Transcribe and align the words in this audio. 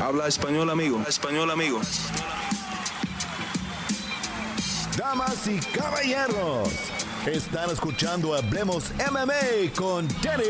Habla 0.00 0.28
español, 0.28 0.70
amigo. 0.70 1.02
español, 1.06 1.50
amigo. 1.50 1.78
Damas 4.96 5.46
y 5.46 5.58
caballeros, 5.76 6.70
están 7.26 7.68
escuchando 7.68 8.34
Hablemos 8.34 8.92
MMA 8.96 9.74
con 9.76 10.08
Danny 10.22 10.44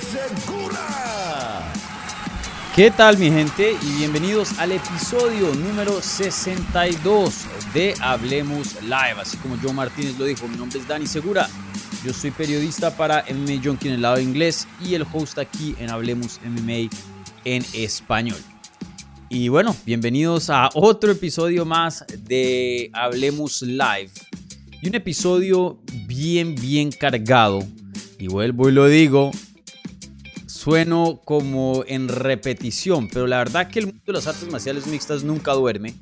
Segura. 0.00 1.72
¿Qué 2.76 2.90
tal 2.90 3.16
mi 3.16 3.30
gente? 3.30 3.74
Y 3.80 3.92
bienvenidos 3.96 4.58
al 4.58 4.72
episodio 4.72 5.54
número 5.54 6.02
62 6.02 7.46
de 7.72 7.94
Hablemos 8.02 8.82
Live. 8.82 9.18
Así 9.18 9.38
como 9.38 9.56
Joe 9.62 9.72
Martínez 9.72 10.18
lo 10.18 10.26
dijo, 10.26 10.46
mi 10.46 10.58
nombre 10.58 10.78
es 10.78 10.86
Dani 10.86 11.06
Segura. 11.06 11.48
Yo 12.04 12.12
soy 12.12 12.32
periodista 12.32 12.94
para 12.94 13.24
MMA 13.30 13.62
Junkie 13.64 13.88
en 13.88 13.94
el 13.94 14.02
lado 14.02 14.20
inglés 14.20 14.68
y 14.78 14.94
el 14.94 15.06
host 15.10 15.38
aquí 15.38 15.74
en 15.78 15.88
Hablemos 15.88 16.38
MMA 16.44 16.90
en 17.44 17.64
español. 17.72 18.38
Y 19.28 19.48
bueno, 19.48 19.76
bienvenidos 19.86 20.50
a 20.50 20.70
otro 20.74 21.12
episodio 21.12 21.64
más 21.64 22.04
de 22.24 22.90
Hablemos 22.92 23.62
Live. 23.62 24.10
Y 24.82 24.88
un 24.88 24.94
episodio 24.94 25.78
bien, 26.06 26.54
bien 26.54 26.90
cargado. 26.90 27.60
Y 28.18 28.26
vuelvo 28.26 28.68
y 28.68 28.72
lo 28.72 28.86
digo, 28.86 29.30
sueno 30.46 31.20
como 31.24 31.84
en 31.86 32.08
repetición, 32.08 33.08
pero 33.08 33.26
la 33.26 33.38
verdad 33.38 33.68
que 33.68 33.78
el 33.78 33.86
mundo 33.86 34.02
de 34.04 34.12
las 34.12 34.26
artes 34.26 34.50
marciales 34.50 34.86
mixtas 34.86 35.22
nunca 35.22 35.52
duerme 35.52 35.94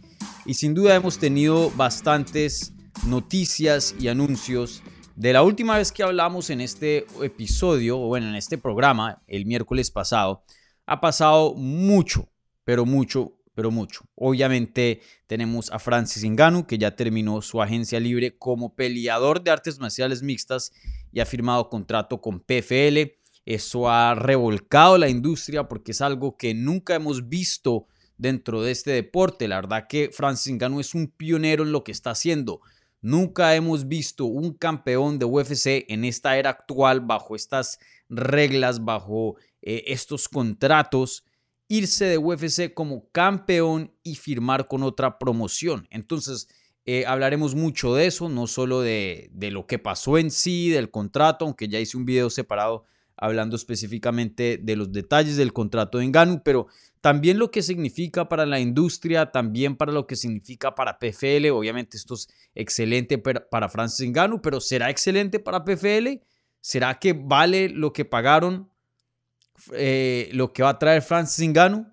y 0.49 0.55
sin 0.55 0.73
duda 0.73 0.95
hemos 0.95 1.19
tenido 1.19 1.71
bastantes 1.73 2.73
noticias 3.07 3.95
y 4.01 4.09
anuncios. 4.09 4.83
De 5.15 5.33
la 5.35 5.43
última 5.43 5.77
vez 5.77 5.93
que 5.93 6.03
hablamos 6.03 6.49
en 6.49 6.63
este 6.63 7.07
episodio, 7.23 8.01
o 8.01 8.07
bueno, 8.07 8.29
en 8.29 8.35
este 8.35 8.57
programa, 8.57 9.21
el 9.27 9.45
miércoles 9.45 9.91
pasado, 9.91 10.43
ha 10.89 11.01
pasado 11.01 11.55
mucho, 11.55 12.29
pero 12.65 12.87
mucho, 12.87 13.35
pero 13.55 13.71
mucho. 13.71 14.07
Obviamente 14.15 15.03
tenemos 15.27 15.71
a 15.71 15.79
Francis 15.79 16.25
Ngannou, 16.25 16.67
que 16.67 16.79
ya 16.79 16.97
terminó 16.97 17.43
su 17.43 17.61
agencia 17.61 18.01
libre 18.01 18.39
como 18.39 18.75
peleador 18.75 19.43
de 19.43 19.51
artes 19.51 19.79
marciales 19.79 20.23
mixtas 20.23 20.73
y 21.13 21.21
ha 21.21 21.27
firmado 21.27 21.69
contrato 21.69 22.23
con 22.23 22.41
PFL. 22.41 23.19
Eso 23.45 23.91
ha 23.91 24.15
revolcado 24.15 24.97
la 24.97 25.11
industria 25.11 25.69
porque 25.69 25.93
es 25.93 26.01
algo 26.01 26.39
que 26.39 26.55
nunca 26.55 26.95
hemos 26.95 27.29
visto 27.29 27.87
dentro 28.17 28.63
de 28.63 28.71
este 28.71 28.93
deporte. 28.93 29.47
La 29.47 29.57
verdad 29.57 29.87
que 29.89 30.11
Francis 30.11 30.55
Ngannou 30.55 30.81
es 30.81 30.95
un 30.95 31.09
pionero 31.09 31.65
en 31.65 31.73
lo 31.73 31.85
que 31.85 31.93
está 31.93 32.13
haciendo. 32.13 32.63
Nunca 33.03 33.55
hemos 33.55 33.87
visto 33.89 34.25
un 34.25 34.55
campeón 34.55 35.19
de 35.19 35.27
UFC 35.27 35.85
en 35.89 36.05
esta 36.05 36.39
era 36.39 36.51
actual, 36.51 37.01
bajo 37.01 37.37
estas 37.37 37.79
reglas, 38.09 38.85
bajo 38.85 39.37
eh, 39.71 39.93
estos 39.93 40.31
contratos, 40.31 41.25
irse 41.69 42.07
de 42.07 42.17
UFC 42.17 42.73
como 42.73 43.11
campeón 43.11 43.93
y 44.03 44.15
firmar 44.15 44.67
con 44.67 44.83
otra 44.83 45.19
promoción. 45.19 45.87
Entonces, 45.91 46.49
eh, 46.87 47.05
hablaremos 47.07 47.55
mucho 47.55 47.95
de 47.95 48.07
eso, 48.07 48.31
no 48.31 48.47
solo 48.47 48.81
de, 48.81 49.29
de 49.31 49.51
lo 49.51 49.67
que 49.67 49.79
pasó 49.79 50.17
en 50.17 50.31
sí, 50.31 50.71
del 50.71 50.91
contrato, 50.91 51.45
aunque 51.45 51.69
ya 51.69 51.79
hice 51.79 51.99
un 51.99 52.07
video 52.07 52.31
separado 52.31 52.87
hablando 53.15 53.57
específicamente 53.57 54.57
de 54.57 54.75
los 54.75 54.91
detalles 54.91 55.37
del 55.37 55.53
contrato 55.53 55.99
de 55.99 56.05
Enganu, 56.05 56.41
pero 56.43 56.69
también 57.03 57.39
lo 57.39 57.51
que 57.51 57.61
significa 57.61 58.27
para 58.27 58.47
la 58.47 58.61
industria, 58.61 59.33
también 59.33 59.77
para 59.77 59.93
lo 59.93 60.07
que 60.07 60.17
significa 60.17 60.75
para 60.75 60.99
PFL. 60.99 61.51
Obviamente 61.51 61.99
esto 61.99 62.15
es 62.15 62.29
excelente 62.55 63.19
para 63.19 63.69
Francis 63.69 64.01
Enganu, 64.07 64.41
pero 64.41 64.63
¿será 64.63 64.89
excelente 64.89 65.41
para 65.41 65.63
PFL? 65.63 66.23
¿Será 66.63 66.99
que 66.99 67.13
vale 67.13 67.69
lo 67.69 67.93
que 67.93 68.07
pagaron, 68.07 68.71
eh, 69.73 70.29
lo 70.33 70.53
que 70.53 70.63
va 70.63 70.71
a 70.71 70.79
traer 70.79 71.03
Francis 71.03 71.41
Enganu? 71.41 71.87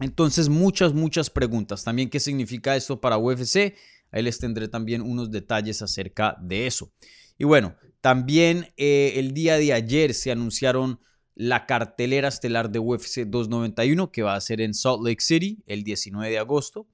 Entonces 0.00 0.48
muchas, 0.48 0.94
muchas 0.94 1.30
preguntas. 1.30 1.84
También 1.84 2.08
qué 2.08 2.20
significa 2.20 2.74
esto 2.74 3.00
para 3.00 3.18
UFC. 3.18 3.74
Ahí 4.10 4.22
les 4.22 4.38
tendré 4.38 4.68
también 4.68 5.02
unos 5.02 5.30
detalles 5.30 5.82
acerca 5.82 6.36
de 6.40 6.66
eso. 6.66 6.92
Y 7.38 7.44
bueno, 7.44 7.76
también 8.00 8.72
eh, 8.76 9.12
el 9.16 9.34
día 9.34 9.56
de 9.56 9.72
ayer 9.72 10.14
se 10.14 10.32
anunciaron 10.32 11.00
la 11.34 11.66
cartelera 11.66 12.28
estelar 12.28 12.70
de 12.70 12.78
UFC 12.78 13.20
291 13.26 14.10
que 14.10 14.22
va 14.22 14.34
a 14.34 14.40
ser 14.40 14.60
en 14.60 14.74
Salt 14.74 15.02
Lake 15.02 15.20
City 15.20 15.62
el 15.66 15.84
19 15.84 16.30
de 16.30 16.38
agosto. 16.38 16.86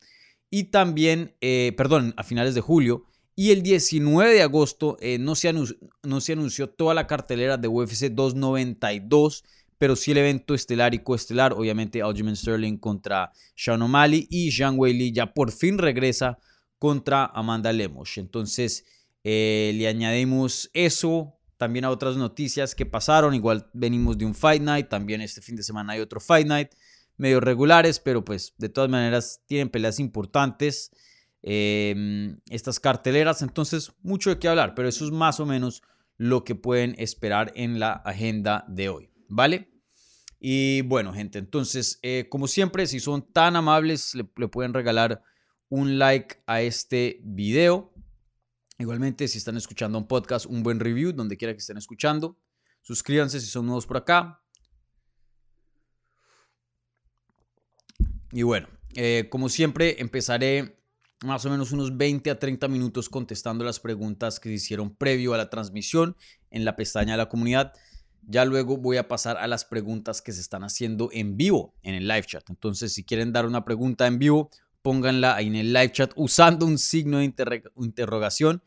Y 0.50 0.64
también, 0.64 1.36
eh, 1.40 1.72
perdón, 1.76 2.14
a 2.16 2.22
finales 2.22 2.54
de 2.54 2.60
julio. 2.60 3.04
Y 3.34 3.50
el 3.50 3.62
19 3.62 4.32
de 4.32 4.42
agosto 4.42 4.96
no, 5.20 5.34
se 5.34 5.52
no 5.52 6.20
se 6.20 6.32
anunció 6.32 6.70
toda 6.70 6.94
la 6.94 7.06
cartelera 7.06 7.58
de 7.58 7.68
UFC 7.68 8.06
292, 8.06 9.44
pero 9.78 9.96
sí 9.96 10.12
el 10.12 10.18
evento 10.18 10.54
estelar 10.54 10.94
y 10.94 11.00
coestelar. 11.00 11.52
Obviamente, 11.52 12.02
Aljamain 12.02 12.36
Sterling 12.36 12.78
contra 12.78 13.32
Sean 13.54 13.82
O'Malley 13.82 14.26
y 14.30 14.50
Zhang 14.50 14.78
Weili 14.78 15.12
ya 15.12 15.32
por 15.32 15.52
fin 15.52 15.78
regresa 15.78 16.38
contra 16.78 17.26
Amanda 17.26 17.72
Lemos. 17.72 18.16
Entonces, 18.18 18.84
eh, 19.24 19.72
le 19.74 19.88
añadimos 19.88 20.70
eso 20.72 21.36
también 21.56 21.84
a 21.84 21.90
otras 21.90 22.16
noticias 22.16 22.74
que 22.74 22.86
pasaron. 22.86 23.34
Igual 23.34 23.68
venimos 23.72 24.16
de 24.18 24.24
un 24.24 24.34
Fight 24.34 24.62
Night. 24.62 24.88
También 24.88 25.20
este 25.20 25.40
fin 25.40 25.56
de 25.56 25.62
semana 25.62 25.94
hay 25.94 26.00
otro 26.00 26.20
Fight 26.20 26.46
Night. 26.46 26.70
Medio 27.16 27.40
regulares, 27.40 27.98
pero 27.98 28.24
pues 28.24 28.54
de 28.58 28.68
todas 28.68 28.90
maneras 28.90 29.42
tienen 29.46 29.68
peleas 29.68 30.00
importantes. 30.00 30.90
Em, 31.42 32.38
estas 32.50 32.80
carteleras. 32.80 33.42
Entonces, 33.42 33.92
mucho 34.02 34.30
de 34.30 34.38
qué 34.38 34.48
hablar. 34.48 34.74
Pero 34.74 34.88
eso 34.88 35.04
es 35.04 35.10
más 35.10 35.40
o 35.40 35.46
menos 35.46 35.82
lo 36.18 36.44
que 36.44 36.54
pueden 36.54 36.94
esperar 36.98 37.52
en 37.56 37.78
la 37.78 37.92
agenda 37.92 38.64
de 38.68 38.88
hoy. 38.88 39.15
¿Vale? 39.28 39.70
Y 40.38 40.82
bueno, 40.82 41.12
gente, 41.12 41.38
entonces, 41.38 41.98
eh, 42.02 42.26
como 42.28 42.46
siempre, 42.46 42.86
si 42.86 43.00
son 43.00 43.32
tan 43.32 43.56
amables, 43.56 44.14
le, 44.14 44.24
pueden 44.24 44.74
regalar 44.74 45.22
un 45.68 45.98
like 45.98 46.42
a 46.46 46.62
este 46.62 47.20
video. 47.24 47.92
Igualmente, 48.78 49.26
si 49.28 49.38
están 49.38 49.56
escuchando 49.56 49.98
un 49.98 50.06
podcast, 50.06 50.46
un 50.46 50.62
buen 50.62 50.78
review, 50.78 51.12
donde 51.12 51.36
quiera 51.36 51.54
que 51.54 51.60
estén 51.60 51.78
escuchando. 51.78 52.38
Suscríbanse 52.82 53.40
si 53.40 53.46
son 53.46 53.66
nuevos 53.66 53.86
por 53.86 53.96
acá. 53.96 54.42
Y 58.32 58.42
bueno, 58.42 58.68
eh, 58.94 59.28
como 59.30 59.48
siempre, 59.48 60.00
empezaré 60.00 60.78
más 61.24 61.44
o 61.46 61.50
menos 61.50 61.72
unos 61.72 61.96
20 61.96 62.30
a 62.30 62.38
30 62.38 62.68
minutos 62.68 63.08
contestando 63.08 63.64
las 63.64 63.80
preguntas 63.80 64.38
que 64.38 64.50
se 64.50 64.56
hicieron 64.56 64.94
previo 64.94 65.32
a 65.32 65.38
la 65.38 65.48
transmisión 65.48 66.16
en 66.50 66.64
la 66.64 66.76
pestaña 66.76 67.12
de 67.12 67.18
la 67.18 67.28
comunidad. 67.28 67.72
Ya 68.26 68.44
luego 68.44 68.76
voy 68.76 68.96
a 68.96 69.08
pasar 69.08 69.36
a 69.38 69.46
las 69.46 69.64
preguntas 69.64 70.20
que 70.20 70.32
se 70.32 70.40
están 70.40 70.64
haciendo 70.64 71.08
en 71.12 71.36
vivo 71.36 71.74
en 71.82 71.94
el 71.94 72.08
live 72.08 72.24
chat. 72.24 72.48
Entonces, 72.50 72.92
si 72.92 73.04
quieren 73.04 73.32
dar 73.32 73.46
una 73.46 73.64
pregunta 73.64 74.06
en 74.06 74.18
vivo, 74.18 74.50
pónganla 74.82 75.36
ahí 75.36 75.46
en 75.46 75.56
el 75.56 75.72
live 75.72 75.92
chat 75.92 76.12
usando 76.16 76.66
un 76.66 76.78
signo 76.78 77.18
de 77.18 77.32
interrogación 77.76 78.62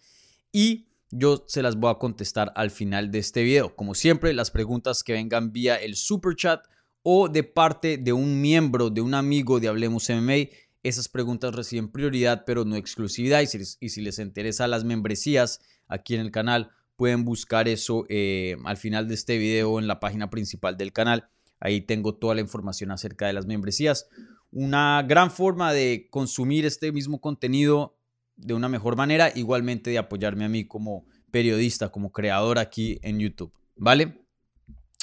y 0.52 0.88
yo 1.12 1.46
se 1.47 1.62
las 1.62 1.75
voy 1.75 1.92
a 1.92 1.96
contestar 1.96 2.52
al 2.56 2.72
final 2.72 3.12
de 3.12 3.20
este 3.20 3.44
video. 3.44 3.75
Como 3.75 3.96
siempre, 3.96 4.34
las 4.34 4.52
preguntas 4.52 5.03
que 5.03 5.14
vengan 5.14 5.52
vía 5.52 5.76
el 5.76 5.96
super 5.96 6.36
chat 6.36 6.66
o 7.03 7.30
de 7.30 7.44
parte 7.44 7.97
de 7.97 8.14
un 8.14 8.41
miembro, 8.41 8.90
de 8.90 9.02
un 9.02 9.14
amigo 9.14 9.59
de 9.59 9.68
Hablemos 9.68 10.09
MMA, 10.09 10.50
esas 10.84 11.09
preguntas 11.09 11.53
reciben 11.56 11.91
prioridad, 11.91 12.44
pero 12.46 12.66
no 12.66 12.76
exclusividad. 12.76 13.41
Y 13.41 13.47
si 13.90 14.02
les, 14.02 14.20
interesa 14.20 14.68
las 14.68 14.84
membresías 14.84 15.62
aquí 15.88 16.16
en 16.16 16.22
el 16.22 16.31
canal, 16.31 16.72
pueden 16.99 17.23
buscar 17.23 17.69
eso 17.69 18.03
eh, 18.09 18.57
al 18.65 18.75
final 18.75 19.07
de 19.07 19.13
este 19.13 19.37
video 19.37 19.79
en 19.79 19.87
la 19.87 20.01
página 20.01 20.29
principal 20.29 20.75
del 20.75 20.91
canal. 20.91 21.29
Ahí 21.61 21.79
tengo 21.79 22.13
toda 22.15 22.35
la 22.35 22.41
información 22.41 22.91
acerca 22.91 23.25
de 23.25 23.33
las 23.33 23.45
membresías 23.45 24.09
una 24.51 25.01
gran 25.03 25.31
forma 25.31 25.73
de 25.73 26.07
consumir 26.09 26.65
este 26.65 26.91
mismo 26.91 27.21
contenido 27.21 27.95
de 28.35 28.53
una 28.53 28.69
mejor 28.69 28.95
manera, 28.95 29.31
igualmente 29.35 29.91
de 29.91 29.97
apoyarme 29.97 30.45
a 30.45 30.49
mí 30.49 30.65
como 30.65 31.05
periodista, 31.31 31.89
como 31.89 32.11
creador 32.11 32.57
aquí 32.57 32.99
en 33.03 33.19
YouTube, 33.19 33.53
¿vale? 33.75 34.25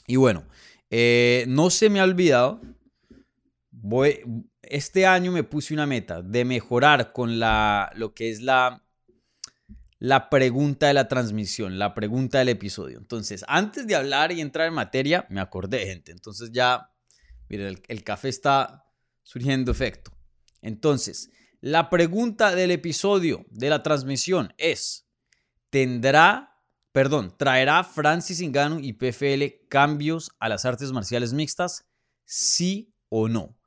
Y 0.06 0.16
bueno, 0.16 0.44
eh, 0.90 1.44
no 1.48 1.70
se 1.70 1.90
me 1.90 2.00
ha 2.00 2.04
olvidado, 2.04 2.60
este 4.62 5.06
año 5.06 5.32
me 5.32 5.44
puse 5.44 5.74
una 5.74 5.86
meta 5.86 6.22
de 6.22 6.44
mejorar 6.44 7.12
con 7.12 7.38
la, 7.38 7.90
lo 7.94 8.14
que 8.14 8.30
es 8.30 8.42
la, 8.42 8.85
la 9.98 10.28
pregunta 10.28 10.88
de 10.88 10.94
la 10.94 11.08
transmisión, 11.08 11.78
la 11.78 11.94
pregunta 11.94 12.38
del 12.38 12.50
episodio. 12.50 12.98
Entonces, 12.98 13.44
antes 13.48 13.86
de 13.86 13.94
hablar 13.94 14.32
y 14.32 14.40
entrar 14.40 14.68
en 14.68 14.74
materia, 14.74 15.26
me 15.30 15.40
acordé, 15.40 15.86
gente. 15.86 16.12
Entonces 16.12 16.50
ya, 16.52 16.90
miren, 17.48 17.80
el 17.88 18.04
café 18.04 18.28
está 18.28 18.84
surgiendo 19.22 19.72
efecto. 19.72 20.12
Entonces, 20.60 21.30
la 21.60 21.88
pregunta 21.88 22.54
del 22.54 22.70
episodio 22.70 23.46
de 23.50 23.70
la 23.70 23.82
transmisión 23.82 24.52
es, 24.58 25.08
¿tendrá, 25.70 26.60
perdón, 26.92 27.34
traerá 27.36 27.82
Francis 27.82 28.42
Ngannou 28.42 28.80
y 28.80 28.92
PFL 28.92 29.66
cambios 29.68 30.30
a 30.38 30.48
las 30.48 30.64
artes 30.66 30.92
marciales 30.92 31.32
mixtas? 31.32 31.86
¿Sí 32.24 32.94
o 33.08 33.28
no? 33.28 33.58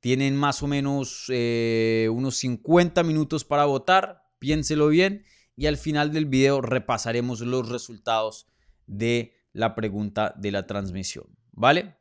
Tienen 0.00 0.36
más 0.36 0.62
o 0.62 0.66
menos 0.66 1.24
eh, 1.28 2.08
unos 2.12 2.36
50 2.36 3.02
minutos 3.02 3.44
para 3.44 3.64
votar, 3.64 4.22
piénselo 4.38 4.88
bien 4.88 5.24
y 5.56 5.66
al 5.66 5.76
final 5.76 6.12
del 6.12 6.26
video 6.26 6.60
repasaremos 6.60 7.40
los 7.40 7.68
resultados 7.68 8.46
de 8.86 9.34
la 9.52 9.74
pregunta 9.74 10.34
de 10.36 10.52
la 10.52 10.66
transmisión, 10.66 11.26
¿vale? 11.52 11.96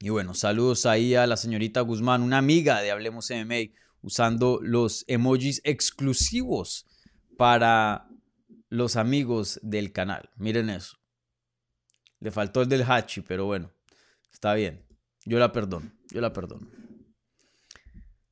Y 0.00 0.10
bueno, 0.10 0.34
saludos 0.34 0.86
ahí 0.86 1.14
a 1.14 1.26
la 1.26 1.36
señorita 1.36 1.80
Guzmán, 1.80 2.22
una 2.22 2.38
amiga 2.38 2.80
de 2.80 2.90
Hablemos 2.90 3.30
MMA, 3.30 3.74
usando 4.00 4.60
los 4.62 5.04
emojis 5.08 5.60
exclusivos 5.64 6.86
para 7.36 8.08
los 8.68 8.96
amigos 8.96 9.58
del 9.62 9.92
canal. 9.92 10.30
Miren 10.36 10.70
eso. 10.70 10.98
Le 12.20 12.30
faltó 12.30 12.62
el 12.62 12.68
del 12.68 12.82
Hachi, 12.82 13.22
pero 13.22 13.46
bueno, 13.46 13.72
está 14.32 14.54
bien. 14.54 14.84
Yo 15.24 15.38
la 15.38 15.52
perdono, 15.52 15.90
yo 16.10 16.20
la 16.20 16.32
perdono. 16.32 16.66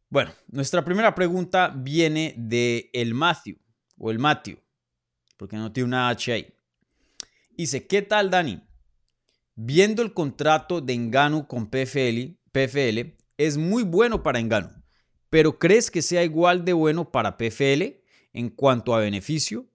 Bueno, 0.08 0.32
nuestra 0.48 0.84
primera 0.84 1.14
pregunta 1.14 1.68
viene 1.68 2.34
de 2.38 2.90
el 2.92 3.12
Matthew, 3.12 3.58
o 3.98 4.10
el 4.10 4.19
Matthew, 4.19 4.58
porque 5.37 5.56
no 5.56 5.72
tiene 5.72 5.88
una 5.88 6.08
H 6.08 6.32
ahí. 6.32 6.52
Dice, 7.56 7.87
¿qué 7.87 8.02
tal 8.02 8.31
Dani? 8.31 8.62
Viendo 9.54 10.02
el 10.02 10.12
contrato 10.12 10.81
de 10.81 10.93
Engano 10.93 11.48
con 11.48 11.70
PFL, 11.70 12.37
PFL 12.52 13.16
es 13.38 13.56
muy 13.56 13.82
bueno 13.82 14.22
para 14.22 14.38
Engano, 14.38 14.70
pero 15.31 15.58
¿crees 15.58 15.90
que 15.90 16.02
sea 16.02 16.25
igual 16.25 16.64
de 16.64 16.72
bueno 16.72 17.10
para 17.10 17.37
PFL 17.37 18.02
en 18.32 18.50
cuanto 18.50 18.94
a 18.94 19.00
beneficio? 19.00 19.66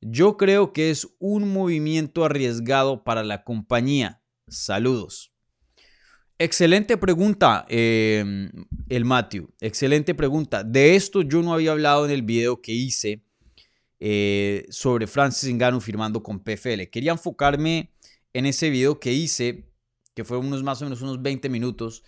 Yo 0.00 0.36
creo 0.36 0.72
que 0.72 0.90
es 0.90 1.08
un 1.18 1.52
movimiento 1.52 2.24
arriesgado 2.24 3.04
para 3.04 3.24
la 3.24 3.44
compañía. 3.44 4.22
Saludos. 4.46 5.32
Excelente 6.38 6.96
pregunta, 6.96 7.66
em, 7.68 8.48
el 8.88 9.04
Matthew. 9.04 9.52
Excelente 9.60 10.14
pregunta. 10.14 10.62
De 10.62 10.94
esto 10.94 11.22
yo 11.22 11.42
no 11.42 11.52
había 11.52 11.72
hablado 11.72 12.04
en 12.04 12.12
el 12.12 12.22
video 12.22 12.62
que 12.62 12.72
hice 12.72 13.24
eh, 14.00 14.66
sobre 14.70 15.06
Francis 15.06 15.52
Ngannou 15.52 15.80
firmando 15.80 16.22
con 16.22 16.40
PFL. 16.40 16.88
Quería 16.90 17.12
enfocarme 17.12 17.92
en 18.32 18.46
ese 18.46 18.70
video 18.70 19.00
que 19.00 19.12
hice, 19.12 19.72
que 20.14 20.24
fue 20.24 20.38
unos 20.38 20.62
más 20.62 20.80
o 20.80 20.84
menos 20.84 21.02
unos 21.02 21.20
20 21.22 21.48
minutos, 21.48 22.04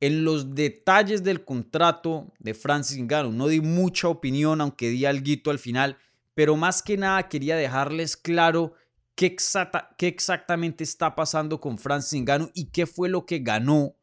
en 0.00 0.24
los 0.24 0.54
detalles 0.54 1.24
del 1.24 1.44
contrato 1.44 2.32
de 2.38 2.54
Francis 2.54 2.98
Ngannou. 2.98 3.32
No 3.32 3.48
di 3.48 3.60
mucha 3.60 4.08
opinión, 4.08 4.60
aunque 4.60 4.88
di 4.88 5.04
algo 5.04 5.50
al 5.50 5.58
final, 5.58 5.98
pero 6.34 6.56
más 6.56 6.82
que 6.82 6.96
nada 6.96 7.28
quería 7.28 7.56
dejarles 7.56 8.16
claro 8.16 8.74
qué, 9.14 9.26
exacta, 9.26 9.94
qué 9.98 10.06
exactamente 10.06 10.84
está 10.84 11.14
pasando 11.14 11.60
con 11.60 11.78
Francis 11.78 12.20
Ngannou 12.22 12.50
y 12.54 12.66
qué 12.66 12.86
fue 12.86 13.08
lo 13.08 13.26
que 13.26 13.40
ganó 13.40 13.96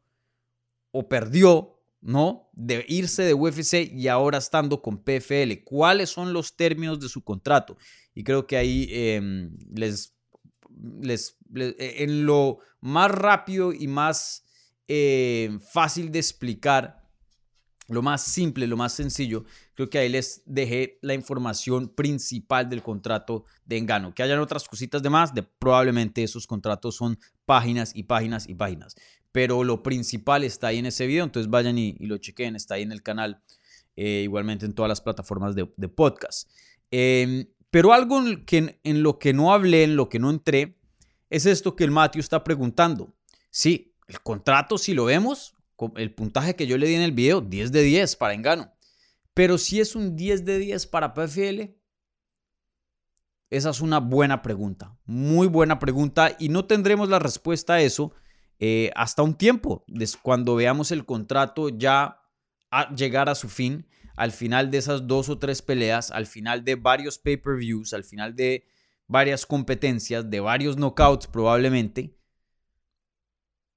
o 0.90 1.08
perdió, 1.08 1.75
¿no? 2.06 2.48
De 2.52 2.84
irse 2.88 3.24
de 3.24 3.34
UFC 3.34 3.90
y 3.92 4.06
ahora 4.06 4.38
estando 4.38 4.80
con 4.80 4.98
PFL. 4.98 5.64
¿Cuáles 5.64 6.08
son 6.08 6.32
los 6.32 6.56
términos 6.56 7.00
de 7.00 7.08
su 7.08 7.24
contrato? 7.24 7.76
Y 8.14 8.22
creo 8.22 8.46
que 8.46 8.56
ahí 8.56 8.88
em, 8.92 9.58
les, 9.74 10.14
les, 11.02 11.36
en 11.52 12.24
lo 12.24 12.60
más 12.80 13.10
rápido 13.10 13.72
y 13.72 13.88
más 13.88 14.44
eh, 14.86 15.58
fácil 15.72 16.12
de 16.12 16.20
explicar, 16.20 17.02
lo 17.88 18.02
más 18.02 18.22
simple, 18.22 18.68
lo 18.68 18.76
más 18.76 18.92
sencillo, 18.92 19.44
creo 19.74 19.90
que 19.90 19.98
ahí 19.98 20.08
les 20.08 20.42
dejé 20.46 21.00
la 21.02 21.14
información 21.14 21.88
principal 21.88 22.68
del 22.68 22.84
contrato 22.84 23.44
de 23.64 23.78
Engano. 23.78 24.14
Que 24.14 24.22
hayan 24.22 24.38
otras 24.38 24.68
cositas 24.68 25.02
de 25.02 25.10
más, 25.10 25.34
de 25.34 25.42
probablemente 25.42 26.22
esos 26.22 26.46
contratos 26.46 26.94
son 26.94 27.18
páginas 27.44 27.90
y 27.96 28.04
páginas 28.04 28.48
y 28.48 28.54
páginas. 28.54 28.94
Pero 29.36 29.64
lo 29.64 29.82
principal 29.82 30.44
está 30.44 30.68
ahí 30.68 30.78
en 30.78 30.86
ese 30.86 31.06
video, 31.06 31.22
entonces 31.22 31.50
vayan 31.50 31.76
y, 31.76 31.92
lo 31.98 32.16
chequen, 32.16 32.56
está 32.56 32.76
ahí 32.76 32.84
en 32.84 32.90
el 32.90 33.02
canal, 33.02 33.42
eh, 33.94 34.22
igualmente 34.24 34.64
en 34.64 34.72
todas 34.72 34.88
las 34.88 35.02
plataformas 35.02 35.54
de, 35.54 35.66
podcast. 35.88 36.50
Em, 36.90 37.46
pero 37.70 37.92
algo 37.92 38.22
que, 38.46 38.80
en 38.82 39.02
lo 39.02 39.18
que 39.18 39.34
no 39.34 39.52
hablé, 39.52 39.84
en 39.84 39.94
lo 39.94 40.08
que 40.08 40.18
no 40.18 40.30
entré, 40.30 40.78
es 41.28 41.44
esto 41.44 41.76
que 41.76 41.84
el 41.84 41.90
Matthew 41.90 42.20
está 42.20 42.42
preguntando. 42.42 43.14
Sí, 43.50 43.94
el 44.08 44.22
contrato, 44.22 44.78
si 44.78 44.94
lo 44.94 45.04
vemos, 45.04 45.54
el 45.96 46.14
puntaje 46.14 46.56
que 46.56 46.66
yo 46.66 46.78
le 46.78 46.86
di 46.86 46.94
en 46.94 47.02
el 47.02 47.12
video, 47.12 47.42
10 47.42 47.72
de 47.72 47.82
10 47.82 48.16
para 48.16 48.32
Engano. 48.32 48.72
Pero 49.34 49.58
si 49.58 49.80
es 49.80 49.94
un 49.94 50.16
10 50.16 50.46
de 50.46 50.58
10 50.60 50.86
para 50.86 51.12
PFL, 51.12 51.76
esa 53.50 53.68
es 53.68 53.82
una 53.82 54.00
buena 54.00 54.40
pregunta, 54.40 54.96
muy 55.04 55.46
buena 55.46 55.78
pregunta 55.78 56.34
y 56.38 56.48
no 56.48 56.64
tendremos 56.64 57.10
la 57.10 57.18
respuesta 57.18 57.74
a 57.74 57.82
eso 57.82 58.14
eh, 58.58 58.90
hasta 58.94 59.22
un 59.22 59.34
tiempo, 59.34 59.84
cuando 60.22 60.56
veamos 60.56 60.90
el 60.90 61.04
contrato 61.04 61.68
ya 61.68 62.20
a 62.70 62.94
llegar 62.94 63.28
a 63.28 63.34
su 63.34 63.48
fin, 63.48 63.86
al 64.16 64.32
final 64.32 64.70
de 64.70 64.78
esas 64.78 65.06
dos 65.06 65.28
o 65.28 65.38
tres 65.38 65.60
peleas, 65.60 66.10
al 66.10 66.26
final 66.26 66.64
de 66.64 66.74
varios 66.74 67.18
pay-per-views, 67.18 67.92
al 67.92 68.04
final 68.04 68.34
de 68.34 68.66
varias 69.06 69.44
competencias, 69.44 70.28
de 70.30 70.40
varios 70.40 70.76
knockouts 70.76 71.26
probablemente, 71.26 72.16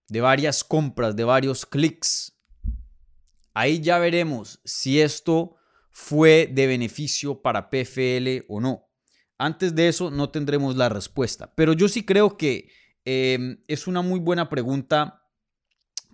de 0.07 0.21
varias 0.21 0.63
compras, 0.63 1.15
de 1.15 1.23
varios 1.23 1.65
clics. 1.65 2.35
Ahí 3.53 3.81
ya 3.81 3.99
veremos 3.99 4.61
si 4.63 5.01
esto 5.01 5.57
fue 5.91 6.49
de 6.51 6.67
beneficio 6.67 7.41
para 7.41 7.69
PFL 7.69 8.45
o 8.47 8.61
no. 8.61 8.89
Antes 9.37 9.75
de 9.75 9.87
eso 9.87 10.09
no 10.09 10.29
tendremos 10.29 10.75
la 10.75 10.89
respuesta. 10.89 11.53
Pero 11.55 11.73
yo 11.73 11.87
sí 11.87 12.05
creo 12.05 12.37
que 12.37 12.69
em, 13.09 13.63
es 13.67 13.87
una 13.87 14.01
muy 14.01 14.19
buena 14.19 14.49
pregunta 14.49 15.27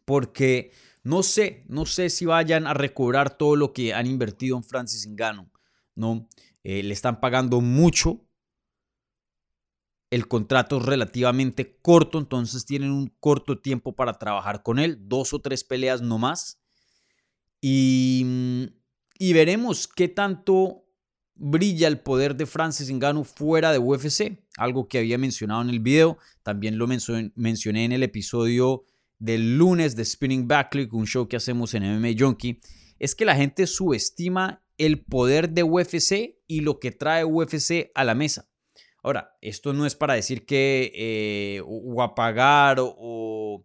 porque 0.06 0.72
no 1.04 1.24
sé, 1.24 1.66
no 1.68 1.86
sé 1.86 2.10
si 2.10 2.26
vayan 2.26 2.68
a 2.68 2.74
recobrar 2.74 3.38
todo 3.38 3.56
lo 3.56 3.74
que 3.74 3.94
han 3.94 4.08
invertido 4.08 4.58
en 4.58 4.64
Francis 4.64 5.08
Ngannou, 5.08 5.50
¿no? 5.96 6.28
Eh, 6.64 6.84
le 6.84 6.94
están 6.94 7.20
pagando 7.20 7.62
mucho 7.62 8.26
el 10.16 10.28
contrato 10.30 10.78
es 10.78 10.86
relativamente 10.86 11.78
corto, 11.82 12.20
entonces 12.20 12.66
tienen 12.66 12.92
un 12.92 13.14
corto 13.20 13.60
tiempo 13.60 13.96
para 13.96 14.14
trabajar 14.14 14.64
con 14.64 14.80
él, 14.80 14.98
dos 15.10 15.34
o 15.34 15.40
tres 15.40 15.66
peleas 15.66 16.02
no 16.02 16.18
más. 16.18 16.62
Y, 17.60 18.70
y 19.20 19.34
veremos 19.34 19.88
qué 19.88 20.08
tanto 20.08 20.85
brilla 21.36 21.88
el 21.88 22.00
poder 22.00 22.36
de 22.36 22.46
Francis 22.46 22.92
Ngannou 22.92 23.24
fuera 23.24 23.72
de 23.72 23.80
UFC, 23.80 24.40
algo 24.58 24.88
que 24.88 25.00
había 25.00 25.18
mencionado 25.18 25.62
en 25.62 25.70
el 25.70 25.80
video, 25.80 26.18
también 26.44 26.78
lo 26.78 26.88
mencioné 26.88 27.86
en 27.86 27.92
el 27.92 28.04
episodio 28.04 28.86
del 29.20 29.58
lunes 29.58 29.96
de 29.96 30.06
Spinning 30.06 30.48
Backlick, 30.48 30.94
un 30.94 31.08
show 31.08 31.28
que 31.28 31.38
hacemos 31.38 31.74
en 31.74 31.84
MMA 31.84 32.16
Junkie, 32.18 32.60
es 33.00 33.16
que 33.16 33.26
la 33.26 33.36
gente 33.36 33.68
subestima 33.68 34.64
el 34.78 35.04
poder 35.04 35.50
de 35.50 35.64
UFC 35.64 36.38
y 36.48 36.62
lo 36.62 36.80
que 36.80 36.92
trae 36.92 37.26
UFC 37.26 37.92
a 37.94 38.04
la 38.04 38.16
mesa. 38.16 38.50
Ahora, 39.04 39.38
esto 39.42 39.74
no 39.74 39.86
es 39.86 39.96
para 39.96 40.16
decir 40.16 40.46
que 40.46 40.92
eh, 40.96 41.62
o 41.66 42.02
apagar 42.02 42.78
o, 42.80 43.64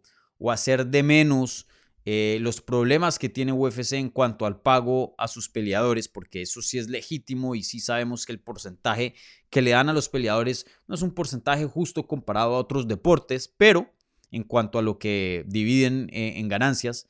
hacer 0.50 0.87
de 0.87 1.02
menos 1.02 1.67
eh, 2.12 2.41
los 2.41 2.61
problemas 2.61 3.21
que 3.21 3.29
tiene 3.29 3.53
UFC 3.53 3.93
en 3.93 4.11
cuanto 4.11 4.44
al 4.44 4.61
pago 4.61 5.15
a 5.17 5.29
sus 5.29 5.49
peleadores, 5.49 6.08
porque 6.08 6.43
eso 6.43 6.61
sí 6.61 6.77
es 6.77 6.89
legítimo 6.89 7.55
y 7.55 7.63
sí 7.63 7.79
sabemos 7.79 8.27
que 8.27 8.32
el 8.32 8.41
porcentaje 8.41 9.15
que 9.49 9.63
le 9.63 9.70
dan 9.70 9.89
a 9.89 9.93
los 9.93 10.08
peleadores 10.08 10.67
no 10.89 10.96
es 10.96 11.03
un 11.03 11.15
porcentaje 11.15 11.67
justo 11.67 12.08
comparado 12.08 12.56
a 12.56 12.58
otros 12.58 12.89
deportes, 12.89 13.46
pero 13.56 13.94
en 14.32 14.43
cuanto 14.43 14.81
a 14.81 14.82
lo 14.82 14.99
que 14.99 15.44
dividen 15.46 16.08
eh, 16.11 16.41
en 16.41 16.49
ganancias, 16.49 17.08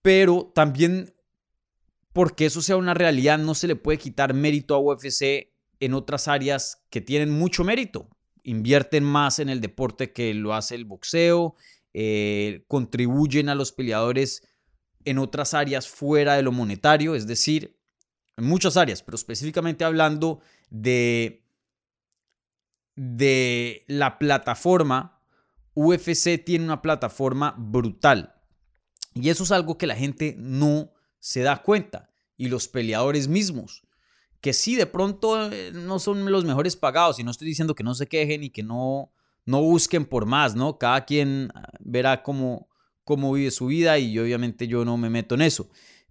pero 0.00 0.52
también 0.54 1.16
porque 2.12 2.46
eso 2.46 2.62
sea 2.62 2.76
una 2.76 2.94
realidad, 2.94 3.36
no 3.36 3.56
se 3.56 3.66
le 3.66 3.74
puede 3.74 3.98
quitar 3.98 4.32
mérito 4.32 4.76
a 4.76 4.78
UFC 4.78 5.52
en 5.80 5.94
otras 5.94 6.28
áreas 6.28 6.84
que 6.88 7.00
tienen 7.00 7.32
mucho 7.32 7.64
mérito. 7.64 8.08
Invierten 8.44 9.02
más 9.02 9.40
en 9.40 9.48
el 9.48 9.60
deporte 9.60 10.12
que 10.12 10.32
lo 10.34 10.54
hace 10.54 10.76
el 10.76 10.84
boxeo, 10.84 11.56
eh, 11.98 12.66
contribuyen 12.68 13.48
a 13.48 13.54
los 13.54 13.72
peleadores 13.72 14.46
en 15.06 15.16
otras 15.18 15.54
áreas 15.54 15.88
fuera 15.88 16.34
de 16.34 16.42
lo 16.42 16.52
monetario, 16.52 17.14
es 17.14 17.26
decir, 17.26 17.80
en 18.36 18.44
muchas 18.44 18.76
áreas, 18.76 19.02
pero 19.02 19.16
específicamente 19.16 19.82
hablando 19.82 20.40
de, 20.68 21.48
de 22.96 23.86
la 23.88 24.18
plataforma, 24.18 25.22
UFC 25.72 26.44
tiene 26.44 26.66
una 26.66 26.82
plataforma 26.82 27.54
brutal. 27.56 28.34
Y 29.14 29.30
eso 29.30 29.44
es 29.44 29.50
algo 29.50 29.78
que 29.78 29.86
la 29.86 29.96
gente 29.96 30.34
no 30.36 30.92
se 31.18 31.40
da 31.40 31.62
cuenta. 31.62 32.10
Y 32.36 32.48
los 32.48 32.68
peleadores 32.68 33.26
mismos 33.26 33.86
que 34.46 34.52
sí, 34.52 34.76
de 34.76 34.86
pronto 34.86 35.50
eh, 35.50 35.72
no 35.72 35.98
son 35.98 36.30
los 36.30 36.44
mejores 36.44 36.76
pagados 36.76 37.18
y 37.18 37.24
no 37.24 37.30
estoy 37.30 37.48
diciendo 37.48 37.74
que 37.74 37.82
no 37.82 37.94
se 37.94 38.06
quejen 38.06 38.44
y 38.44 38.50
que 38.50 38.62
no, 38.62 39.12
no 39.46 39.62
busquen 39.62 40.04
por 40.04 40.26
más, 40.26 40.54
¿no? 40.54 40.78
Cada 40.78 41.04
quien 41.04 41.50
ah, 41.54 41.68
verá 41.80 42.22
cómo, 42.22 42.68
cómo 43.04 43.32
vive 43.32 43.50
su 43.50 43.66
vida 43.66 43.98
y 43.98 44.18
obviamente 44.18 44.68
yo 44.68 44.84
no 44.84 44.96
me 44.96 45.08
meto 45.08 45.34
en 45.34 45.42
eso. 45.42 45.70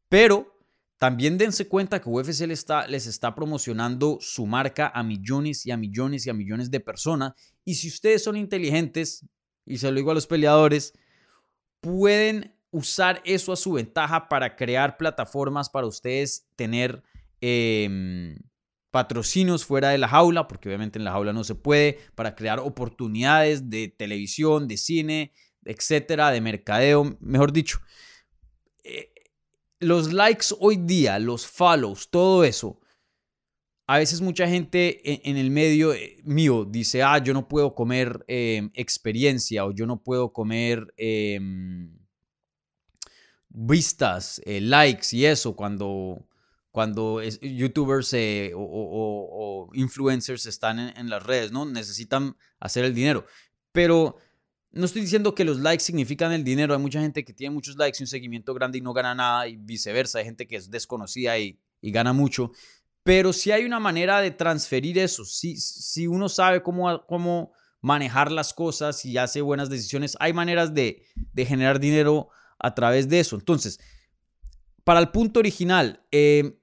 Pero 0.10 0.58
también 0.98 1.38
dense 1.38 1.68
cuenta 1.68 2.02
que 2.02 2.10
UFC 2.10 2.48
les 2.48 2.60
está, 2.60 2.88
les 2.88 3.06
está 3.06 3.36
promocionando 3.36 4.18
su 4.22 4.46
marca 4.48 4.92
a 4.94 5.04
millones 5.04 5.66
y 5.66 5.72
a 5.72 5.78
millones 5.78 6.26
y 6.26 6.30
a 6.30 6.34
millones 6.34 6.72
de 6.72 6.80
personas. 6.80 7.34
Y 7.64 7.76
si 7.76 7.90
ustedes 7.90 8.24
son 8.24 8.38
inteligentes, 8.38 9.26
y 9.66 9.78
se 9.78 9.92
lo 9.92 9.98
digo 9.98 10.12
a 10.12 10.16
los 10.16 10.28
peleadores, 10.28 10.94
pueden 11.82 12.56
usar 12.72 13.22
eso 13.26 13.54
a 13.54 13.56
su 13.56 13.74
ventaja 13.74 14.28
para 14.30 14.56
crear 14.56 14.98
plataformas 14.98 15.70
para 15.70 15.88
ustedes 15.88 16.48
tener 16.56 17.04
Em, 17.48 18.38
patrocinios 18.96 19.66
fuera 19.66 19.90
de 19.90 19.98
la 19.98 20.08
jaula, 20.08 20.48
porque 20.48 20.70
obviamente 20.70 20.98
en 20.98 21.04
la 21.04 21.12
jaula 21.12 21.34
no 21.34 21.44
se 21.44 21.54
puede, 21.54 22.00
para 22.16 22.34
crear 22.34 22.62
oportunidades 22.62 23.70
de 23.70 23.90
televisión, 23.90 24.70
de 24.70 24.78
cine, 24.78 25.34
etcétera, 25.66 26.32
de 26.32 26.40
mercadeo, 26.40 27.18
mejor 27.20 27.52
dicho. 27.52 27.80
Eh, 28.86 29.12
los 29.82 30.14
likes 30.14 30.46
hoy 30.62 30.78
día, 30.78 31.20
los 31.20 31.46
follows, 31.46 32.10
todo 32.10 32.46
eso, 32.46 32.80
a 33.86 33.98
veces 33.98 34.22
mucha 34.22 34.48
gente 34.48 35.30
en, 35.30 35.36
el 35.36 35.52
medio 35.52 35.94
eh, 35.94 36.16
mío 36.24 36.64
dice, 36.64 37.04
ah, 37.04 37.18
yo 37.18 37.34
no 37.34 37.50
puedo 37.50 37.76
comer 37.76 38.24
em, 38.30 38.72
experiencia 38.76 39.66
o 39.66 39.74
yo 39.74 39.86
no 39.86 40.02
puedo 40.02 40.32
comer 40.32 40.94
vistas, 43.50 44.42
eh, 44.46 44.62
likes 44.62 45.08
y 45.12 45.26
eso 45.26 45.54
cuando, 45.54 46.25
cuando 46.76 47.22
youtubers 47.24 48.14
o, 48.54 49.70
influencers 49.72 50.46
están 50.46 50.78
en, 50.78 50.98
en, 50.98 51.10
las 51.10 51.24
redes, 51.24 51.54
¿no? 51.54 51.64
Necesitan 51.66 52.36
hacer 52.60 52.84
el 52.84 52.94
dinero. 52.94 53.26
Pero 53.72 54.18
no 54.74 54.84
estoy 54.84 55.04
diciendo 55.04 55.34
que 55.34 55.46
los 55.46 55.60
likes 55.60 55.86
significan 55.86 56.34
el 56.34 56.44
dinero. 56.44 56.74
Hay 56.74 56.82
mucha 56.82 57.00
gente 57.00 57.24
que 57.24 57.32
tiene 57.32 57.54
muchos 57.54 57.78
likes 57.78 58.00
y 58.02 58.04
un 58.04 58.08
seguimiento 58.08 58.54
grande 58.54 58.80
y 58.80 58.82
no 58.82 58.92
gana 58.92 59.16
nada 59.16 59.48
y 59.48 59.56
viceversa. 59.56 60.20
Hay 60.20 60.26
gente 60.26 60.48
que 60.48 60.58
es 60.58 60.70
desconocida 60.70 61.40
y, 61.40 61.58
y 61.80 61.92
gana 61.92 62.12
mucho. 62.12 62.52
Pero 63.04 63.32
si 63.32 63.52
hay 63.52 63.64
una 63.64 63.80
manera 63.80 64.20
de 64.20 64.32
transferir 64.32 64.98
eso. 64.98 65.24
Si, 65.24 65.56
si 65.56 66.08
uno 66.08 66.28
sabe 66.28 66.62
cómo, 66.62 67.06
cómo 67.06 67.54
manejar 67.80 68.34
las 68.34 68.54
cosas 68.54 69.06
y 69.06 69.18
hace 69.18 69.40
buenas 69.40 69.70
decisiones, 69.70 70.18
hay 70.20 70.34
maneras 70.34 70.74
de, 70.74 71.04
de 71.16 71.46
generar 71.46 71.80
dinero 71.80 72.28
a 72.60 72.76
través 72.76 73.08
de 73.08 73.22
eso. 73.22 73.38
Entonces, 73.38 73.80
para 74.84 75.00
el 75.00 75.08
punto 75.12 75.40
original, 75.40 76.06
eh, 76.12 76.60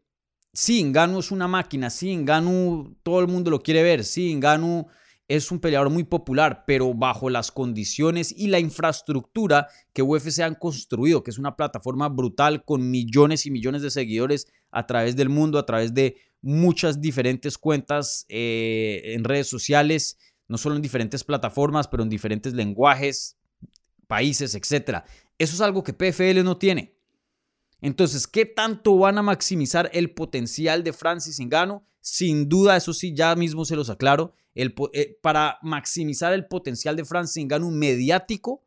sí, 0.53 0.83
Ngannou 0.85 1.21
es 1.21 1.31
una 1.31 1.49
máquina, 1.49 1.91
sí, 1.91 2.17
Ngannou 2.17 2.97
todo 3.03 3.21
el 3.21 3.29
mundo 3.29 3.51
lo 3.51 3.63
quiere 3.63 3.83
ver, 3.83 4.05
sí, 4.05 4.35
Ngannou 4.35 4.89
es 5.29 5.51
un 5.51 5.61
peleador 5.61 5.89
muy 5.89 6.05
popular, 6.05 6.65
pero 6.67 6.93
bajo 6.93 7.31
las 7.31 7.51
condiciones 7.51 8.33
y 8.37 8.49
la 8.49 8.59
infraestructura 8.59 9.69
que 9.93 10.03
UFC 10.03 10.41
han 10.41 10.57
construido, 10.57 11.23
que 11.23 11.31
es 11.31 11.39
una 11.39 11.57
plataforma 11.57 12.09
brutal 12.09 12.65
con 12.65 12.91
millones 12.91 13.47
y 13.47 13.51
millones 13.51 13.83
de 13.83 13.91
seguidores 13.91 14.47
a 14.71 14.87
través 14.87 15.17
del 15.17 15.31
mundo, 15.31 15.59
a 15.59 15.65
través 15.65 15.95
de 15.95 16.17
muchas 16.43 17.01
diferentes 17.01 17.57
cuentas 17.57 18.27
eh, 18.29 19.01
en 19.15 19.25
redes 19.25 19.47
sociales, 19.47 20.19
no 20.49 20.59
solo 20.59 20.77
en 20.77 20.83
diferentes 20.83 21.25
plataformas, 21.25 21.89
pero 21.89 22.03
en 22.03 22.11
diferentes 22.11 22.53
lenguajes, 22.53 23.39
países, 24.07 24.55
etc. 24.55 24.99
Eso 25.39 25.55
es 25.55 25.61
algo 25.63 25.83
que 25.83 25.95
PFL 25.95 26.43
no 26.45 26.59
tiene. 26.59 26.95
Entonces, 27.83 28.29
¿qué 28.29 28.47
tanto 28.47 28.97
van 28.97 29.19
a 29.19 29.23
maximizar 29.23 29.91
el 29.93 30.15
potencial 30.15 30.85
de 30.85 30.93
Francis 30.93 31.41
Ngannou? 31.41 31.83
Sin 32.01 32.49
duda, 32.49 32.77
eso 32.77 32.95
sí, 32.95 33.13
ya 33.15 33.35
mismo 33.35 33.65
se 33.65 33.77
los 33.77 33.91
aclaro, 33.91 34.35
eh, 34.55 35.19
para 35.21 35.59
maximizar 35.63 36.33
el 36.33 36.47
potencial 36.47 36.95
de 36.97 37.05
Francis 37.05 37.45
Ngannou 37.45 37.73
mediático 37.73 38.65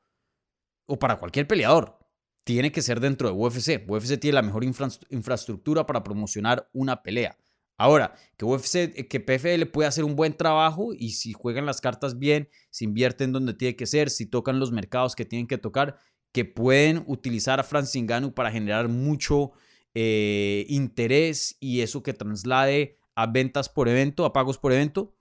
o 0.86 1.00
para 1.00 1.18
cualquier 1.18 1.48
peleador, 1.48 1.98
tiene 2.44 2.74
que 2.74 2.82
ser 2.82 3.00
dentro 3.00 3.30
de 3.30 3.34
UFC. 3.34 3.86
UFC 3.88 4.20
tiene 4.20 4.36
la 4.36 4.42
mejor 4.42 4.66
infraestructura 4.66 5.86
para 5.86 6.04
promocionar 6.04 6.70
una 6.74 7.02
pelea. 7.02 7.38
Ahora, 7.78 8.16
que 8.38 8.46
UFC, 8.46 8.76
eh, 8.76 9.08
que 9.08 9.20
PFL 9.20 9.66
puede 9.68 9.88
hacer 9.88 10.04
un 10.04 10.16
buen 10.16 10.36
trabajo 10.36 10.94
y 10.94 11.12
si 11.12 11.32
juegan 11.34 11.66
las 11.66 11.82
cartas 11.82 12.20
bien, 12.20 12.50
si 12.70 12.86
invierten 12.86 13.32
donde 13.32 13.54
tiene 13.54 13.76
que 13.78 13.86
ser, 13.86 14.10
si 14.10 14.26
tocan 14.26 14.60
los 14.60 14.72
mercados 14.72 15.16
que 15.16 15.26
tienen 15.26 15.48
que 15.48 15.58
tocar, 15.58 15.98
que 16.36 16.44
pueden 16.44 17.06
utilizar 17.08 17.62
a 17.62 17.63
Francis 17.63 18.04
para 18.36 18.51
generar 18.51 18.89
mucho 18.89 19.54
eh, 19.94 20.65
interés 20.68 21.56
y 21.62 21.80
eso 21.80 22.04
que 22.04 22.12
traslade 22.12 22.98
a 23.15 23.25
ventas 23.25 23.70
por 23.70 23.88
evento, 23.88 24.25
a 24.25 24.34
pagos 24.34 24.58
por 24.58 24.74
evento, 24.74 25.15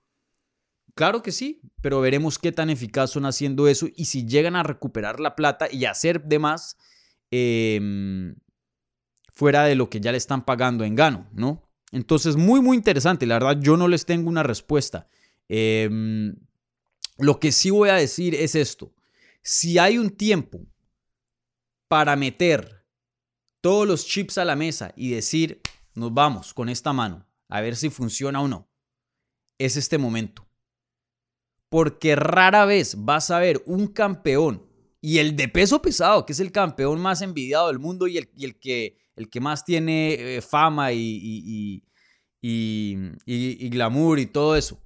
Claro 0.93 1.21
que 1.21 1.33
sí, 1.33 1.61
pero 1.81 1.99
veremos 1.99 2.37
qué 2.37 2.53
tan 2.53 2.69
eficaz 2.69 3.11
son 3.11 3.25
haciendo 3.25 3.67
eso 3.67 3.87
y 3.95 4.05
si 4.05 4.25
llegan 4.25 4.55
a 4.55 4.63
recuperar 4.63 5.19
la 5.19 5.35
plata 5.35 5.67
y 5.69 5.83
hacer 5.83 6.23
de 6.23 6.39
más 6.39 6.77
em, 7.31 8.35
fuera 9.33 9.63
de 9.65 9.75
lo 9.75 9.89
que 9.89 9.99
ya 9.99 10.13
le 10.13 10.17
están 10.17 10.45
pagando 10.45 10.85
en 10.85 10.95
gano, 10.95 11.29
¿no? 11.33 11.69
Entonces, 11.91 12.37
muy, 12.37 12.61
muy 12.61 12.77
interesante. 12.77 13.25
La 13.25 13.35
verdad, 13.35 13.61
yo 13.61 13.75
no 13.75 13.89
les 13.89 14.05
tengo 14.05 14.29
una 14.29 14.43
respuesta. 14.43 15.09
Em, 15.49 16.35
lo 17.17 17.41
que 17.41 17.51
sí 17.51 17.71
voy 17.71 17.89
a 17.89 17.95
decir 17.95 18.33
es 18.33 18.55
esto. 18.55 18.93
Si 19.41 19.77
hay 19.77 19.97
un 19.97 20.11
tiempo 20.11 20.65
para 21.87 22.15
meter 22.15 22.85
todos 23.61 23.87
los 23.87 24.05
chips 24.05 24.37
a 24.37 24.45
la 24.45 24.55
mesa 24.55 24.93
y 24.95 25.11
decir, 25.11 25.61
nos 25.93 26.13
vamos 26.13 26.53
con 26.53 26.69
esta 26.69 26.93
mano, 26.93 27.27
a 27.49 27.61
ver 27.61 27.75
si 27.75 27.89
funciona 27.89 28.41
o 28.41 28.47
no, 28.47 28.69
es 29.57 29.77
este 29.77 29.97
momento 29.97 30.45
porque 31.75 32.15
rara 32.15 32.63
vez 32.65 32.95
vas 33.03 33.31
a 33.31 33.39
ver 33.39 33.61
un 33.65 33.87
campeón 33.87 34.65
y 35.01 35.17
el 35.17 35.35
de 35.35 35.49
peso 35.49 35.81
pesado, 35.81 36.25
que 36.25 36.31
es 36.31 36.39
el 36.39 36.53
campeón 36.53 37.01
más 37.01 37.21
envidiado 37.21 37.67
del 37.67 37.79
mundo 37.79 38.07
y 38.07 38.17
el, 38.17 38.29
el 38.39 38.57
que, 38.57 38.97
el 39.17 39.29
que 39.29 39.41
más 39.41 39.65
tiene 39.65 40.13
eh, 40.13 40.41
fama 40.41 40.93
y, 40.93 41.83
y, 42.41 43.69
glamour 43.69 44.19
y 44.19 44.25
todo 44.25 44.55
eso. 44.55 44.79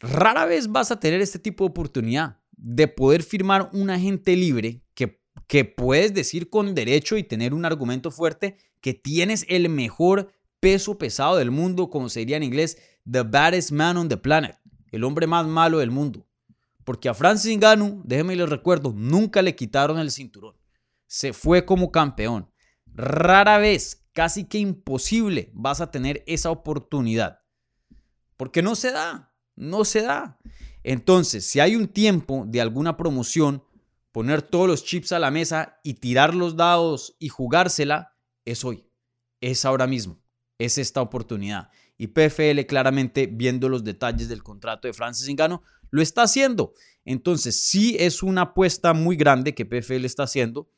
Rara 0.00 0.46
vez 0.46 0.72
vas 0.72 0.90
a 0.90 0.98
tener 0.98 1.20
este 1.20 1.38
tipo 1.38 1.64
de 1.64 1.70
oportunidad 1.72 2.40
de 2.56 2.88
poder 2.88 3.22
firmar 3.22 3.70
un 3.72 3.90
agente 3.90 4.36
libre 4.36 4.82
que, 4.94 5.20
que 5.46 5.64
puedes 5.64 6.14
decir 6.14 6.50
con 6.50 6.74
derecho 6.74 7.16
y 7.16 7.22
tener 7.22 7.54
un 7.54 7.64
argumento 7.64 8.10
fuerte 8.10 8.56
que 8.80 8.94
tienes 8.94 9.44
el 9.48 9.68
mejor 9.68 10.32
peso 10.60 10.98
pesado 10.98 11.36
del 11.36 11.50
mundo, 11.50 11.90
como 11.90 12.08
se 12.08 12.20
diría 12.20 12.36
en 12.36 12.42
inglés, 12.42 12.78
the 13.10 13.22
baddest 13.22 13.70
man 13.70 13.96
on 13.96 14.08
the 14.08 14.16
planet, 14.16 14.58
el 14.90 15.04
hombre 15.04 15.26
más 15.26 15.46
malo 15.46 15.78
del 15.78 15.90
mundo. 15.90 16.26
Porque 16.84 17.08
a 17.08 17.14
Francis 17.14 17.56
Ngannou, 17.56 18.02
déjenme 18.04 18.36
les 18.36 18.48
recuerdo, 18.48 18.92
nunca 18.96 19.42
le 19.42 19.56
quitaron 19.56 19.98
el 19.98 20.10
cinturón. 20.10 20.54
Se 21.06 21.32
fue 21.32 21.64
como 21.64 21.90
campeón. 21.90 22.50
Rara 22.86 23.58
vez, 23.58 24.06
casi 24.12 24.44
que 24.44 24.58
imposible, 24.58 25.50
vas 25.52 25.80
a 25.80 25.90
tener 25.90 26.22
esa 26.26 26.50
oportunidad. 26.50 27.40
Porque 28.36 28.62
no 28.62 28.76
se 28.76 28.92
da, 28.92 29.34
no 29.56 29.84
se 29.84 30.02
da. 30.02 30.38
Entonces, 30.86 31.44
si 31.44 31.60
hay 31.60 31.76
un 31.76 31.88
tiempo 31.88 32.44
de 32.46 32.60
alguna 32.60 32.96
promoción, 32.96 33.62
poner 34.12 34.40
todos 34.42 34.68
los 34.68 34.84
chips 34.84 35.12
a 35.12 35.18
la 35.18 35.30
mesa 35.30 35.80
y 35.82 35.94
tirar 35.94 36.34
los 36.34 36.56
dados 36.56 37.16
y 37.18 37.28
jugársela, 37.28 38.14
es 38.44 38.64
hoy, 38.64 38.86
es 39.40 39.64
ahora 39.64 39.86
mismo 39.86 40.20
es 40.58 40.78
esta 40.78 41.02
oportunidad. 41.02 41.70
Y 41.98 42.08
PFL 42.08 42.66
claramente 42.66 43.26
viendo 43.26 43.68
los 43.68 43.84
detalles 43.84 44.28
del 44.28 44.42
contrato 44.42 44.88
de 44.88 44.94
Francis 44.94 45.28
Ngannou 45.28 45.62
lo 45.90 46.02
está 46.02 46.22
haciendo. 46.22 46.74
Entonces 47.04 47.62
sí 47.62 47.96
es 47.98 48.22
una 48.22 48.42
apuesta 48.42 48.92
muy 48.92 49.16
grande 49.16 49.54
que 49.54 49.64
PFL 49.64 50.04
está 50.04 50.24
haciendo, 50.24 50.68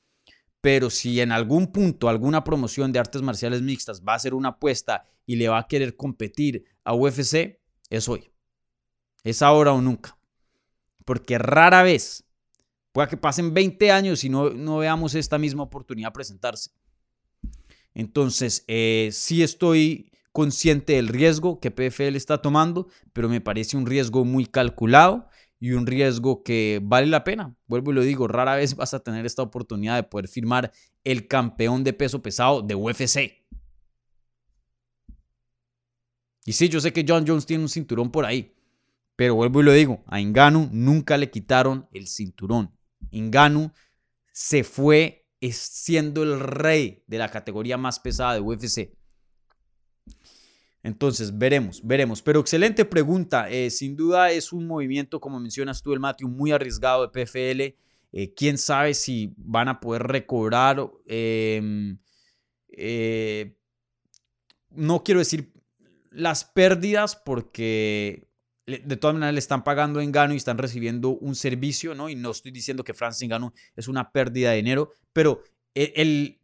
pero 0.61 0.91
si 0.91 1.21
en 1.21 1.33
algún 1.33 1.73
punto 1.73 2.09
alguna 2.09 2.45
promoción 2.45 2.93
de 2.93 2.99
artes 2.99 3.23
marciales 3.23 3.63
mixtas 3.63 4.03
va 4.07 4.13
a 4.13 4.17
hacer 4.17 4.35
una 4.35 4.51
apuesta 4.51 5.05
y 5.27 5.37
le 5.37 5.49
va 5.49 5.59
a 5.59 5.67
querer 5.67 5.97
competir 5.97 6.65
a 6.85 6.95
UFC, 6.95 7.59
es 7.91 8.09
hoy. 8.09 8.31
Es 9.25 9.43
ahora 9.43 9.73
o 9.73 9.81
nunca. 9.81 10.19
Porque 11.05 11.39
rara 11.39 11.83
vez, 11.83 12.25
pueda 12.93 13.09
que 13.09 13.17
pasen 13.17 13.55
20 13.55 13.91
años 13.91 14.25
y 14.25 14.29
no, 14.29 14.51
no 14.51 14.79
veamos 14.79 15.15
esta 15.15 15.39
misma 15.39 15.65
oportunidad 15.65 16.13
presentarse. 16.13 16.71
Entonces, 17.95 18.65
eh, 18.69 19.11
sí 19.13 19.43
estoy 19.43 20.13
consciente 20.33 20.93
del 20.95 21.09
riesgo 21.09 21.59
que 21.59 21.71
PFL 21.71 22.17
está 22.17 22.41
tomando, 22.41 22.89
pero 23.13 23.29
me 23.29 23.41
parece 23.41 23.77
un 23.77 23.87
riesgo 23.87 24.25
muy 24.25 24.47
calculado 24.47 25.29
y 25.61 25.73
un 25.73 25.87
riesgo 25.87 26.43
que 26.43 26.81
vale 26.83 27.09
la 27.09 27.25
pena. 27.25 27.57
Vuelvo 27.67 27.91
y 27.91 27.95
lo 27.95 28.03
digo, 28.03 28.29
rara 28.29 28.55
vez 28.55 28.77
vas 28.77 28.95
a 28.95 29.01
tener 29.01 29.27
esta 29.27 29.43
oportunidad 29.43 29.97
de 29.97 30.05
poder 30.05 30.29
firmar 30.29 30.73
el 31.05 31.27
campeón 31.27 31.83
de 31.85 31.93
peso 31.93 32.23
pesado 32.23 32.63
de 32.63 32.75
UFC. 32.75 33.45
Y 36.45 36.53
sí, 36.53 36.69
yo 36.69 36.81
sé 36.81 36.93
que 36.93 37.05
John 37.07 37.25
Jones 37.27 37.45
tiene 37.45 37.65
un 37.65 37.69
cinturón 37.69 38.11
por 38.11 38.25
ahí, 38.25 38.55
pero 39.19 39.35
vuelvo 39.35 39.61
y 39.61 39.65
lo 39.65 39.73
digo, 39.73 40.05
a 40.07 40.21
Inganu 40.21 40.69
nunca 40.71 41.17
le 41.17 41.29
quitaron 41.29 41.89
el 41.93 42.07
cinturón. 42.07 42.71
Inganu 43.11 43.73
se 44.33 44.63
fue 44.63 45.27
siendo 45.51 46.23
el 46.23 46.39
rey 46.39 47.03
de 47.09 47.19
la 47.19 47.29
categoría 47.29 47.77
más 47.77 47.99
pesada 47.99 48.35
de 48.35 48.41
UFC. 48.41 48.93
Entonces, 50.85 51.37
veremos, 51.37 51.85
veremos. 51.85 52.23
Pero 52.23 52.39
excelente 52.39 52.85
pregunta. 52.85 53.51
Eh, 53.51 53.71
sin 53.71 53.97
duda 53.97 54.31
es 54.31 54.53
un 54.53 54.69
movimiento, 54.69 55.21
como 55.21 55.41
mencionas 55.41 55.83
tú, 55.83 55.93
el 55.93 55.99
Matthew, 55.99 56.29
muy 56.29 56.53
arriesgado 56.53 57.05
de 57.05 57.09
PFL. 57.09 57.77
Eh, 58.13 58.35
quién 58.37 58.57
sabe 58.57 58.95
si 58.95 59.35
van 59.37 59.67
a 59.67 59.81
poder 59.81 60.05
recobrar. 60.05 60.89
Em, 61.07 61.99
eh, 62.69 63.57
no 64.71 65.03
quiero 65.03 65.19
decir 65.19 65.53
las 66.13 66.45
pérdidas 66.45 67.17
porque 67.17 68.28
de 68.69 68.97
todas 68.97 69.15
maneras 69.15 69.33
le 69.33 69.39
están 69.39 69.65
pagando 69.65 70.01
en 70.01 70.13
gano 70.13 70.35
y 70.35 70.37
están 70.37 70.59
recibiendo 70.59 71.11
un 71.11 71.35
servicio, 71.35 71.95
¿no? 71.95 72.09
Y 72.09 72.15
no 72.15 72.31
estoy 72.31 72.51
diciendo 72.51 72.85
que 72.85 72.93
Francis 72.93 73.29
Gano 73.29 73.55
es 73.75 73.89
una 73.89 74.11
pérdida 74.13 74.51
de 74.51 74.57
dinero, 74.57 74.93
pero 75.13 75.43
el, 75.75 76.39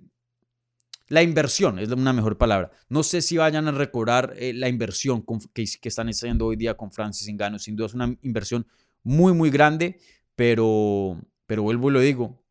la 1.08 1.22
inversión 1.22 1.78
es 1.78 1.88
una 1.90 2.12
mejor 2.12 2.38
palabra. 2.38 2.70
No 2.88 3.02
sé 3.02 3.20
si 3.20 3.36
vayan 3.36 3.68
a 3.68 3.72
recobrar 3.72 4.34
eh, 4.38 4.52
la 4.54 4.68
inversión 4.68 5.24
que, 5.52 5.64
están 5.82 6.08
haciendo 6.08 6.46
hoy 6.46 6.56
día 6.56 6.76
con 6.76 6.90
Francis 6.90 7.28
Ngannou. 7.28 7.58
Sin 7.58 7.76
duda 7.76 7.88
es 7.88 7.94
una 7.94 8.16
inversión 8.22 8.66
muy, 9.02 9.34
muy 9.34 9.50
grande, 9.50 9.98
pero, 10.34 11.20
pero 11.46 11.62
vuelvo 11.62 11.90
y 11.90 11.92
lo 11.92 12.00
digo, 12.00 12.42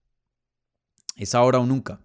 es 1.15 1.33
ahora 1.33 1.59
o 1.59 1.65
nunca. 1.65 1.99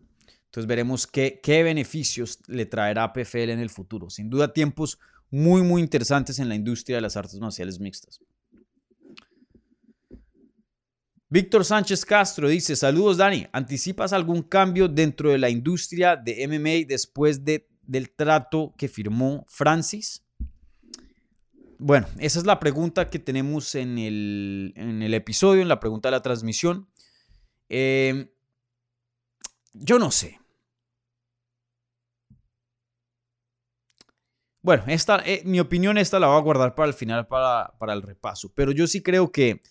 Entonces 0.47 0.67
veremos 0.67 1.07
qué, 1.07 1.41
qué 1.43 1.63
beneficios 1.63 2.39
le 2.47 2.65
traerá 2.65 3.13
PFL 3.13 3.51
en 3.51 3.61
el 3.61 3.69
futuro. 3.69 4.09
Sin 4.09 4.31
duda 4.31 4.55
tiempos 4.55 4.99
muy, 5.31 5.63
muy 5.63 5.83
interesantes 5.83 6.39
en 6.39 6.49
la 6.49 6.55
industria 6.55 6.97
de 6.97 7.03
las 7.03 7.17
artes 7.17 7.39
marciales 7.39 7.79
mixtas. 7.81 8.21
Víctor 11.31 11.65
Sánchez 11.65 12.07
Castro 12.07 12.49
dice, 12.49 12.75
saludos 12.75 13.19
Dani, 13.19 13.47
¿anticipas 13.53 14.15
algún 14.15 14.43
cambio 14.43 14.89
dentro 14.89 15.31
de 15.31 15.37
la 15.37 15.51
industria 15.51 16.17
de 16.17 16.49
MMA 16.49 16.89
después 16.89 17.45
de, 17.45 17.69
del 17.83 18.11
trato 18.11 18.75
que 18.79 18.89
firmó 18.89 19.45
Francis? 19.49 20.25
Bueno, 21.79 22.09
esa 22.19 22.39
es 22.39 22.47
la 22.47 22.59
pregunta 22.59 23.11
que 23.11 23.19
tenemos 23.19 23.75
en 23.75 23.99
el, 23.99 24.73
en 24.75 25.03
el 25.03 25.13
episodio, 25.13 25.61
en 25.61 25.69
la 25.69 25.81
pregunta 25.81 26.09
de 26.09 26.13
la 26.13 26.23
transmisión. 26.23 26.89
Eh, 27.69 28.33
yo 29.75 29.99
no 29.99 30.11
sé. 30.11 30.38
Bueno, 34.61 34.85
esta, 34.89 35.23
eh, 35.25 35.43
mi 35.45 35.61
opinión 35.61 35.99
esta 35.99 36.19
la 36.19 36.27
voy 36.27 36.37
a 36.37 36.43
guardar 36.43 36.75
para 36.75 36.89
el 36.89 36.95
final, 36.95 37.27
para, 37.27 37.75
para 37.79 37.93
el 37.93 38.03
repaso. 38.03 38.53
Pero 38.55 38.73
yo 38.73 38.87
sí 38.87 39.03
creo 39.03 39.31
que 39.31 39.63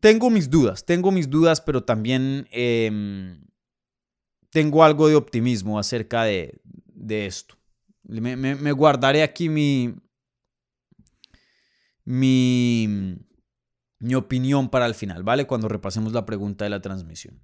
tengo 0.00 0.30
mis 0.30 0.50
dudas, 0.50 0.84
tengo 0.84 1.10
mis 1.10 1.30
dudas, 1.30 1.60
pero 1.60 1.84
también 1.84 2.48
em, 2.50 3.42
tengo 4.50 4.84
algo 4.84 5.08
de 5.08 5.16
optimismo 5.16 5.78
acerca 5.78 6.24
de, 6.24 6.60
esto. 7.08 7.56
Me, 8.04 8.72
guardaré 8.72 9.22
aquí 9.22 9.48
mi, 9.48 9.94
mi, 12.04 13.16
mi 13.98 14.14
opinión 14.14 14.68
para 14.68 14.86
el 14.86 14.94
final, 14.94 15.22
¿vale? 15.22 15.46
Cuando 15.46 15.68
repasemos 15.68 16.12
la 16.12 16.26
pregunta 16.26 16.64
de 16.64 16.70
la 16.70 16.80
transmisión. 16.80 17.40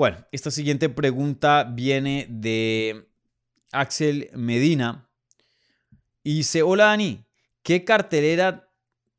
Bueno, 0.00 0.16
esta 0.32 0.50
siguiente 0.50 0.88
pregunta 0.88 1.62
viene 1.62 2.26
de 2.30 3.06
Axel 3.70 4.30
Medina. 4.32 5.10
Y 6.24 6.36
dice, 6.36 6.62
hola 6.62 6.84
Dani, 6.84 7.26
¿qué 7.62 7.84
cartelera 7.84 8.72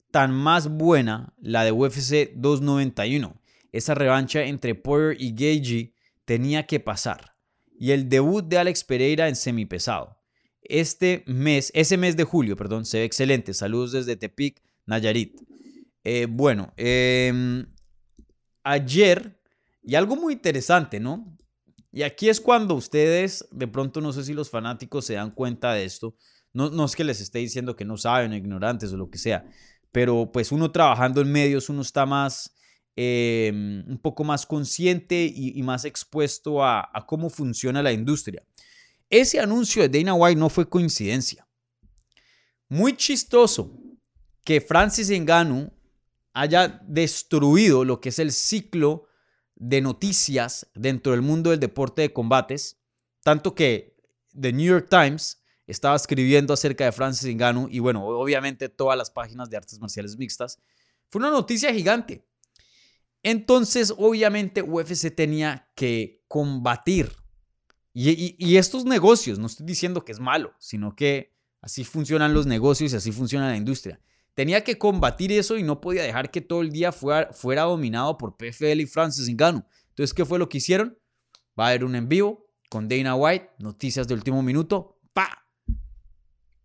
tan 0.09 0.31
más 0.33 0.69
buena 0.69 1.35
la 1.39 1.63
de 1.63 1.71
UFC 1.71 2.31
291? 2.33 3.39
Esa 3.71 3.93
revancha 3.93 4.41
entre 4.41 4.73
Poirier 4.73 5.21
y 5.21 5.33
Gagey 5.33 5.93
tenía 6.25 6.65
que 6.65 6.79
pasar. 6.79 7.35
Y 7.77 7.91
el 7.91 8.09
debut 8.09 8.43
de 8.43 8.57
Alex 8.57 8.83
Pereira 8.83 9.27
en 9.27 9.35
semipesado. 9.35 10.17
Este 10.63 11.23
mes, 11.27 11.71
ese 11.75 11.95
mes 11.95 12.17
de 12.17 12.23
julio, 12.23 12.55
perdón, 12.57 12.85
se 12.85 12.97
ve 12.97 13.03
excelente. 13.03 13.53
Saludos 13.53 13.91
desde 13.91 14.15
Tepic, 14.15 14.59
Nayarit. 14.87 15.39
Eh, 16.03 16.25
bueno, 16.27 16.73
em, 16.75 17.67
ayer, 18.63 19.40
y 19.83 19.95
algo 19.95 20.15
muy 20.15 20.33
interesante, 20.33 20.99
¿no? 20.99 21.37
Y 21.91 22.03
aquí 22.03 22.29
es 22.29 22.39
cuando 22.39 22.75
ustedes, 22.75 23.47
de 23.51 23.67
pronto 23.67 23.99
no 23.99 24.13
sé 24.13 24.23
si 24.23 24.33
los 24.33 24.49
fanáticos 24.49 25.05
se 25.05 25.15
dan 25.15 25.31
cuenta 25.31 25.73
de 25.73 25.83
esto, 25.83 26.15
no, 26.53 26.69
no 26.69 26.85
es 26.85 26.95
que 26.95 27.03
les 27.03 27.19
esté 27.19 27.39
diciendo 27.39 27.75
que 27.75 27.85
no 27.85 27.97
saben, 27.97 28.33
ignorantes 28.33 28.93
o 28.93 28.97
lo 28.97 29.09
que 29.09 29.17
sea, 29.17 29.45
pero 29.91 30.31
pues 30.31 30.51
uno 30.51 30.71
trabajando 30.71 31.21
en 31.21 31.31
medios, 31.31 31.69
uno 31.69 31.81
está 31.81 32.05
más, 32.05 32.55
em, 32.95 33.83
un 33.87 33.97
poco 33.97 34.23
más 34.23 34.45
consciente 34.45 35.31
y, 35.33 35.61
más 35.63 35.85
expuesto 35.85 36.63
a, 36.63 36.89
a, 36.93 37.05
cómo 37.05 37.29
funciona 37.29 37.83
la 37.83 37.91
industria. 37.91 38.43
Ese 39.09 39.39
anuncio 39.39 39.81
de 39.81 39.99
Dana 39.99 40.13
White 40.13 40.39
no 40.39 40.49
fue 40.49 40.69
coincidencia. 40.69 41.45
Muy 42.69 42.95
chistoso 42.95 43.77
que 44.45 44.61
Francis 44.61 45.09
Ngannou 45.09 45.73
haya 46.33 46.81
destruido 46.87 47.83
lo 47.83 47.99
que 47.99 48.09
es 48.09 48.19
el 48.19 48.31
ciclo 48.31 49.07
de 49.61 49.79
noticias 49.79 50.65
dentro 50.73 51.11
del 51.11 51.21
mundo 51.21 51.51
del 51.51 51.59
deporte 51.59 52.01
de 52.01 52.11
combates, 52.11 52.79
tanto 53.23 53.53
que 53.53 53.95
The 54.39 54.51
New 54.51 54.65
York 54.65 54.87
Times 54.89 55.43
estaba 55.67 55.95
escribiendo 55.95 56.51
acerca 56.51 56.85
de 56.85 56.91
Francis 56.91 57.33
Ngannou 57.35 57.67
y 57.69 57.77
bueno, 57.77 58.03
obviamente 58.03 58.69
todas 58.69 58.97
las 58.97 59.11
páginas 59.11 59.51
de 59.51 59.57
artes 59.57 59.79
marciales 59.79 60.17
mixtas. 60.17 60.57
Fue 61.09 61.19
una 61.19 61.29
noticia 61.29 61.71
gigante. 61.71 62.25
Entonces, 63.21 63.93
obviamente 63.95 64.63
UFC 64.63 65.13
tenía 65.13 65.69
que 65.75 66.23
combatir. 66.27 67.11
Y, 67.93 68.35
y, 68.43 68.57
estos 68.57 68.85
negocios, 68.85 69.37
no 69.37 69.45
estoy 69.45 69.67
diciendo 69.67 70.03
que 70.03 70.11
es 70.11 70.19
malo, 70.19 70.55
sino 70.57 70.95
que 70.95 71.35
así 71.61 71.83
funcionan 71.83 72.33
los 72.33 72.47
negocios 72.47 72.93
y 72.93 72.95
así 72.95 73.11
funciona 73.11 73.47
la 73.47 73.57
industria. 73.57 74.01
Tenía 74.33 74.63
que 74.63 74.77
combatir 74.77 75.31
eso 75.31 75.57
y 75.57 75.63
no 75.63 75.81
podía 75.81 76.03
dejar 76.03 76.31
que 76.31 76.41
todo 76.41 76.61
el 76.61 76.71
día 76.71 76.91
fuera, 76.91 77.31
fuera 77.33 77.63
dominado 77.63 78.17
por 78.17 78.37
PFL 78.37 78.81
y 78.81 78.85
Francis 78.85 79.29
Ngannou. 79.29 79.65
Entonces, 79.89 80.13
¿qué 80.13 80.25
fue 80.25 80.39
lo 80.39 80.47
que 80.47 80.59
hicieron? 80.59 80.97
Va 81.59 81.65
a 81.65 81.69
haber 81.69 81.83
un 81.83 81.95
en 81.95 82.07
vivo 82.07 82.47
con 82.69 82.87
Dana 82.87 83.15
White, 83.15 83.49
noticias 83.59 84.07
de 84.07 84.13
último 84.13 84.41
minuto, 84.41 84.97
¡pa! 85.13 85.45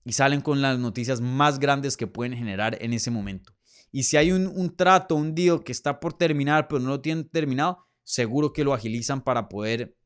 Y 0.05 0.13
salen 0.13 0.41
con 0.41 0.63
las 0.63 0.79
noticias 0.79 1.21
más 1.21 1.59
grandes 1.59 1.97
que 1.97 2.07
pueden 2.07 2.37
generar 2.37 2.79
en 2.81 2.93
ese 2.93 3.11
momento. 3.11 3.53
Y 3.91 4.05
si 4.05 4.17
hay 4.17 4.31
un, 4.31 4.47
un 4.47 4.77
trato, 4.77 5.17
un 5.17 5.35
deal 5.35 5.65
que 5.65 5.73
está 5.73 5.99
por 5.99 6.13
terminar, 6.13 6.69
pero 6.69 6.81
no 6.81 6.91
lo 6.91 7.01
tienen 7.01 7.29
terminado, 7.29 7.87
seguro 8.05 8.53
que 8.53 8.63
lo 8.63 8.73
agilizan 8.73 9.23
para 9.23 9.49
poder 9.49 9.97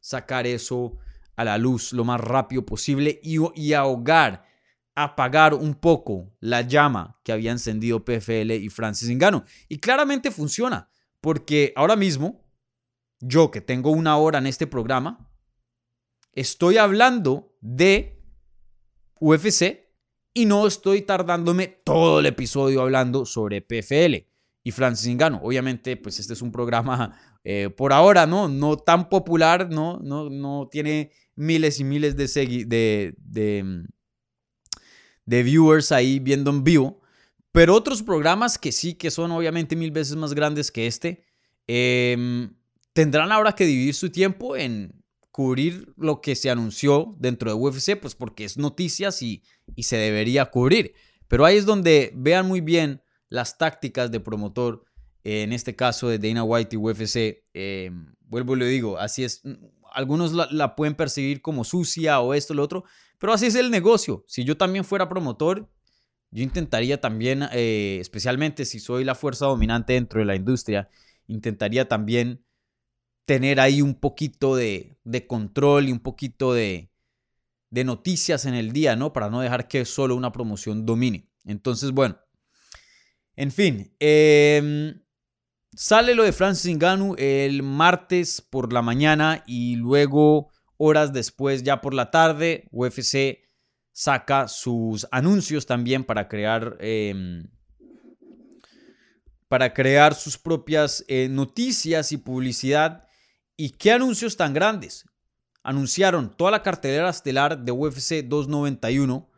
sacar 0.00 0.46
eso 0.46 0.96
a 1.34 1.44
la 1.44 1.58
luz 1.58 1.92
lo 1.92 2.04
más 2.04 2.20
rápido 2.20 2.64
posible 2.64 3.20
y, 3.22 3.38
y 3.60 3.72
ahogar 3.72 4.44
apagar 5.02 5.54
un 5.54 5.74
poco 5.74 6.34
la 6.40 6.62
llama 6.62 7.20
que 7.22 7.32
había 7.32 7.52
encendido 7.52 8.04
PFL 8.04 8.50
y 8.52 8.68
Francis 8.68 9.08
Ngannou. 9.08 9.44
Y 9.68 9.78
claramente 9.78 10.30
funciona, 10.30 10.90
porque 11.20 11.72
ahora 11.76 11.94
mismo, 11.94 12.44
yo 13.20 13.50
que 13.50 13.60
tengo 13.60 13.90
una 13.90 14.16
hora 14.16 14.38
en 14.38 14.46
este 14.46 14.66
programa, 14.66 15.30
estoy 16.32 16.78
hablando 16.78 17.56
de 17.60 18.20
UFC 19.20 19.88
y 20.34 20.46
no 20.46 20.66
estoy 20.66 21.02
tardándome 21.02 21.68
todo 21.68 22.18
el 22.18 22.26
episodio 22.26 22.82
hablando 22.82 23.24
sobre 23.24 23.62
PFL 23.62 24.26
y 24.64 24.70
Francis 24.72 25.14
Ngannou. 25.14 25.46
Obviamente, 25.46 25.96
pues 25.96 26.18
este 26.18 26.32
es 26.32 26.42
un 26.42 26.50
programa 26.50 27.16
eh, 27.44 27.70
por 27.70 27.92
ahora, 27.92 28.26
¿no? 28.26 28.48
No 28.48 28.76
tan 28.76 29.08
popular, 29.08 29.70
¿no? 29.70 30.00
No, 30.02 30.28
no 30.28 30.68
tiene 30.68 31.12
miles 31.36 31.78
y 31.78 31.84
miles 31.84 32.16
de, 32.16 32.26
de, 32.66 33.14
de 33.16 33.86
de 35.28 35.42
viewers 35.42 35.92
ahí 35.92 36.20
viendo 36.20 36.50
en 36.50 36.64
vivo. 36.64 37.02
Pero 37.52 37.74
otros 37.74 38.02
programas 38.02 38.56
que 38.56 38.72
sí, 38.72 38.94
que 38.94 39.10
son 39.10 39.30
obviamente 39.30 39.76
mil 39.76 39.90
veces 39.90 40.16
más 40.16 40.32
grandes 40.32 40.70
que 40.72 40.86
este, 40.86 41.24
em, 41.66 42.54
tendrán 42.94 43.30
ahora 43.30 43.52
que 43.52 43.66
dividir 43.66 43.94
su 43.94 44.10
tiempo 44.10 44.56
en 44.56 45.04
cubrir 45.30 45.92
lo 45.98 46.22
que 46.22 46.34
se 46.34 46.48
anunció 46.50 47.14
dentro 47.18 47.50
de 47.50 47.56
UFC, 47.56 47.96
pues 48.00 48.14
porque 48.14 48.44
es 48.44 48.56
noticias 48.56 49.20
y, 49.20 49.42
y 49.76 49.82
se 49.82 49.96
debería 49.98 50.46
cubrir. 50.46 50.94
Pero 51.28 51.44
ahí 51.44 51.58
es 51.58 51.66
donde 51.66 52.10
vean 52.14 52.48
muy 52.48 52.62
bien 52.62 53.02
las 53.28 53.58
tácticas 53.58 54.10
de 54.10 54.20
promotor, 54.20 54.86
en 55.24 55.52
este 55.52 55.76
caso 55.76 56.08
de 56.08 56.18
Dana 56.18 56.42
White 56.42 56.74
y 56.74 56.78
UFC. 56.78 57.44
Em, 57.52 58.14
vuelvo 58.20 58.56
y 58.56 58.60
le 58.60 58.66
digo, 58.66 58.98
así 58.98 59.24
es. 59.24 59.42
Algunos 59.92 60.32
la, 60.32 60.48
la, 60.50 60.74
pueden 60.74 60.94
percibir 60.94 61.42
como 61.42 61.64
sucia 61.64 62.20
o 62.20 62.32
esto, 62.32 62.54
lo 62.54 62.62
otro, 62.62 62.84
pero 63.18 63.32
así 63.32 63.46
es 63.46 63.54
el 63.54 63.70
negocio. 63.70 64.24
Si 64.26 64.44
yo 64.44 64.56
también 64.56 64.84
fuera 64.84 65.08
promotor, 65.08 65.68
yo 66.30 66.42
intentaría 66.42 67.00
también, 67.00 67.44
eh, 67.52 67.98
especialmente 68.00 68.64
si 68.64 68.80
soy 68.80 69.04
la 69.04 69.14
fuerza 69.14 69.46
dominante 69.46 69.94
dentro 69.94 70.20
de 70.20 70.26
la 70.26 70.36
industria, 70.36 70.88
intentaría 71.26 71.88
también 71.88 72.44
tener 73.24 73.60
ahí 73.60 73.82
un 73.82 73.94
poquito 73.94 74.56
de, 74.56 74.96
control 75.26 75.88
y 75.88 75.92
un 75.92 76.00
poquito 76.00 76.52
de, 76.52 76.90
noticias 77.70 78.46
en 78.46 78.54
el 78.54 78.72
día, 78.72 78.96
¿no? 78.96 79.12
Para 79.12 79.30
no 79.30 79.40
dejar 79.40 79.68
que 79.68 79.84
solo 79.84 80.16
una 80.16 80.32
promoción 80.32 80.86
domine. 80.86 81.28
Entonces, 81.44 81.92
bueno, 81.92 82.18
en 83.36 83.52
fin, 83.52 83.94
em, 83.98 85.00
sale 85.74 86.14
lo 86.14 86.24
de 86.24 86.32
Francis 86.32 86.74
Ngannou 86.74 87.14
el 87.18 87.62
martes 87.62 88.40
por 88.40 88.72
la 88.72 88.82
mañana 88.82 89.44
y 89.46 89.76
luego 89.76 90.50
Horas 90.78 91.12
después, 91.12 91.64
ya 91.64 91.80
por 91.80 91.92
la 91.92 92.10
tarde, 92.12 92.68
UFC 92.70 93.48
saca 93.92 94.46
sus 94.46 95.08
anuncios 95.10 95.66
también 95.66 96.04
para 96.04 96.28
crear, 96.28 96.76
em, 96.78 97.48
para 99.48 99.74
crear 99.74 100.14
sus 100.14 100.38
propias 100.38 101.04
eh, 101.08 101.28
noticias 101.28 102.12
y 102.12 102.16
publicidad. 102.16 103.08
¿Y 103.56 103.70
qué 103.70 103.90
anuncios 103.90 104.36
tan 104.36 104.54
grandes? 104.54 105.04
Anunciaron 105.64 106.36
toda 106.36 106.52
la 106.52 106.62
cartelera 106.62 107.10
estelar 107.10 107.58
de 107.58 107.72
UFC 107.72 108.22
291, 108.22 109.28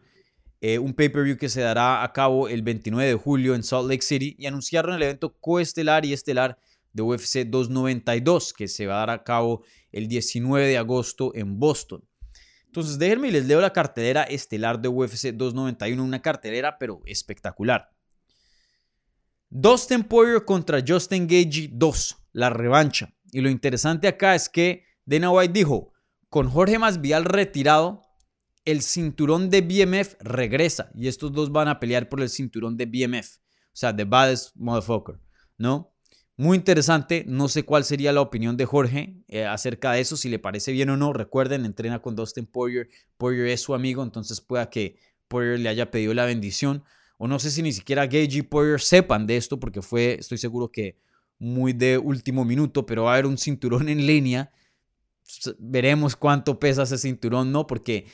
eh, 0.61 0.79
un 0.79 0.93
pay-per-view 0.93 1.39
que 1.39 1.49
se 1.49 1.63
dará 1.63 2.03
a 2.03 2.13
cabo 2.13 2.47
el 2.47 2.61
29 2.61 3.09
de 3.09 3.15
julio 3.15 3.55
en 3.55 3.63
Salt 3.63 3.89
Lake 3.89 4.03
City, 4.03 4.37
y 4.39 4.45
anunciaron 4.45 4.95
el 4.95 5.03
evento 5.03 5.35
coestelar 5.41 6.05
y 6.05 6.13
estelar 6.13 6.59
de 6.93 7.03
UFC 7.03 7.47
292 7.47 8.53
que 8.53 8.69
se 8.69 8.87
va 8.87 8.97
a 8.97 9.07
dar 9.07 9.11
a 9.11 9.25
cabo 9.25 9.63
el 9.93 10.09
19 10.09 10.67
de 10.67 10.79
agosto 10.79 11.33
en 11.35 11.59
Boston. 11.59 12.05
Entonces, 12.67 12.99
déjenme 12.99 13.29
y 13.29 13.31
les 13.33 13.47
leo 13.47 13.61
la 13.61 13.73
cartelera 13.73 14.23
estelar 14.23 14.81
de 14.81 14.89
UFC 14.89 15.33
291, 15.33 16.03
una 16.03 16.23
cartelera 16.23 16.79
pero 16.79 17.03
espectacular. 17.05 17.91
Dustin 19.49 20.05
Poirier 20.05 20.45
contra 20.45 20.83
Justin 20.87 21.27
Gagey 21.27 21.71
2, 21.73 22.17
la 22.35 22.51
revancha. 22.51 23.13
Y 23.33 23.41
lo 23.41 23.51
interesante 23.51 24.07
acá 24.07 24.37
es 24.37 24.49
que 24.49 24.85
Dana 25.05 25.31
White 25.31 25.53
dijo, 25.53 25.93
con 26.29 26.49
Jorge 26.49 26.79
Masvidal 26.79 27.25
retirado, 27.25 28.03
el 28.65 28.83
cinturón 28.83 29.51
de 29.51 29.63
BMF 29.63 30.15
regresa 30.21 30.91
y 30.95 31.09
estos 31.09 31.33
dos 31.33 31.51
van 31.51 31.67
a 31.67 31.81
pelear 31.81 32.09
por 32.09 32.21
el 32.21 32.29
cinturón 32.29 32.77
de 32.77 32.87
BMF, 32.87 33.39
o 33.39 33.77
sea, 33.77 33.95
The 33.95 34.05
Baddest 34.05 34.55
Motherfucker, 34.55 35.19
¿no? 35.59 35.93
Muy 36.37 36.57
interesante, 36.57 37.25
no 37.27 37.49
sé 37.49 37.65
cuál 37.65 37.85
sería 37.85 38.13
la 38.13 38.23
opinión 38.23 38.57
de 38.57 38.65
Jorge 38.65 39.15
eh, 39.29 39.45
acerca 39.45 39.93
de 39.93 40.01
eso, 40.01 40.17
si 40.17 40.29
le 40.31 40.39
parece 40.39 40.73
bien 40.73 40.89
o 40.89 40.97
no. 40.97 41.13
Recuerden, 41.13 41.67
entrena 41.67 42.01
con 42.01 42.17
Dustin 42.17 42.47
Poirier, 42.47 42.89
Poirier 43.19 43.49
es 43.49 43.61
su 43.61 43.75
amigo, 43.75 44.03
entonces 44.03 44.41
pueda 44.41 44.71
que 44.71 44.97
Poirier 45.29 45.61
le 45.61 45.69
haya 45.69 45.91
pedido 45.91 46.15
la 46.15 46.25
bendición. 46.25 46.83
O 47.19 47.29
no 47.29 47.39
sé 47.39 47.51
si 47.51 47.61
ni 47.61 47.73
siquiera 47.73 48.07
Gage 48.07 48.39
y 48.39 48.43
Poirier 48.43 48.81
sepan 48.81 49.27
de 49.27 49.37
esto, 49.37 49.61
porque 49.61 49.83
fue, 49.83 50.15
estoy 50.15 50.39
seguro 50.39 50.73
que 50.73 50.97
muy 51.39 51.73
de 51.73 51.99
último 51.99 52.45
minuto, 52.45 52.87
pero 52.87 53.05
va 53.05 53.11
a 53.11 53.15
haber 53.15 53.27
un 53.27 53.37
cinturón 53.37 53.89
en 53.89 54.07
línea. 54.07 54.51
Veremos 55.59 56.17
cuánto 56.17 56.59
pesa 56.59 56.85
ese 56.85 56.97
cinturón, 56.97 57.53
¿no? 57.53 57.67
Porque 57.67 58.07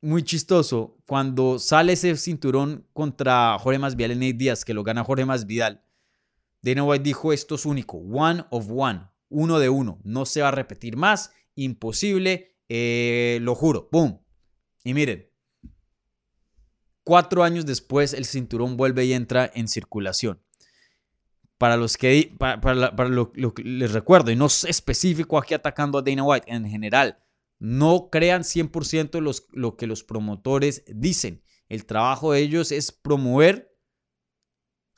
muy 0.00 0.22
chistoso, 0.22 0.96
cuando 1.06 1.58
sale 1.58 1.94
ese 1.94 2.16
cinturón 2.16 2.86
contra 2.92 3.58
Jorge 3.58 3.78
Masvidal 3.78 4.12
en 4.12 4.22
8 4.22 4.38
días, 4.38 4.64
que 4.64 4.74
lo 4.74 4.84
gana 4.84 5.04
Jorge 5.04 5.24
Masvidal, 5.24 5.82
Dana 6.62 6.84
White 6.84 7.04
dijo 7.04 7.32
esto 7.32 7.54
es 7.54 7.66
único, 7.66 7.98
one 7.98 8.44
of 8.50 8.68
one, 8.70 9.08
uno 9.28 9.58
de 9.58 9.68
uno, 9.68 10.00
no 10.04 10.26
se 10.26 10.42
va 10.42 10.48
a 10.48 10.52
repetir 10.52 10.96
más, 10.96 11.32
imposible, 11.54 12.56
eh, 12.68 13.38
lo 13.42 13.54
juro, 13.54 13.88
boom. 13.92 14.20
Y 14.84 14.94
miren, 14.94 15.30
cuatro 17.04 17.42
años 17.42 17.66
después 17.66 18.12
el 18.12 18.24
cinturón 18.24 18.76
vuelve 18.76 19.04
y 19.04 19.12
entra 19.12 19.50
en 19.54 19.68
circulación. 19.68 20.42
Para 21.56 21.76
los 21.76 21.96
que, 21.96 22.36
lo, 23.08 23.32
les 23.56 23.92
recuerdo, 23.92 24.30
y 24.30 24.36
no 24.36 24.46
es 24.46 24.64
específico 24.64 25.38
aquí 25.38 25.54
atacando 25.54 25.98
a 25.98 26.02
Dana 26.02 26.22
White, 26.22 26.52
en 26.52 26.68
general, 26.68 27.18
no 27.58 28.10
crean 28.10 28.42
100% 28.42 29.20
los, 29.20 29.48
lo 29.52 29.76
que 29.76 29.88
los 29.88 30.04
promotores 30.04 30.84
dicen. 30.86 31.42
El 31.68 31.84
trabajo 31.84 32.32
de 32.32 32.40
ellos 32.40 32.70
es 32.72 32.92
promover 32.92 33.76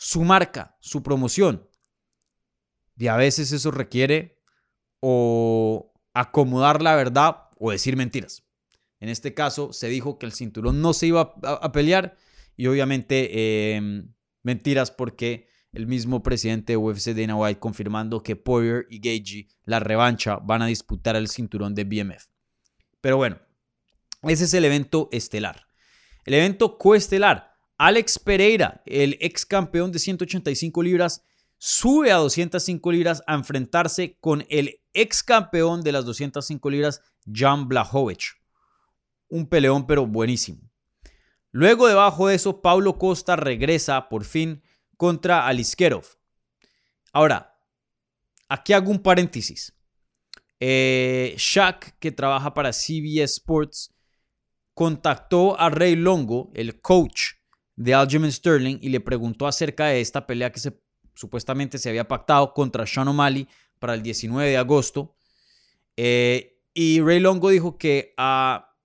su 0.00 0.24
marca, 0.24 0.78
su 0.80 1.02
promoción. 1.02 1.68
Y 2.96 3.08
a 3.08 3.16
veces 3.16 3.52
eso 3.52 3.70
requiere 3.70 4.40
o 5.00 5.92
acomodar 6.14 6.80
la 6.80 6.96
verdad 6.96 7.50
o 7.58 7.70
decir 7.70 7.98
mentiras. 7.98 8.42
En 8.98 9.10
este 9.10 9.34
caso 9.34 9.74
se 9.74 9.88
dijo 9.88 10.18
que 10.18 10.24
el 10.24 10.32
cinturón 10.32 10.80
no 10.80 10.94
se 10.94 11.08
iba 11.08 11.34
a, 11.42 11.72
pelear 11.72 12.16
y 12.56 12.66
obviamente 12.66 13.74
em, 13.76 14.14
mentiras 14.42 14.90
porque 14.90 15.48
el 15.72 15.86
mismo 15.86 16.22
presidente 16.22 16.72
de 16.72 16.76
UFC 16.78 17.08
Dana 17.08 17.36
White 17.36 17.60
confirmando 17.60 18.22
que 18.22 18.36
Poirier 18.36 18.86
y 18.88 19.00
Gagey, 19.00 19.48
la 19.64 19.80
revancha, 19.80 20.36
van 20.36 20.62
a 20.62 20.66
disputar 20.66 21.14
el 21.14 21.28
cinturón 21.28 21.74
de 21.74 21.84
BMF. 21.84 22.24
Pero 23.02 23.18
bueno, 23.18 23.38
ese 24.22 24.44
es 24.44 24.54
el 24.54 24.64
evento 24.64 25.10
estelar. 25.12 25.66
El 26.24 26.34
evento 26.34 26.78
coestelar, 26.78 27.49
Alex 27.82 28.18
Pereira, 28.18 28.82
el 28.84 29.16
ex 29.22 29.46
campeón 29.46 29.90
de 29.90 29.98
185 29.98 30.82
libras, 30.82 31.24
sube 31.56 32.12
a 32.12 32.16
205 32.16 32.92
libras 32.92 33.22
a 33.26 33.32
enfrentarse 33.32 34.18
con 34.20 34.44
el 34.50 34.82
ex 34.92 35.22
campeón 35.22 35.80
de 35.80 35.92
las 35.92 36.04
205 36.04 36.68
libras, 36.68 37.00
Jan 37.32 37.68
Blachowicz. 37.68 38.34
Un 39.30 39.48
peleón 39.48 39.86
pero 39.86 40.06
buenísimo. 40.06 40.60
Luego 41.52 41.88
debajo 41.88 42.28
de 42.28 42.34
eso, 42.34 42.60
Paulo 42.60 42.98
Costa 42.98 43.34
regresa 43.34 44.10
por 44.10 44.26
fin 44.26 44.62
contra 44.98 45.46
Aliskerov. 45.46 46.04
Ahora, 47.14 47.58
aquí 48.46 48.74
hago 48.74 48.90
un 48.90 49.02
paréntesis. 49.02 49.74
Eh, 50.60 51.34
Shaq, 51.38 51.98
que 51.98 52.12
trabaja 52.12 52.52
para 52.52 52.74
CBS 52.74 53.36
Sports, 53.36 53.94
contactó 54.74 55.58
a 55.58 55.70
Ray 55.70 55.96
Longo, 55.96 56.50
el 56.52 56.78
coach 56.82 57.39
de 57.80 57.94
Aljamain 57.94 58.30
Sterling, 58.30 58.76
y 58.82 58.90
le 58.90 59.00
preguntó 59.00 59.46
acerca 59.46 59.86
de 59.86 60.02
esta 60.02 60.26
pelea 60.26 60.52
que 60.52 60.60
supuestamente 61.14 61.78
se 61.78 61.88
había 61.88 62.06
pactado 62.06 62.52
contra 62.52 62.86
Sean 62.86 63.08
O'Malley 63.08 63.48
para 63.78 63.94
el 63.94 64.02
19 64.02 64.50
de 64.50 64.58
agosto. 64.58 65.16
Eh, 65.96 66.60
y 66.74 67.00
Ray 67.00 67.20
Longo 67.20 67.48
dijo 67.48 67.78
que 67.78 68.12
a 68.18 68.76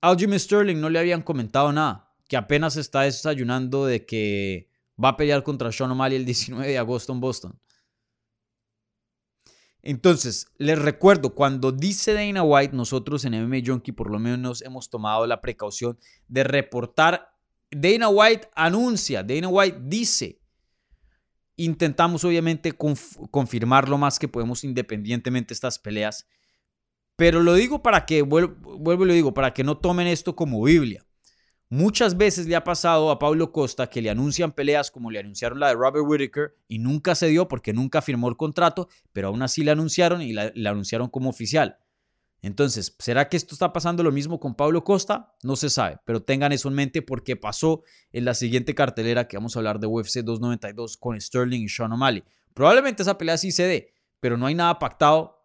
Aljamain 0.00 0.40
Sterling 0.40 0.80
no 0.80 0.90
le 0.90 0.98
habían 0.98 1.22
comentado 1.22 1.72
nada, 1.72 2.12
que 2.26 2.36
apenas 2.36 2.74
está 2.76 3.02
desayunando 3.02 3.86
de 3.86 4.04
que 4.04 4.68
va 5.02 5.10
a 5.10 5.16
pelear 5.16 5.44
contra 5.44 5.70
Sean 5.70 5.92
O'Malley 5.92 6.16
el 6.16 6.24
19 6.24 6.66
de 6.66 6.78
agosto 6.78 7.12
en 7.12 7.20
Boston. 7.20 7.60
Entonces, 9.86 10.46
les 10.56 10.78
recuerdo, 10.78 11.34
cuando 11.34 11.70
dice 11.70 12.14
Dana 12.14 12.42
White, 12.42 12.74
nosotros 12.74 13.22
en 13.26 13.34
MMA 13.34 13.58
Junkie 13.66 13.92
por 13.92 14.10
lo 14.10 14.18
menos 14.18 14.62
hemos 14.62 14.88
tomado 14.88 15.26
la 15.26 15.42
precaución 15.42 15.98
de 16.26 16.42
reportar. 16.42 17.36
Dana 17.70 18.08
White 18.08 18.48
anuncia, 18.54 19.22
Dana 19.22 19.48
White 19.48 19.80
dice. 19.82 20.40
Intentamos 21.56 22.24
obviamente 22.24 22.72
confirmar 22.72 23.90
lo 23.90 23.98
más 23.98 24.18
que 24.18 24.26
podemos 24.26 24.64
independientemente 24.64 25.52
estas 25.52 25.78
peleas. 25.78 26.26
Pero 27.16 27.42
lo 27.42 27.52
digo 27.52 27.82
para 27.82 28.06
que, 28.06 28.22
vuelvo 28.22 29.04
y 29.04 29.06
lo 29.06 29.12
digo, 29.12 29.34
para 29.34 29.52
que 29.52 29.64
no 29.64 29.76
tomen 29.76 30.06
esto 30.06 30.34
como 30.34 30.62
Biblia. 30.62 31.04
Muchas 31.70 32.16
veces 32.16 32.46
le 32.46 32.56
ha 32.56 32.62
pasado 32.62 33.10
a 33.10 33.18
Pablo 33.18 33.50
Costa 33.50 33.88
que 33.88 34.02
le 34.02 34.10
anuncian 34.10 34.52
peleas 34.52 34.90
como 34.90 35.10
le 35.10 35.18
anunciaron 35.18 35.58
la 35.58 35.68
de 35.68 35.74
Robert 35.74 36.04
Whittaker 36.06 36.54
y 36.68 36.78
nunca 36.78 37.14
se 37.14 37.28
dio 37.28 37.48
porque 37.48 37.72
nunca 37.72 38.02
firmó 38.02 38.28
el 38.28 38.36
contrato, 38.36 38.88
pero 39.12 39.28
aún 39.28 39.42
así 39.42 39.64
le 39.64 39.70
anunciaron 39.70 40.20
y 40.20 40.32
la, 40.32 40.52
anunciaron 40.66 41.08
como 41.08 41.30
oficial. 41.30 41.78
Entonces, 42.42 42.94
¿será 42.98 43.30
que 43.30 43.38
esto 43.38 43.54
está 43.54 43.72
pasando 43.72 44.02
lo 44.02 44.12
mismo 44.12 44.38
con 44.38 44.54
Pablo 44.54 44.84
Costa? 44.84 45.32
No 45.42 45.56
se 45.56 45.70
sabe, 45.70 45.98
pero 46.04 46.22
tengan 46.22 46.52
eso 46.52 46.68
en 46.68 46.74
mente 46.74 47.00
porque 47.00 47.36
pasó 47.36 47.82
en 48.12 48.26
la 48.26 48.34
siguiente 48.34 48.74
cartelera 48.74 49.26
que 49.26 49.38
vamos 49.38 49.56
a 49.56 49.60
hablar 49.60 49.80
de 49.80 49.86
UFC 49.86 50.18
292 50.18 50.98
con 50.98 51.18
Sterling 51.18 51.62
y 51.62 51.68
Sean 51.70 51.92
O'Malley. 51.92 52.22
Probablemente 52.52 53.02
esa 53.02 53.16
pelea 53.16 53.38
sí 53.38 53.50
se 53.50 53.62
dé, 53.62 53.94
pero 54.20 54.36
no 54.36 54.44
hay 54.44 54.54
nada 54.54 54.78
pactado. 54.78 55.40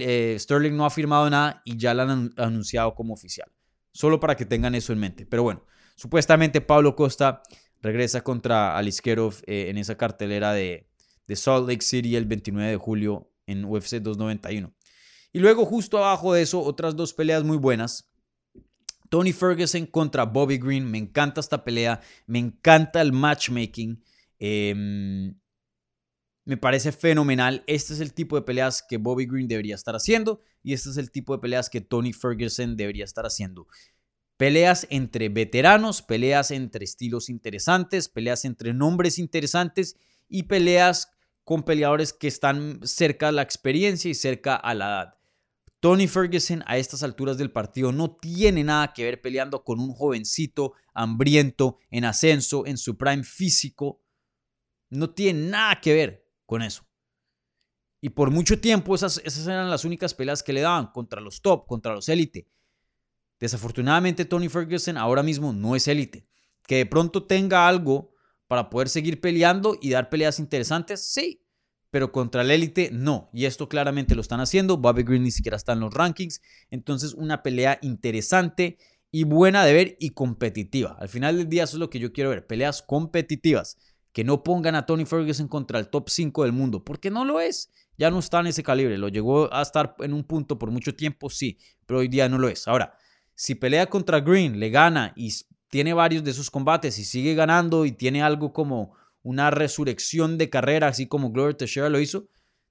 Eh, 0.00 0.36
Sterling 0.38 0.74
no 0.74 0.86
ha 0.86 0.90
firmado 0.90 1.28
nada 1.28 1.60
y 1.66 1.76
ya 1.76 1.92
la 1.92 2.04
han 2.04 2.32
anunciado 2.38 2.94
como 2.94 3.12
oficial. 3.12 3.50
Solo 3.92 4.20
para 4.20 4.36
que 4.36 4.46
tengan 4.46 4.74
eso 4.74 4.92
en 4.92 4.98
mente. 5.00 5.26
Pero 5.26 5.42
bueno, 5.42 5.64
supuestamente 5.96 6.60
Pablo 6.60 6.94
Costa 6.94 7.42
regresa 7.80 8.22
contra 8.22 8.76
Aliskerov 8.76 9.34
eh, 9.46 9.66
en 9.68 9.78
esa 9.78 9.96
cartelera 9.96 10.52
de, 10.52 10.88
de 11.26 11.36
Salt 11.36 11.68
Lake 11.68 11.82
City 11.82 12.16
el 12.16 12.26
29 12.26 12.70
de 12.70 12.76
julio 12.76 13.30
en 13.46 13.64
UFC 13.64 13.96
291. 13.96 14.72
Y 15.32 15.40
luego 15.40 15.64
justo 15.64 15.98
abajo 15.98 16.32
de 16.32 16.42
eso, 16.42 16.60
otras 16.60 16.96
dos 16.96 17.12
peleas 17.12 17.44
muy 17.44 17.56
buenas. 17.56 18.10
Tony 19.08 19.32
Ferguson 19.32 19.86
contra 19.86 20.24
Bobby 20.24 20.58
Green. 20.58 20.90
Me 20.90 20.98
encanta 20.98 21.40
esta 21.40 21.64
pelea. 21.64 22.00
Me 22.26 22.38
encanta 22.38 23.00
el 23.00 23.12
matchmaking. 23.12 24.02
Em, 24.38 25.34
me 26.48 26.56
parece 26.56 26.92
fenomenal. 26.92 27.62
Este 27.66 27.92
es 27.92 28.00
el 28.00 28.14
tipo 28.14 28.34
de 28.34 28.40
peleas 28.40 28.82
que 28.82 28.96
Bobby 28.96 29.26
Green 29.26 29.48
debería 29.48 29.74
estar 29.74 29.94
haciendo 29.94 30.40
y 30.62 30.72
este 30.72 30.88
es 30.88 30.96
el 30.96 31.10
tipo 31.10 31.34
de 31.34 31.42
peleas 31.42 31.68
que 31.68 31.82
Tony 31.82 32.14
Ferguson 32.14 32.74
debería 32.74 33.04
estar 33.04 33.26
haciendo. 33.26 33.68
Peleas 34.38 34.86
entre 34.88 35.28
veteranos, 35.28 36.00
peleas 36.00 36.50
entre 36.50 36.86
estilos 36.86 37.28
interesantes, 37.28 38.08
peleas 38.08 38.46
entre 38.46 38.72
nombres 38.72 39.18
interesantes 39.18 39.96
y 40.26 40.44
peleas 40.44 41.10
con 41.44 41.64
peleadores 41.64 42.14
que 42.14 42.28
están 42.28 42.80
cerca 42.82 43.28
a 43.28 43.32
la 43.32 43.42
experiencia 43.42 44.10
y 44.10 44.14
cerca 44.14 44.56
a 44.56 44.72
la 44.72 44.86
edad. 44.86 45.14
Tony 45.80 46.08
Ferguson 46.08 46.64
a 46.66 46.78
estas 46.78 47.02
alturas 47.02 47.36
del 47.36 47.52
partido 47.52 47.92
no 47.92 48.16
tiene 48.16 48.64
nada 48.64 48.94
que 48.94 49.04
ver 49.04 49.20
peleando 49.20 49.64
con 49.64 49.80
un 49.80 49.92
jovencito 49.92 50.72
hambriento, 50.94 51.76
en 51.90 52.06
ascenso, 52.06 52.64
en 52.64 52.78
su 52.78 52.96
prime 52.96 53.22
físico. 53.22 54.00
No 54.88 55.10
tiene 55.10 55.50
nada 55.50 55.78
que 55.82 55.92
ver 55.92 56.27
con 56.48 56.62
eso. 56.62 56.88
Y 58.00 58.08
por 58.08 58.30
mucho 58.30 58.58
tiempo 58.58 58.94
esas, 58.94 59.20
esas 59.22 59.46
eran 59.46 59.68
las 59.68 59.84
únicas 59.84 60.14
peleas 60.14 60.42
que 60.42 60.54
le 60.54 60.62
daban 60.62 60.86
contra 60.92 61.20
los 61.20 61.42
top, 61.42 61.66
contra 61.66 61.94
los 61.94 62.08
élite. 62.08 62.48
Desafortunadamente 63.38 64.24
Tony 64.24 64.48
Ferguson 64.48 64.96
ahora 64.96 65.22
mismo 65.22 65.52
no 65.52 65.76
es 65.76 65.86
élite. 65.88 66.26
Que 66.66 66.76
de 66.76 66.86
pronto 66.86 67.24
tenga 67.24 67.68
algo 67.68 68.14
para 68.46 68.70
poder 68.70 68.88
seguir 68.88 69.20
peleando 69.20 69.76
y 69.78 69.90
dar 69.90 70.08
peleas 70.08 70.38
interesantes, 70.38 71.04
sí. 71.04 71.44
Pero 71.90 72.12
contra 72.12 72.40
el 72.40 72.50
élite 72.50 72.88
no. 72.92 73.28
Y 73.34 73.44
esto 73.44 73.68
claramente 73.68 74.14
lo 74.14 74.22
están 74.22 74.40
haciendo. 74.40 74.78
Bobby 74.78 75.02
Green 75.02 75.24
ni 75.24 75.30
siquiera 75.30 75.56
está 75.58 75.74
en 75.74 75.80
los 75.80 75.92
rankings. 75.92 76.40
Entonces 76.70 77.12
una 77.12 77.42
pelea 77.42 77.78
interesante 77.82 78.78
y 79.10 79.24
buena 79.24 79.66
de 79.66 79.74
ver 79.74 79.96
y 80.00 80.10
competitiva. 80.10 80.96
Al 80.98 81.10
final 81.10 81.36
del 81.36 81.50
día 81.50 81.64
eso 81.64 81.76
es 81.76 81.80
lo 81.80 81.90
que 81.90 81.98
yo 81.98 82.14
quiero 82.14 82.30
ver. 82.30 82.46
Peleas 82.46 82.80
competitivas. 82.80 83.76
Que 84.18 84.24
no 84.24 84.42
pongan 84.42 84.74
a 84.74 84.84
Tony 84.84 85.04
Ferguson 85.04 85.46
contra 85.46 85.78
el 85.78 85.90
top 85.90 86.08
5 86.08 86.42
del 86.42 86.50
mundo. 86.50 86.82
Porque 86.82 87.08
no 87.08 87.24
lo 87.24 87.38
es 87.38 87.70
Ya 87.96 88.10
no 88.10 88.18
está 88.18 88.40
en 88.40 88.48
ese 88.48 88.64
calibre. 88.64 88.98
Lo 88.98 89.06
llegó 89.06 89.48
a 89.54 89.62
estar 89.62 89.94
en 90.00 90.12
un 90.12 90.24
punto 90.24 90.58
por 90.58 90.72
mucho 90.72 90.92
tiempo, 90.96 91.30
sí, 91.30 91.60
pero 91.86 92.00
hoy 92.00 92.08
día 92.08 92.28
no 92.28 92.36
lo 92.36 92.48
es. 92.48 92.66
Ahora, 92.66 92.98
si 93.36 93.54
pelea 93.54 93.86
contra 93.86 94.18
Green, 94.18 94.58
le 94.58 94.70
gana 94.70 95.12
y 95.14 95.32
tiene 95.68 95.94
varios 95.94 96.24
de 96.24 96.32
esos 96.32 96.50
combates 96.50 96.98
y 96.98 97.04
sigue 97.04 97.36
ganando 97.36 97.84
y 97.84 97.92
tiene 97.92 98.20
algo 98.20 98.52
como 98.52 98.92
una 99.22 99.52
resurrección 99.52 100.36
de 100.36 100.50
carrera, 100.50 100.88
así 100.88 101.06
como 101.06 101.30
Glover 101.30 101.54
Teixeira 101.54 101.88
lo 101.88 102.00
hizo, 102.00 102.26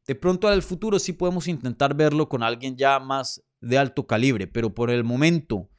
de 0.05 0.15
pronto 0.15 0.49
al 0.49 0.62
futuro 0.63 0.99
sí 0.99 1.13
podemos 1.13 1.47
intentar 1.47 1.95
verlo 1.95 2.27
con 2.27 2.43
alguien 2.43 2.75
ya 2.75 2.99
más 2.99 3.41
de 3.62 3.77
alto 3.77 4.05
calibre, 4.05 4.47
pero 4.47 4.73
por 4.73 4.89
el 4.89 5.05
momento, 5.05 5.69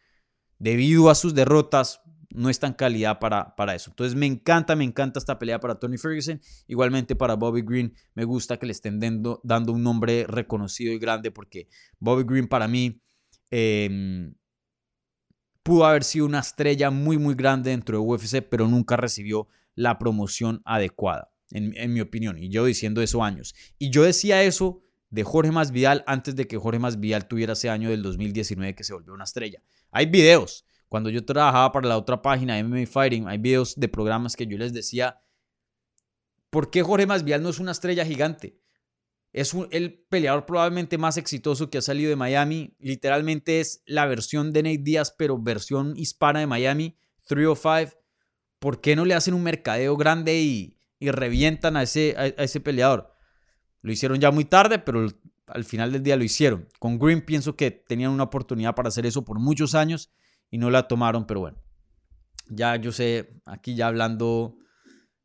debido 0.59 1.11
a 1.11 1.15
sus 1.15 1.35
derrotas, 1.35 2.01
no 2.39 2.49
es 2.49 2.61
tan 2.61 2.73
calidad 2.73 3.19
para, 3.19 3.57
para 3.57 3.75
eso. 3.75 3.91
Entonces 3.91 4.15
me 4.15 4.27
encanta, 4.27 4.77
me 4.77 4.85
encanta 4.85 5.19
esta 5.19 5.39
pelea 5.39 5.59
para 5.59 5.75
Tony 5.75 5.99
Ferguson. 5.99 6.41
Igualmente 6.69 7.17
para 7.17 7.35
Bobby 7.35 7.63
Green, 7.63 7.95
me 8.15 8.25
gusta 8.25 8.59
que 8.59 8.67
le 8.67 8.73
estén 8.73 9.01
dando, 9.01 9.41
dando 9.43 9.73
un 9.73 9.83
nombre 9.83 10.25
reconocido 10.29 10.93
y 10.93 10.99
grande 10.99 11.31
porque 11.31 11.69
Bobby 11.99 12.25
Green 12.25 12.47
para 12.47 12.69
mí 12.69 13.01
em, 13.51 14.35
pudo 15.65 15.85
haber 15.85 16.05
sido 16.05 16.27
una 16.27 16.39
estrella 16.39 16.91
muy, 16.91 17.19
muy 17.19 17.35
grande 17.35 17.71
dentro 17.71 17.99
de 17.99 18.05
UFC, 18.07 18.41
pero 18.49 18.69
nunca 18.69 18.97
recibió 18.97 19.49
la 19.75 19.99
promoción 19.99 20.63
adecuada 20.65 21.31
en, 21.51 21.93
mi 21.93 22.01
opinión. 22.01 22.39
Y 22.39 22.51
yo 22.51 22.65
diciendo 22.65 23.03
eso 23.03 23.25
años. 23.25 23.55
Y 23.79 23.91
yo 23.91 24.05
decía 24.05 24.43
eso 24.45 24.81
de 25.11 25.25
Jorge 25.25 25.51
Masvidal 25.51 26.05
antes 26.07 26.37
de 26.37 26.47
que 26.47 26.57
Jorge 26.57 26.79
Masvidal 26.79 27.27
tuviera 27.27 27.55
ese 27.55 27.69
año 27.69 27.91
del 27.91 28.03
2019 28.03 28.75
que 28.75 28.85
se 28.85 28.93
volvió 28.93 29.13
una 29.13 29.25
estrella. 29.25 29.61
Hay 29.91 30.07
videos. 30.07 30.65
Cuando 30.89 31.11
yo 31.11 31.25
trabajaba 31.25 31.73
para 31.73 31.89
la 31.89 31.99
otra 31.99 32.23
página, 32.23 32.63
MMA 32.63 32.87
Fighting, 32.87 33.29
hay 33.29 33.39
videos 33.39 33.75
de 33.77 33.89
programas 33.89 34.37
que 34.37 34.47
yo 34.47 34.57
les 34.57 34.73
decía, 34.73 35.21
¿por 36.51 36.71
qué 36.71 36.83
Jorge 36.83 37.07
Masvidal 37.07 37.43
no 37.43 37.51
es 37.51 37.59
una 37.59 37.73
estrella 37.73 38.05
gigante? 38.05 38.59
Es 39.33 39.55
el 39.71 40.07
peleador 40.09 40.47
probablemente 40.47 40.97
más 40.97 41.19
exitoso 41.19 41.69
que 41.69 41.79
ha 41.79 41.83
salido 41.83 42.09
de 42.09 42.17
Miami. 42.17 42.75
Literalmente 42.79 43.61
es 43.61 43.83
la 43.85 44.07
versión 44.07 44.53
de 44.53 44.63
Nate 44.63 44.79
Díaz, 44.79 45.15
pero 45.17 45.39
versión 45.39 45.95
hispana 45.97 46.41
de 46.41 46.47
Miami, 46.47 46.97
305. 47.27 47.99
¿Por 48.59 48.81
qué 48.81 48.97
no 48.97 49.05
le 49.05 49.15
hacen 49.15 49.35
un 49.35 49.43
mercadeo 49.43 49.97
grande 49.97 50.41
y, 50.41 50.79
y 50.99 51.11
revientan 51.11 51.77
a 51.77 51.83
ese, 51.83 52.15
a, 52.17 52.27
ese 52.27 52.61
peleador. 52.61 53.15
Lo 53.83 53.93
hicieron 53.93 54.19
ya 54.19 54.31
muy 54.31 54.45
tarde, 54.45 54.79
pero 54.79 55.07
al 55.47 55.65
final 55.65 55.93
del 55.93 56.03
día 56.03 56.17
lo 56.17 56.25
hicieron. 56.25 56.69
Con 56.79 56.99
Green 56.99 57.25
pienso 57.25 57.57
que 57.57 57.71
tenían 57.71 58.11
una 58.11 58.25
oportunidad 58.25 58.75
para 58.75 58.89
hacer 58.89 59.07
eso 59.07 59.25
por 59.25 59.39
muchos 59.39 59.75
años 59.75 60.11
y 60.51 60.59
no 60.59 60.71
la 60.71 60.89
tomaron, 60.89 61.27
pero 61.27 61.41
bueno. 61.41 61.59
Ya 62.51 62.77
yo 62.77 62.93
sé, 62.93 63.41
aquí 63.45 63.75
ya 63.75 63.89
hablando 63.89 64.57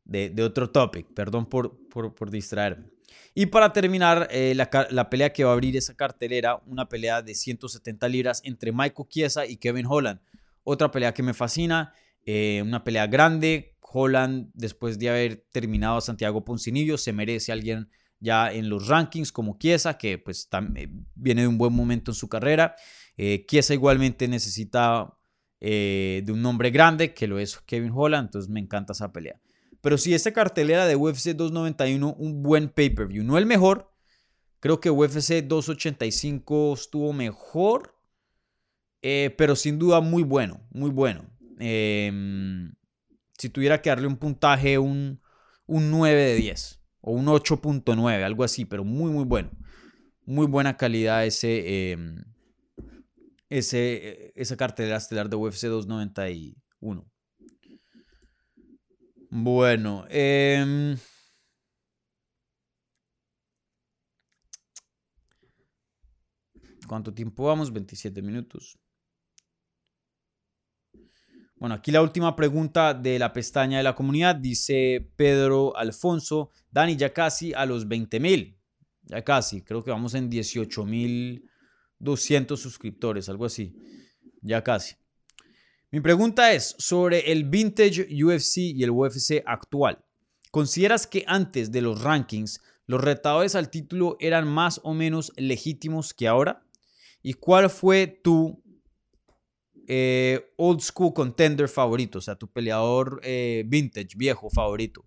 de, 0.04 0.34
otro 0.42 0.70
topic, 0.70 1.06
perdón 1.14 1.46
por, 1.46 1.78
por, 1.88 2.30
distraerme. 2.30 2.90
Y 3.34 3.46
para 3.46 3.72
terminar, 3.72 4.28
eh, 4.30 4.54
la, 4.54 5.10
pelea 5.10 5.32
que 5.32 5.44
va 5.44 5.50
a 5.50 5.52
abrir 5.54 5.76
esa 5.76 5.94
cartelera, 5.94 6.60
una 6.66 6.88
pelea 6.88 7.22
de 7.22 7.34
170 7.34 8.06
libras 8.08 8.40
entre 8.44 8.72
Michael 8.72 9.08
Chiesa 9.08 9.46
y 9.46 9.56
Kevin 9.56 9.86
Holland. 9.88 10.20
Otra 10.62 10.90
pelea 10.90 11.14
que 11.14 11.22
me 11.22 11.34
fascina, 11.34 11.94
eh, 12.24 12.62
una 12.62 12.84
pelea 12.84 13.06
grande, 13.06 13.76
Holland, 13.80 14.50
después 14.54 14.98
de 14.98 15.08
haber 15.08 15.44
terminado 15.52 15.98
a 15.98 16.00
Santiago 16.00 16.44
Poncinibio, 16.44 16.98
se 16.98 17.12
merece 17.12 17.52
alguien 17.52 17.88
ya 18.18 18.52
en 18.52 18.68
los 18.68 18.88
rankings 18.88 19.30
como 19.30 19.58
Chiesa, 19.58 19.98
que 19.98 20.18
pues 20.18 20.48
eh, 20.76 20.88
viene 21.14 21.42
de 21.42 21.48
un 21.48 21.58
buen 21.58 21.72
momento 21.72 22.10
en 22.10 22.14
su 22.14 22.28
carrera. 22.28 22.74
Eh, 23.16 23.46
igualmente 23.70 24.28
necesita 24.28 25.16
eh, 25.60 26.22
de 26.24 26.32
un 26.32 26.42
nombre 26.42 26.70
grande, 26.70 27.14
que 27.14 27.26
lo 27.26 27.38
es 27.38 27.58
Kevin 27.58 27.92
Holland, 27.94 28.28
entonces 28.28 28.50
me 28.50 28.60
encanta 28.60 28.92
esa 28.92 29.12
pelea. 29.12 29.40
Pero 29.80 29.98
si 29.98 30.14
esta 30.14 30.32
cartelera 30.32 30.86
de 30.86 30.96
UFC 30.96 31.30
291, 31.30 32.14
un 32.18 32.42
buen 32.42 32.68
pay-per-view, 32.68 33.22
no 33.22 33.38
el 33.38 33.46
mejor, 33.46 33.92
creo 34.60 34.80
que 34.80 34.90
UFC 34.90 35.42
285 35.44 36.74
estuvo 36.74 37.12
mejor, 37.12 37.94
pero 39.00 39.54
sin 39.54 39.78
duda 39.78 40.00
muy 40.00 40.22
bueno, 40.22 40.66
muy 40.70 40.90
bueno. 40.90 41.26
Em, 41.58 42.74
si 43.38 43.48
tuviera 43.48 43.80
que 43.80 43.90
darle 43.90 44.06
un 44.06 44.16
puntaje, 44.16 44.78
un, 44.78 45.20
9 45.66 46.22
de 46.22 46.34
10 46.36 46.80
o 47.00 47.12
un 47.12 47.26
8.9, 47.26 48.22
algo 48.22 48.44
así, 48.44 48.64
pero 48.64 48.84
muy, 48.84 49.10
muy 49.10 49.24
bueno. 49.24 49.50
Muy 50.26 50.46
buena 50.46 50.76
calidad 50.76 51.26
ese, 51.26 51.92
em, 51.92 52.24
ese, 53.58 54.32
esa 54.34 54.56
cartelera 54.56 54.96
estelar 54.96 55.28
de 55.28 55.36
UFC 55.36 55.66
291. 55.68 57.08
Bueno, 59.30 60.06
em, 60.10 60.96
¿cuánto 66.88 67.14
tiempo 67.14 67.44
vamos? 67.44 67.72
27 67.72 68.22
minutos. 68.22 68.76
Bueno, 71.56 71.76
aquí 71.76 71.92
la 71.92 72.02
última 72.02 72.34
pregunta 72.34 72.92
de 72.92 73.18
la 73.20 73.32
pestaña 73.32 73.78
de 73.78 73.84
la 73.84 73.94
comunidad 73.94 74.34
dice 74.34 75.12
Pedro 75.16 75.76
Alfonso, 75.76 76.50
Dani, 76.70 76.96
ya 76.96 77.12
casi 77.12 77.54
a 77.54 77.64
los 77.66 77.86
20 77.86 78.18
mil, 78.18 78.58
ya 79.02 79.22
casi, 79.22 79.62
creo 79.62 79.84
que 79.84 79.92
vamos 79.92 80.14
en 80.14 80.28
18 80.28 80.84
mil 80.84 81.48
200 81.98 82.60
suscriptores, 82.60 83.28
algo 83.28 83.44
así, 83.44 83.74
ya 84.42 84.62
casi. 84.62 84.96
Mi 85.90 86.00
pregunta 86.00 86.52
es 86.52 86.74
sobre 86.78 87.30
el 87.32 87.44
vintage 87.44 88.08
UFC 88.24 88.58
y 88.58 88.82
el 88.82 88.90
UFC 88.90 89.42
actual. 89.46 90.04
¿Consideras 90.50 91.06
que 91.06 91.24
antes 91.26 91.70
de 91.70 91.82
los 91.82 92.02
rankings 92.02 92.60
los 92.86 93.00
retadores 93.00 93.54
al 93.54 93.70
título 93.70 94.16
eran 94.20 94.46
más 94.46 94.80
o 94.82 94.94
menos 94.94 95.32
legítimos 95.36 96.12
que 96.12 96.28
ahora? 96.28 96.66
¿Y 97.22 97.34
cuál 97.34 97.70
fue 97.70 98.06
tu 98.06 98.62
eh, 99.86 100.52
old 100.56 100.80
school 100.80 101.12
contender 101.12 101.68
favorito, 101.68 102.18
o 102.18 102.22
sea, 102.22 102.36
tu 102.36 102.50
peleador 102.50 103.20
eh, 103.22 103.64
vintage, 103.66 104.16
viejo 104.16 104.48
favorito. 104.48 105.04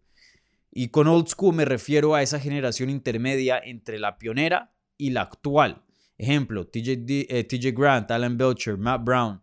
Y 0.72 0.90
con 0.90 1.08
old 1.08 1.28
school 1.28 1.56
me 1.56 1.66
refiero 1.66 2.14
a 2.14 2.22
esa 2.22 2.40
generación 2.40 2.90
intermedia 2.90 3.58
entre 3.58 3.98
la 3.98 4.18
pionera 4.20 4.76
y 4.98 5.10
la 5.12 5.22
actual. 5.22 5.84
Ejemplo, 6.18 6.68
TJ, 6.68 7.28
eh, 7.30 7.74
Grant, 7.74 8.10
Alan 8.12 8.38
Belcher, 8.38 8.78
Matt 8.78 9.04
Brown. 9.04 9.42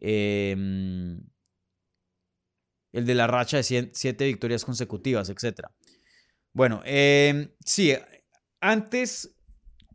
Em, 0.00 1.20
el 2.92 3.06
de 3.06 3.14
la 3.14 3.26
racha 3.26 3.58
de 3.58 3.90
siete, 3.92 4.26
victorias 4.26 4.64
consecutivas, 4.64 5.28
etc. 5.28 5.68
Bueno, 6.52 6.80
em, 6.84 7.50
sí, 7.64 7.92
antes 8.60 9.34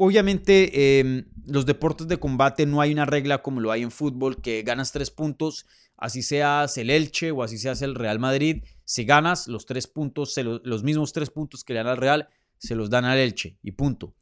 Obviamente, 0.01 0.99
em, 1.01 1.25
los 1.45 1.65
deportes 1.65 2.07
de 2.07 2.15
combate 2.15 2.65
no 2.65 2.79
hay 2.79 2.93
una 2.93 3.05
regla 3.05 3.41
como 3.41 3.59
lo 3.59 3.69
hay 3.69 3.81
en 3.83 3.91
fútbol, 3.91 4.41
que 4.41 4.63
ganas 4.63 4.93
tres 4.93 5.11
puntos, 5.11 5.65
así 5.97 6.21
seas 6.23 6.77
el 6.77 6.89
Elche 6.89 7.31
o 7.31 7.43
así 7.43 7.57
seas 7.57 7.81
el 7.81 7.95
Real 7.95 8.17
Madrid. 8.17 8.63
Si 8.85 9.03
ganas 9.03 9.49
los 9.49 9.65
tres 9.65 9.87
puntos, 9.87 10.37
los 10.37 10.83
mismos 10.83 11.11
tres 11.11 11.29
puntos 11.29 11.65
que 11.65 11.73
le 11.73 11.79
dan 11.79 11.87
al 11.87 11.97
Real, 11.97 12.29
se 12.57 12.75
los 12.75 12.89
dan 12.89 13.03
al 13.03 13.17
Elche 13.17 13.57
y 13.61 13.73
punto. 13.73 14.15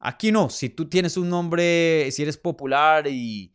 Aquí 0.00 0.32
no, 0.32 0.48
si 0.48 0.70
tú 0.70 0.88
tienes 0.88 1.16
un 1.16 1.28
nombre, 1.28 2.10
si 2.10 2.22
eres 2.22 2.38
popular 2.38 3.06
y 3.06 3.52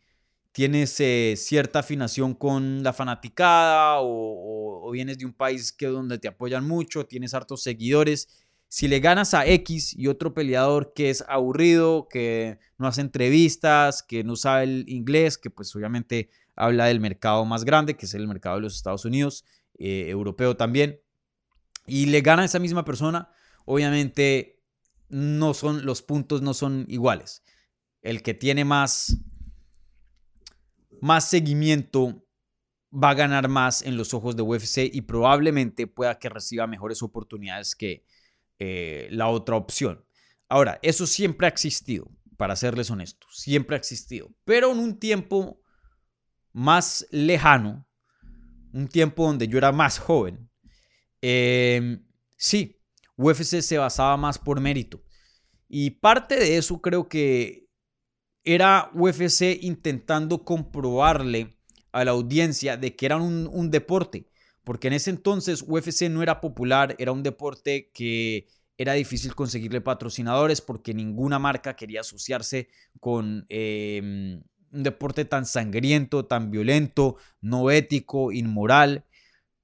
tienes 0.52 1.00
eh, 1.00 1.34
cierta 1.36 1.80
afinación 1.80 2.36
con 2.36 2.84
la 2.84 2.94
fanaticada 2.94 3.98
o, 4.00 4.90
vienes 4.92 5.18
de 5.18 5.26
un 5.26 5.34
país 5.34 5.74
que 5.74 5.88
donde 5.88 6.20
te 6.20 6.30
apoyan 6.30 6.66
mucho, 6.66 7.06
tienes 7.06 7.34
hartos 7.34 7.64
seguidores 7.64 8.30
si 8.68 8.88
le 8.88 9.00
ganas 9.00 9.34
a 9.34 9.46
X 9.46 9.94
y 9.98 10.08
otro 10.08 10.34
peleador 10.34 10.94
que 10.94 11.10
es 11.10 11.24
aburrido, 11.28 12.08
que 12.10 12.60
no 12.78 12.88
hace 12.88 13.02
entrevistas, 13.02 14.04
que 14.04 14.24
no 14.24 14.36
sabe 14.36 14.64
el 14.64 14.86
inglés, 14.88 15.38
que 15.38 15.50
pues 15.50 15.76
obviamente 15.76 16.30
habla 16.56 16.86
del 16.86 17.00
mercado 17.00 17.46
más 17.46 17.64
grande, 17.64 17.96
que 17.96 18.06
es 18.06 18.14
el 18.14 18.28
mercado 18.28 18.58
de 18.58 18.64
los 18.64 18.76
Estados 18.76 19.06
Unidos, 19.06 19.46
eh, 19.78 20.10
europeo 20.10 20.58
también, 20.58 21.00
y 21.88 22.08
le 22.08 22.22
gana 22.22 22.42
a 22.42 22.46
esa 22.46 22.60
misma 22.60 22.84
persona, 22.84 23.30
obviamente 23.66 24.55
no 25.10 25.54
son, 25.54 25.86
los 25.86 26.02
puntos 26.02 26.42
no 26.42 26.54
son 26.54 26.86
iguales. 26.88 27.44
El 28.02 28.22
que 28.22 28.34
tiene 28.34 28.66
más, 28.66 29.18
más 31.02 31.28
seguimiento 31.30 32.26
va 32.92 33.10
a 33.12 33.16
ganar 33.16 33.50
más 33.50 33.82
en 33.82 33.98
los 33.98 34.14
ojos 34.14 34.36
de 34.36 34.44
UFC 34.44 34.90
y 34.92 35.02
probablemente 35.02 35.88
pueda 35.88 36.18
que 36.20 36.30
reciba 36.30 36.68
mejores 36.68 37.02
oportunidades 37.02 37.76
que, 37.76 38.06
eh, 38.58 39.10
la 39.12 39.28
otra 39.28 39.58
opción. 39.58 40.06
Ahora, 40.48 40.80
eso 40.82 41.06
siempre 41.08 41.48
ha 41.48 41.50
existido, 41.50 42.10
para 42.38 42.56
serles 42.56 42.90
honestos, 42.90 43.38
siempre 43.38 43.76
ha 43.76 43.80
existido, 43.80 44.32
pero 44.46 44.72
en 44.72 44.80
un 44.80 44.98
tiempo 44.98 45.62
más 46.54 47.06
lejano, 47.12 47.86
un 48.72 48.88
tiempo 48.88 49.26
donde 49.26 49.48
yo 49.48 49.58
era 49.58 49.74
más 49.74 50.00
joven, 50.00 50.50
em, 51.22 52.06
sí, 52.38 52.75
UFC 53.18 53.62
se 53.62 53.78
basaba 53.78 54.18
más 54.18 54.38
por 54.38 54.60
mérito. 54.60 55.04
Y 55.68 55.92
parte 55.92 56.36
de 56.36 56.58
eso 56.58 56.82
creo 56.82 57.10
que 57.10 57.68
era 58.44 58.92
UFC 58.94 59.58
intentando 59.62 60.44
comprobarle 60.44 61.58
a 61.92 62.06
la 62.06 62.12
audiencia 62.12 62.78
de 62.78 62.96
que 62.96 63.06
era 63.06 63.18
un, 63.18 63.50
un 63.52 63.72
deporte 63.72 64.28
porque 64.66 64.88
en 64.88 64.94
ese 64.94 65.12
entonces 65.12 65.64
UFC 65.66 66.10
no 66.10 66.24
era 66.24 66.42
popular, 66.42 66.96
era 66.98 67.14
un 67.14 67.24
deporte 67.24 67.92
que 67.94 68.48
era 68.78 68.94
difícil 68.94 69.34
conseguirle 69.36 69.80
patrocinadores 69.80 70.60
porque 70.60 70.94
ninguna 70.94 71.40
marca 71.40 71.76
quería 71.76 72.02
asociarse 72.02 72.68
con 73.00 73.46
em, 73.48 74.42
un 74.72 74.84
deporte 74.84 75.24
tan 75.24 75.46
sangriento, 75.46 76.26
tan 76.26 76.52
violento, 76.52 77.16
no 77.40 77.70
ético, 77.72 78.34
inmoral. 78.34 79.06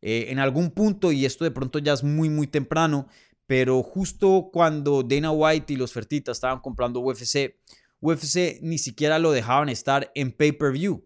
Eh, 0.04 0.28
en 0.30 0.40
algún 0.40 0.70
punto, 0.72 1.12
y 1.12 1.26
esto 1.26 1.44
de 1.44 1.52
pronto 1.52 1.80
ya 1.80 1.94
es 1.94 2.04
muy, 2.04 2.30
muy 2.30 2.48
temprano, 2.48 3.08
pero 3.52 3.84
justo 3.84 4.50
cuando 4.50 5.04
Dana 5.04 5.30
White 5.30 5.74
y 5.74 5.76
los 5.76 5.92
Fertitas 5.92 6.38
estaban 6.38 6.62
comprando 6.62 7.02
UFC, 7.02 7.60
UFC 8.00 8.62
ni 8.62 8.78
siquiera 8.78 9.20
lo 9.20 9.34
dejaban 9.34 9.68
estar 9.68 10.10
en 10.16 10.32
pay-per-view, 10.32 11.06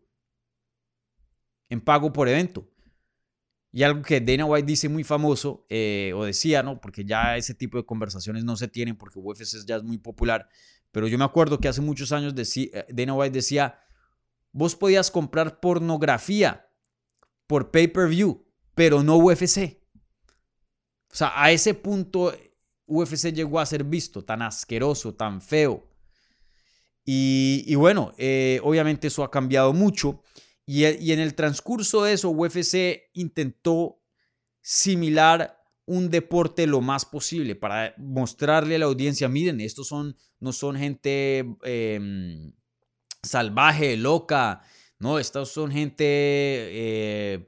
en 1.69 1.81
pago 1.81 2.13
por 2.13 2.29
evento. 2.29 2.69
Y 3.71 3.81
algo 3.81 4.03
que 4.03 4.21
Dana 4.21 4.45
White 4.45 4.67
dice 4.67 4.89
muy 4.89 5.03
famoso, 5.03 5.65
eh, 5.69 6.13
o 6.15 6.23
decía, 6.23 6.61
¿no? 6.61 6.79
Porque 6.79 7.03
ya 7.03 7.35
ese 7.35 7.55
tipo 7.55 7.79
de 7.79 7.85
conversaciones 7.87 8.43
no 8.43 8.55
se 8.55 8.67
tienen 8.67 8.95
porque 8.95 9.17
UFC 9.17 9.65
ya 9.65 9.77
es 9.77 9.83
muy 9.83 9.97
popular. 9.97 10.47
Pero 10.91 11.07
yo 11.07 11.17
me 11.17 11.25
acuerdo 11.25 11.59
que 11.59 11.67
hace 11.67 11.81
muchos 11.81 12.11
años 12.11 12.35
eh, 12.37 12.85
Dana 12.89 13.15
White 13.15 13.33
decía, 13.33 13.79
vos 14.51 14.75
podías 14.75 15.09
comprar 15.09 15.59
pornografía 15.59 16.69
por 17.47 17.71
pay-per-view, 17.71 18.45
pero 18.75 19.01
no 19.01 19.17
UFC. 19.17 19.83
O 21.15 21.17
sea, 21.17 21.31
a 21.33 21.49
ese 21.49 21.73
punto 21.73 22.35
UFC 22.87 23.31
llegó 23.31 23.61
a 23.61 23.65
ser 23.65 23.85
visto, 23.85 24.25
tan 24.25 24.41
asqueroso, 24.41 25.15
tan 25.15 25.41
feo. 25.41 25.87
Y, 27.05 27.73
bueno, 27.75 28.11
eh, 28.17 28.59
obviamente 28.63 29.07
eso 29.07 29.23
ha 29.23 29.31
cambiado 29.31 29.71
mucho. 29.71 30.23
Y, 30.65 30.83
en 30.83 31.19
el 31.21 31.33
transcurso 31.33 32.03
de 32.03 32.11
eso, 32.11 32.31
UFC 32.31 33.11
intentó 33.13 34.01
similar 34.59 35.57
un 35.85 36.09
deporte 36.09 36.67
lo 36.67 36.81
más 36.81 37.05
posible 37.05 37.55
para 37.55 37.95
mostrarle 37.97 38.75
a 38.75 38.79
la 38.79 38.85
audiencia, 38.87 39.29
miren, 39.29 39.61
estos 39.61 39.87
son, 39.87 40.17
no 40.41 40.51
son 40.51 40.75
gente 40.75 41.45
em, 41.63 42.51
salvaje, 43.23 43.95
loca, 43.95 44.63
no, 44.99 45.17
estos 45.17 45.47
son 45.47 45.71
gente 45.71 46.03
eh, 46.03 47.47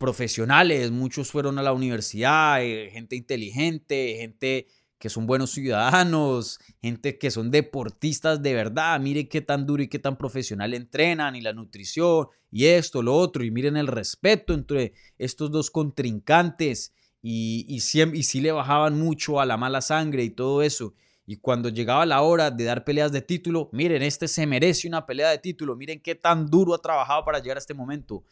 profesionales, 0.00 0.90
muchos 0.90 1.30
fueron 1.30 1.58
a 1.58 1.62
la 1.62 1.74
universidad, 1.74 2.64
eh, 2.64 2.88
gente 2.90 3.16
inteligente, 3.16 4.16
gente 4.18 4.66
que 4.98 5.10
son 5.10 5.26
buenos 5.26 5.50
ciudadanos, 5.50 6.58
gente 6.80 7.18
que 7.18 7.30
son 7.30 7.50
deportistas 7.50 8.42
de 8.42 8.54
verdad, 8.54 8.98
miren 8.98 9.28
qué 9.28 9.42
tan 9.42 9.66
duro 9.66 9.82
y 9.82 9.88
qué 9.88 9.98
tan 9.98 10.16
profesional 10.16 10.72
entrenan 10.72 11.36
y 11.36 11.42
la 11.42 11.52
nutrición 11.52 12.28
y 12.50 12.64
esto, 12.64 13.02
lo 13.02 13.14
otro, 13.14 13.44
y 13.44 13.50
miren 13.50 13.76
el 13.76 13.88
respeto 13.88 14.54
entre 14.54 14.94
estos 15.18 15.50
dos 15.50 15.70
contrincantes 15.70 16.94
y, 17.20 17.66
y, 17.68 17.76
y 17.76 18.22
sí 18.22 18.40
le 18.40 18.52
bajaban 18.52 18.98
mucho 18.98 19.38
a 19.38 19.44
la 19.44 19.58
mala 19.58 19.82
sangre 19.82 20.24
y 20.24 20.30
todo 20.30 20.62
eso. 20.62 20.94
Y 21.26 21.36
cuando 21.36 21.68
llegaba 21.68 22.06
la 22.06 22.22
hora 22.22 22.50
de 22.50 22.64
dar 22.64 22.84
peleas 22.84 23.12
de 23.12 23.20
título, 23.20 23.68
miren, 23.72 24.02
este 24.02 24.28
se 24.28 24.46
merece 24.46 24.88
una 24.88 25.04
pelea 25.04 25.28
de 25.28 25.38
título, 25.38 25.76
miren 25.76 26.00
qué 26.00 26.14
tan 26.14 26.46
duro 26.46 26.72
ha 26.72 26.78
trabajado 26.80 27.22
para 27.22 27.38
llegar 27.38 27.58
a 27.58 27.60
este 27.60 27.74
momento. 27.74 28.24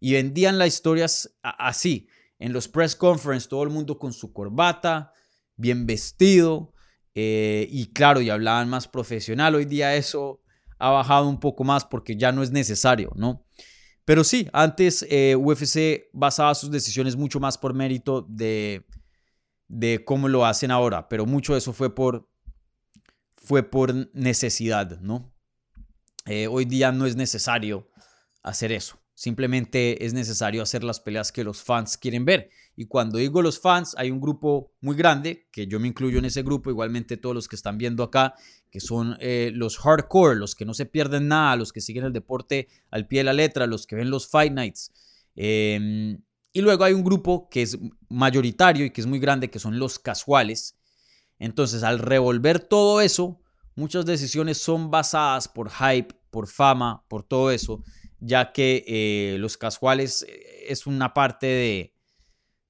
Y 0.00 0.12
vendían 0.12 0.58
las 0.58 0.68
historias 0.68 1.36
así, 1.42 2.08
en 2.38 2.52
los 2.52 2.68
press 2.68 2.94
conference, 2.94 3.48
todo 3.48 3.62
el 3.62 3.70
mundo 3.70 3.98
con 3.98 4.12
su 4.12 4.32
corbata, 4.32 5.12
bien 5.56 5.86
vestido 5.86 6.74
eh, 7.14 7.66
y 7.70 7.92
claro, 7.92 8.20
y 8.20 8.30
hablaban 8.30 8.68
más 8.68 8.88
profesional. 8.88 9.54
Hoy 9.54 9.64
día 9.64 9.94
eso 9.96 10.42
ha 10.78 10.90
bajado 10.90 11.28
un 11.28 11.40
poco 11.40 11.64
más 11.64 11.84
porque 11.84 12.16
ya 12.16 12.32
no 12.32 12.42
es 12.42 12.50
necesario, 12.50 13.10
¿no? 13.16 13.46
Pero 14.04 14.22
sí, 14.22 14.48
antes 14.52 15.04
eh, 15.08 15.34
UFC 15.34 16.10
basaba 16.12 16.54
sus 16.54 16.70
decisiones 16.70 17.16
mucho 17.16 17.40
más 17.40 17.58
por 17.58 17.74
mérito 17.74 18.26
de, 18.28 18.86
de 19.66 20.04
cómo 20.04 20.28
lo 20.28 20.44
hacen 20.44 20.70
ahora, 20.70 21.08
pero 21.08 21.26
mucho 21.26 21.54
de 21.54 21.58
eso 21.58 21.72
fue 21.72 21.94
por, 21.94 22.28
fue 23.36 23.62
por 23.62 23.94
necesidad, 24.14 25.00
¿no? 25.00 25.34
Eh, 26.26 26.48
hoy 26.48 26.66
día 26.66 26.92
no 26.92 27.06
es 27.06 27.16
necesario 27.16 27.88
hacer 28.42 28.72
eso. 28.72 28.98
Simplemente 29.18 30.04
es 30.04 30.12
necesario 30.12 30.62
hacer 30.62 30.84
las 30.84 31.00
peleas 31.00 31.32
que 31.32 31.42
los 31.42 31.62
fans 31.62 31.96
quieren 31.96 32.26
ver. 32.26 32.50
Y 32.76 32.84
cuando 32.84 33.16
digo 33.16 33.40
los 33.40 33.58
fans, 33.58 33.94
hay 33.96 34.10
un 34.10 34.20
grupo 34.20 34.74
muy 34.82 34.94
grande, 34.94 35.48
que 35.50 35.66
yo 35.66 35.80
me 35.80 35.88
incluyo 35.88 36.18
en 36.18 36.26
ese 36.26 36.42
grupo, 36.42 36.68
igualmente 36.68 37.16
todos 37.16 37.34
los 37.34 37.48
que 37.48 37.56
están 37.56 37.78
viendo 37.78 38.02
acá, 38.02 38.34
que 38.70 38.78
son 38.78 39.16
eh, 39.20 39.52
los 39.54 39.78
hardcore, 39.78 40.36
los 40.36 40.54
que 40.54 40.66
no 40.66 40.74
se 40.74 40.84
pierden 40.84 41.28
nada, 41.28 41.56
los 41.56 41.72
que 41.72 41.80
siguen 41.80 42.04
el 42.04 42.12
deporte 42.12 42.68
al 42.90 43.08
pie 43.08 43.20
de 43.20 43.24
la 43.24 43.32
letra, 43.32 43.66
los 43.66 43.86
que 43.86 43.96
ven 43.96 44.10
los 44.10 44.28
Fight 44.28 44.52
Nights. 44.52 44.92
Em, 45.34 46.22
y 46.52 46.60
luego 46.60 46.84
hay 46.84 46.92
un 46.92 47.02
grupo 47.02 47.48
que 47.48 47.62
es 47.62 47.78
mayoritario 48.10 48.84
y 48.84 48.90
que 48.90 49.00
es 49.00 49.06
muy 49.06 49.18
grande, 49.18 49.48
que 49.48 49.58
son 49.58 49.78
los 49.78 49.98
casuales. 49.98 50.76
Entonces, 51.38 51.84
al 51.84 52.00
revolver 52.00 52.60
todo 52.60 53.00
eso, 53.00 53.40
muchas 53.76 54.04
decisiones 54.04 54.58
son 54.58 54.90
basadas 54.90 55.48
por 55.48 55.70
hype, 55.70 56.14
por 56.30 56.48
fama, 56.48 57.02
por 57.08 57.22
todo 57.22 57.50
eso 57.50 57.82
ya 58.20 58.52
que 58.52 58.84
eh, 58.86 59.36
los 59.38 59.56
casuales 59.56 60.24
eh, 60.28 60.66
es 60.68 60.86
una 60.86 61.14
parte 61.14 61.46
de, 61.46 61.94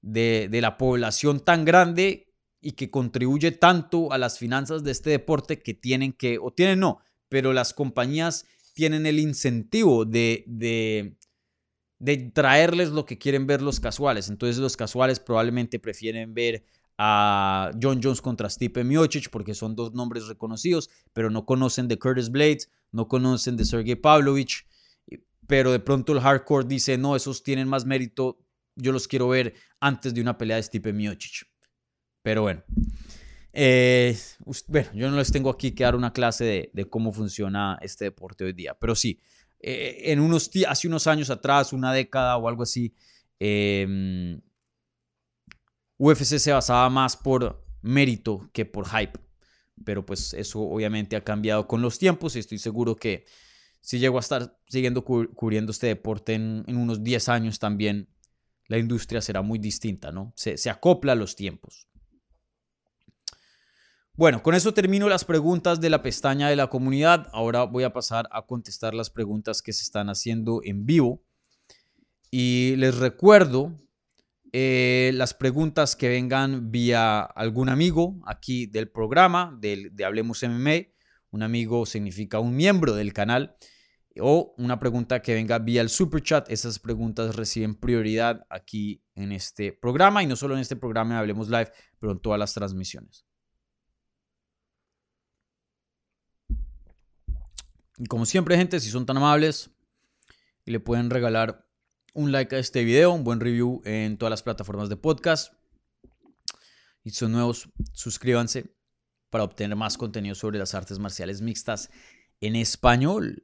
de, 0.01 0.61
la 0.61 0.77
población 0.77 1.39
tan 1.39 1.65
grande 1.65 2.33
y 2.61 2.73
que 2.73 2.89
contribuye 2.89 3.51
tanto 3.51 4.11
a 4.11 4.17
las 4.17 4.37
finanzas 4.37 4.83
de 4.83 4.91
este 4.91 5.09
deporte 5.09 5.61
que 5.61 5.73
tienen 5.73 6.13
que, 6.13 6.37
o 6.39 6.51
tienen 6.51 6.79
no, 6.79 6.99
pero 7.29 7.53
las 7.53 7.73
compañías 7.73 8.45
tienen 8.73 9.05
el 9.05 9.19
incentivo 9.19 10.05
de, 10.05 10.43
de, 10.47 11.17
de 11.99 12.17
traerles 12.31 12.89
lo 12.89 13.05
que 13.05 13.17
quieren 13.17 13.47
ver 13.47 13.61
los 13.61 13.79
casuales. 13.79 14.29
Entonces 14.29 14.57
los 14.57 14.77
casuales 14.77 15.19
probablemente 15.19 15.79
prefieren 15.79 16.33
ver 16.33 16.63
a 16.97 17.71
John 17.81 17.99
Jones 18.01 18.21
contra 18.21 18.49
Stipe 18.49 18.83
Miocic 18.83 19.29
porque 19.29 19.53
son 19.53 19.75
dos 19.75 19.93
nombres 19.93 20.27
reconocidos, 20.27 20.89
pero 21.13 21.29
no 21.29 21.45
conocen 21.45 21.87
de 21.87 21.99
Curtis 21.99 22.29
Blades, 22.29 22.71
no 22.91 23.07
conocen 23.07 23.55
de 23.55 23.65
Sergey 23.65 23.95
Pavlovich 23.95 24.65
pero 25.47 25.71
de 25.71 25.79
pronto 25.79 26.11
el 26.11 26.19
hardcore 26.19 26.67
dice, 26.67 26.97
no, 26.97 27.15
esos 27.15 27.41
tienen 27.41 27.67
más 27.67 27.85
mérito, 27.85 28.45
yo 28.75 28.91
los 28.91 29.07
quiero 29.07 29.29
ver 29.29 29.55
antes 29.79 30.13
de 30.13 30.21
una 30.21 30.37
pelea 30.37 30.57
de 30.57 30.63
Stipe 30.63 30.93
Miocic. 30.93 31.47
Pero 32.21 32.41
bueno, 32.43 32.63
eh, 33.53 34.17
bueno, 34.67 34.89
yo 34.93 35.09
no 35.09 35.17
les 35.17 35.31
tengo 35.31 35.49
aquí 35.49 35.71
que 35.71 35.85
dar 35.85 35.95
una 35.95 36.11
clase 36.11 36.69
de, 36.73 36.89
cómo 36.89 37.13
funciona 37.13 37.79
este 37.81 38.05
deporte 38.05 38.43
hoy 38.43 38.53
día, 38.53 38.77
pero 38.77 38.93
sí, 38.93 39.19
eh, 39.59 40.11
en 40.11 40.19
unos, 40.19 40.51
hace 40.67 40.87
unos 40.87 41.07
años 41.07 41.29
atrás, 41.29 41.73
una 41.73 41.93
década 41.93 42.37
o 42.37 42.47
algo 42.47 42.63
así, 42.63 42.93
em, 43.39 44.41
UFC 45.97 46.37
se 46.37 46.51
basaba 46.51 46.89
más 46.89 47.15
por 47.15 47.65
mérito 47.81 48.49
que 48.53 48.65
por 48.65 48.87
hype, 48.87 49.17
pero 49.83 50.05
pues 50.05 50.33
eso 50.33 50.59
obviamente 50.61 51.15
ha 51.15 51.23
cambiado 51.23 51.67
con 51.67 51.81
los 51.81 51.97
tiempos 51.97 52.35
y 52.35 52.39
estoy 52.39 52.59
seguro 52.59 52.95
que 52.95 53.25
si 53.87 53.99
llego 53.99 54.17
a 54.17 54.19
estar 54.19 54.59
siguiendo 54.67 55.05
cubriendo 55.05 55.71
este 55.71 55.87
deporte 55.87 56.33
en, 56.33 56.65
unos 56.67 57.05
10 57.05 57.29
años 57.29 57.57
también, 57.57 58.09
la 58.67 58.79
industria 58.79 59.21
será 59.21 59.41
muy 59.41 59.59
distinta, 59.59 60.11
¿no? 60.11 60.33
Se, 60.35 60.69
acopla 60.69 61.13
a 61.13 61.15
los 61.15 61.37
tiempos. 61.37 61.87
Bueno, 64.11 64.43
con 64.43 64.55
eso 64.55 64.73
termino 64.73 65.07
las 65.07 65.23
preguntas 65.23 65.79
de 65.79 65.89
la 65.89 66.01
pestaña 66.01 66.49
de 66.49 66.57
la 66.57 66.67
comunidad. 66.67 67.29
Ahora 67.31 67.63
voy 67.63 67.85
a 67.85 67.93
pasar 67.93 68.27
a 68.33 68.45
contestar 68.45 68.93
las 68.93 69.09
preguntas 69.09 69.61
que 69.61 69.71
se 69.71 69.83
están 69.83 70.09
haciendo 70.09 70.59
en 70.65 70.85
vivo. 70.85 71.23
Y 72.29 72.75
les 72.75 72.97
recuerdo 72.97 73.79
eh, 74.51 75.11
las 75.13 75.33
preguntas 75.33 75.95
que 75.95 76.09
vengan 76.09 76.71
vía 76.71 77.21
algún 77.21 77.69
amigo 77.69 78.19
aquí 78.25 78.65
del 78.65 78.89
programa 78.89 79.57
de 79.61 79.93
Hablemos 80.03 80.43
MMA. 80.43 80.87
Un 81.31 81.41
amigo 81.41 81.85
significa 81.85 82.39
un 82.41 82.53
miembro 82.53 82.93
del 82.93 83.13
canal 83.13 83.55
o 84.21 84.53
una 84.57 84.79
pregunta 84.79 85.21
que 85.21 85.33
venga 85.33 85.59
vía 85.59 85.81
el 85.81 85.89
super 85.89 86.21
chat. 86.21 86.49
Esas 86.49 86.79
preguntas 86.79 87.35
reciben 87.35 87.75
prioridad 87.75 88.45
aquí 88.49 89.03
en 89.15 89.31
este 89.31 89.73
programa 89.73 90.23
y 90.23 90.27
no 90.27 90.35
solo 90.35 90.55
en 90.55 90.61
este 90.61 90.75
programa 90.75 91.19
Hablemos 91.19 91.49
Live, 91.49 91.71
pero 91.99 92.11
en 92.11 92.19
todas 92.19 92.39
las 92.39 92.53
transmisiones. 92.53 93.25
Y 97.97 98.05
como 98.05 98.25
siempre, 98.25 98.57
gente, 98.57 98.79
si 98.79 98.89
son 98.89 99.05
tan 99.05 99.17
amables 99.17 99.71
y 100.65 100.71
le 100.71 100.79
pueden 100.79 101.09
regalar 101.09 101.67
un 102.13 102.31
like 102.31 102.55
a 102.55 102.59
este 102.59 102.83
video, 102.83 103.11
un 103.11 103.23
buen 103.23 103.39
review 103.39 103.81
en 103.85 104.17
todas 104.17 104.29
las 104.29 104.43
plataformas 104.43 104.89
de 104.89 104.97
podcast. 104.97 105.53
Y 107.03 107.09
si 107.11 107.17
son 107.17 107.31
nuevos, 107.31 107.69
suscríbanse 107.93 108.75
para 109.29 109.43
obtener 109.43 109.75
más 109.75 109.97
contenido 109.97 110.35
sobre 110.35 110.59
las 110.59 110.75
artes 110.75 110.99
marciales 110.99 111.41
mixtas 111.41 111.89
en 112.41 112.55
español. 112.55 113.43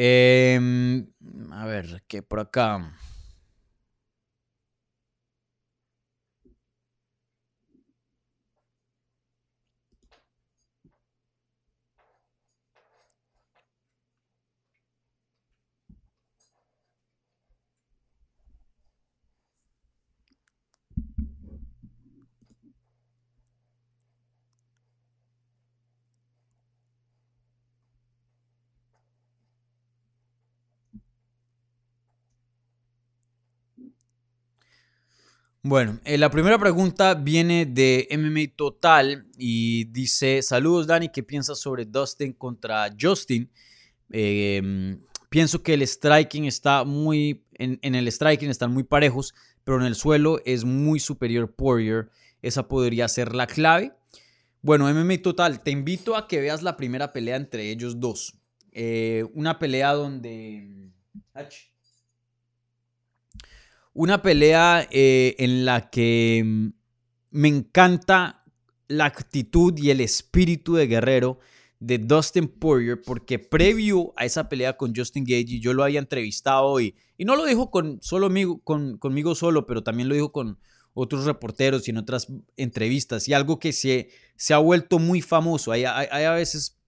Em, 0.00 1.08
a 1.50 1.66
ver, 1.66 2.04
¿qué 2.06 2.22
por 2.22 2.38
acá? 2.38 2.92
Bueno, 35.62 35.98
eh, 36.04 36.16
la 36.18 36.30
primera 36.30 36.56
pregunta 36.56 37.14
viene 37.14 37.66
de 37.66 38.08
MMA 38.12 38.54
Total 38.54 39.26
y 39.36 39.84
dice, 39.86 40.40
saludos 40.42 40.86
Dani, 40.86 41.08
¿qué 41.08 41.24
piensas 41.24 41.58
sobre 41.58 41.84
Dustin 41.84 42.32
contra 42.32 42.88
Justin? 42.98 43.50
Em, 44.10 45.00
pienso 45.28 45.60
que 45.62 45.74
el 45.74 45.82
striking 45.82 46.44
está 46.44 46.84
muy, 46.84 47.44
en, 47.54 47.94
el 47.94 48.06
striking 48.10 48.50
están 48.50 48.72
muy 48.72 48.84
parejos, 48.84 49.34
pero 49.64 49.80
en 49.80 49.86
el 49.86 49.96
suelo 49.96 50.40
es 50.44 50.64
muy 50.64 51.00
superior 51.00 51.52
Poirier. 51.52 52.08
Esa 52.40 52.68
podría 52.68 53.08
ser 53.08 53.34
la 53.34 53.48
clave. 53.48 53.92
Bueno, 54.62 54.88
MMA 54.92 55.22
Total, 55.22 55.60
te 55.60 55.72
invito 55.72 56.16
a 56.16 56.28
que 56.28 56.40
veas 56.40 56.62
la 56.62 56.76
primera 56.76 57.12
pelea 57.12 57.34
entre 57.36 57.70
ellos 57.70 57.98
dos. 57.98 58.38
Eh, 58.70 59.24
una 59.34 59.58
pelea 59.58 59.92
donde... 59.92 60.92
Una 63.98 64.22
pelea 64.22 64.86
eh, 64.92 65.34
en 65.40 65.64
la 65.64 65.90
que 65.90 66.40
mm, 66.44 66.68
me 67.32 67.48
encanta 67.48 68.44
la 68.86 69.06
actitud 69.06 69.76
y 69.76 69.90
el 69.90 70.00
espíritu 70.00 70.76
de 70.76 70.86
guerrero 70.86 71.40
de 71.80 71.98
Dustin 71.98 72.46
Poirier, 72.46 73.02
porque 73.02 73.40
previo 73.40 74.12
a 74.14 74.24
esa 74.24 74.48
pelea 74.48 74.76
con 74.76 74.94
Justin 74.94 75.24
Gage, 75.24 75.58
yo 75.58 75.74
lo 75.74 75.82
había 75.82 75.98
entrevistado 75.98 76.80
y, 76.80 76.94
y 77.16 77.24
no 77.24 77.34
lo 77.34 77.44
dijo 77.44 77.72
con, 77.72 77.98
solo 78.00 78.30
con, 78.62 78.98
conmigo 78.98 79.34
solo, 79.34 79.66
pero 79.66 79.82
también 79.82 80.08
lo 80.08 80.14
dijo 80.14 80.30
con 80.30 80.60
otros 80.94 81.24
reporteros 81.24 81.88
y 81.88 81.90
en 81.90 81.96
otras 81.96 82.28
entrevistas, 82.56 83.26
y 83.26 83.32
algo 83.32 83.58
que 83.58 83.72
se, 83.72 84.10
se 84.36 84.54
ha 84.54 84.58
vuelto 84.58 85.00
muy 85.00 85.22
famoso. 85.22 85.72
Hay, 85.72 85.84
hay, 85.84 86.24
a 86.24 86.32
veces 86.34 86.78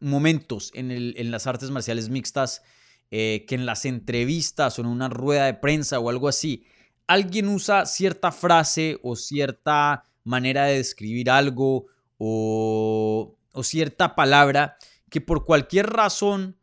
momentos 0.00 0.72
en, 0.74 0.90
el, 0.90 1.14
en, 1.18 1.30
las 1.30 1.46
artes 1.46 1.70
marciales 1.70 2.08
mixtas 2.08 2.62
eh, 3.10 3.44
que 3.48 3.54
en 3.54 3.66
las 3.66 3.84
entrevistas 3.84 4.78
o 4.78 4.82
en 4.82 4.88
una 4.88 5.08
rueda 5.08 5.46
de 5.46 5.54
prensa 5.54 5.98
o 5.98 6.10
algo 6.10 6.28
así, 6.28 6.64
alguien 7.06 7.48
usa 7.48 7.86
cierta 7.86 8.32
frase 8.32 8.98
o 9.02 9.16
cierta 9.16 10.04
manera 10.24 10.64
de 10.64 10.76
describir 10.76 11.30
algo 11.30 11.86
o, 12.18 13.36
o 13.52 13.62
cierta 13.62 14.14
palabra 14.14 14.76
que 15.08 15.20
por 15.20 15.44
cualquier 15.44 15.86
razón 15.86 16.56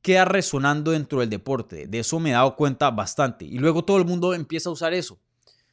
queda 0.00 0.24
resonando 0.24 0.90
dentro 0.90 1.20
del 1.20 1.30
deporte. 1.30 1.86
De 1.86 1.98
eso 1.98 2.20
me 2.20 2.30
he 2.30 2.32
dado 2.34 2.56
cuenta 2.56 2.90
bastante. 2.90 3.44
Y 3.44 3.58
luego 3.58 3.84
todo 3.84 3.96
el 3.96 4.04
mundo 4.04 4.34
empieza 4.34 4.68
a 4.68 4.72
usar 4.72 4.94
eso. 4.94 5.18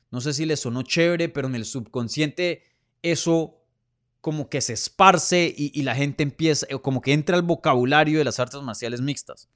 No 0.09 0.21
sé 0.21 0.33
si 0.33 0.45
le 0.45 0.57
sonó 0.57 0.83
chévere, 0.83 1.29
pero 1.29 1.47
en 1.47 1.55
el 1.55 1.65
subconsciente 1.65 2.63
eso 3.01 3.57
como 4.21 4.49
que 4.49 4.61
se 4.61 4.73
esparce 4.73 5.53
y, 5.55 5.81
la 5.81 5.95
gente 5.95 6.21
empieza, 6.21 6.67
como 6.81 7.01
que 7.01 7.11
entra 7.11 7.35
al 7.35 7.41
vocabulario 7.41 8.19
de 8.19 8.23
las 8.23 8.39
artes 8.39 8.61
marciales 8.61 9.01
mixtas. 9.01 9.49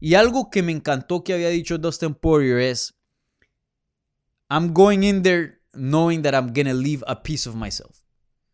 Y 0.00 0.14
algo 0.14 0.50
que 0.50 0.62
me 0.62 0.72
encantó 0.72 1.24
que 1.24 1.34
había 1.34 1.48
dicho 1.48 1.78
Dustin 1.78 2.14
Poirier 2.14 2.58
es, 2.58 2.94
I'm 4.50 4.72
going 4.72 5.02
in 5.02 5.22
there 5.22 5.62
knowing 5.72 6.22
that 6.22 6.34
I'm 6.34 6.52
gonna 6.52 6.74
leave 6.74 7.02
a 7.06 7.22
piece 7.22 7.48
of 7.48 7.54
myself. 7.54 8.04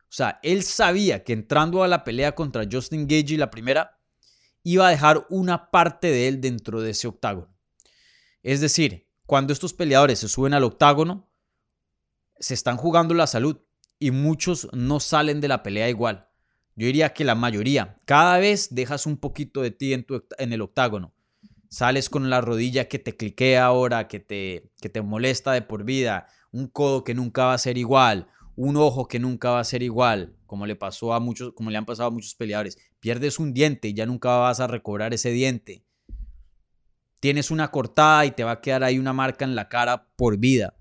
O 0.03 0.13
sea, 0.13 0.41
él 0.43 0.63
sabía 0.63 1.23
que 1.23 1.33
entrando 1.33 1.83
a 1.83 1.89
la 1.89 2.05
pelea 2.05 2.35
contra 2.35 2.65
Justin 2.71 3.07
Gage 3.07 3.35
y 3.35 3.37
la 3.37 3.51
primera, 3.51 4.01
iba 4.63 4.87
a 4.87 4.91
dejar 4.91 5.27
una 5.31 5.71
parte 5.71 6.09
de 6.09 6.29
él 6.29 6.41
dentro 6.41 6.81
de 6.81 6.91
ese 6.91 7.09
octágono. 7.09 7.55
Es 8.43 8.61
decir, 8.61 9.09
cuando 9.27 9.53
estos 9.53 9.73
peleadores 9.73 10.19
se 10.19 10.29
suben 10.29 10.55
al 10.55 10.65
octágono, 10.65 11.31
se 12.39 12.55
están 12.55 12.77
jugando 12.77 13.15
la 13.15 13.27
salud 13.27 13.59
y 13.99 14.11
muchos 14.11 14.69
no 14.73 14.99
salen 14.99 15.41
de 15.41 15.49
la 15.49 15.63
pelea 15.63 15.89
igual. 15.89 16.30
Yo 16.81 16.87
diría 16.87 17.13
que 17.13 17.25
la 17.25 17.35
mayoría. 17.35 17.99
Cada 18.07 18.39
vez 18.39 18.75
dejas 18.75 19.05
un 19.05 19.19
poquito 19.19 19.61
de 19.61 19.71
ti 19.71 19.93
en, 19.93 20.07
en 20.39 20.53
el 20.55 20.63
octágono. 20.63 21.13
Sales 21.69 22.09
con 22.09 22.31
la 22.31 22.41
rodilla 22.41 22.89
que 22.89 22.99
te 22.99 23.15
cliquea 23.19 23.67
ahora, 23.67 24.09
que 24.09 24.19
te, 24.19 24.71
que 24.81 24.89
te 24.89 25.03
molesta 25.03 25.53
de 25.53 25.61
por 25.61 25.85
vida, 25.85 26.27
un 26.53 26.69
codo 26.69 27.05
que 27.05 27.13
nunca 27.13 27.45
va 27.45 27.53
a 27.53 27.59
ser 27.59 27.77
igual, 27.77 28.29
un 28.57 28.79
ojo 28.79 29.09
que 29.09 29.19
nunca 29.19 29.51
va 29.51 29.61
a 29.61 29.65
ser 29.65 29.83
igual, 29.83 30.35
como 30.47 30.65
le 30.65 30.75
pasó 30.75 31.13
a 31.13 31.21
muchos, 31.21 31.53
como 31.53 31.69
le 31.69 31.77
han 31.77 31.85
pasado 31.85 32.09
a 32.09 32.13
muchos 32.13 32.35
peleadores. 32.35 32.79
Pierdes 32.99 33.39
un 33.39 33.53
diente 33.53 33.89
y 33.89 33.95
ya 33.95 34.07
nunca 34.07 34.31
vas 34.39 34.61
a 34.61 34.67
recobrar 34.67 35.13
ese 35.13 35.33
diente 35.33 35.85
tienes 37.21 37.51
una 37.51 37.71
cortada 37.71 38.25
y 38.25 38.31
te 38.31 38.45
va 38.45 38.53
a 38.53 38.61
quedar 38.61 38.83
ahí 38.83 38.99
una 38.99 39.13
marca 39.13 39.45
en 39.45 39.55
la 39.55 39.69
cara 39.69 40.09
por 40.17 40.39
vida. 40.39 40.75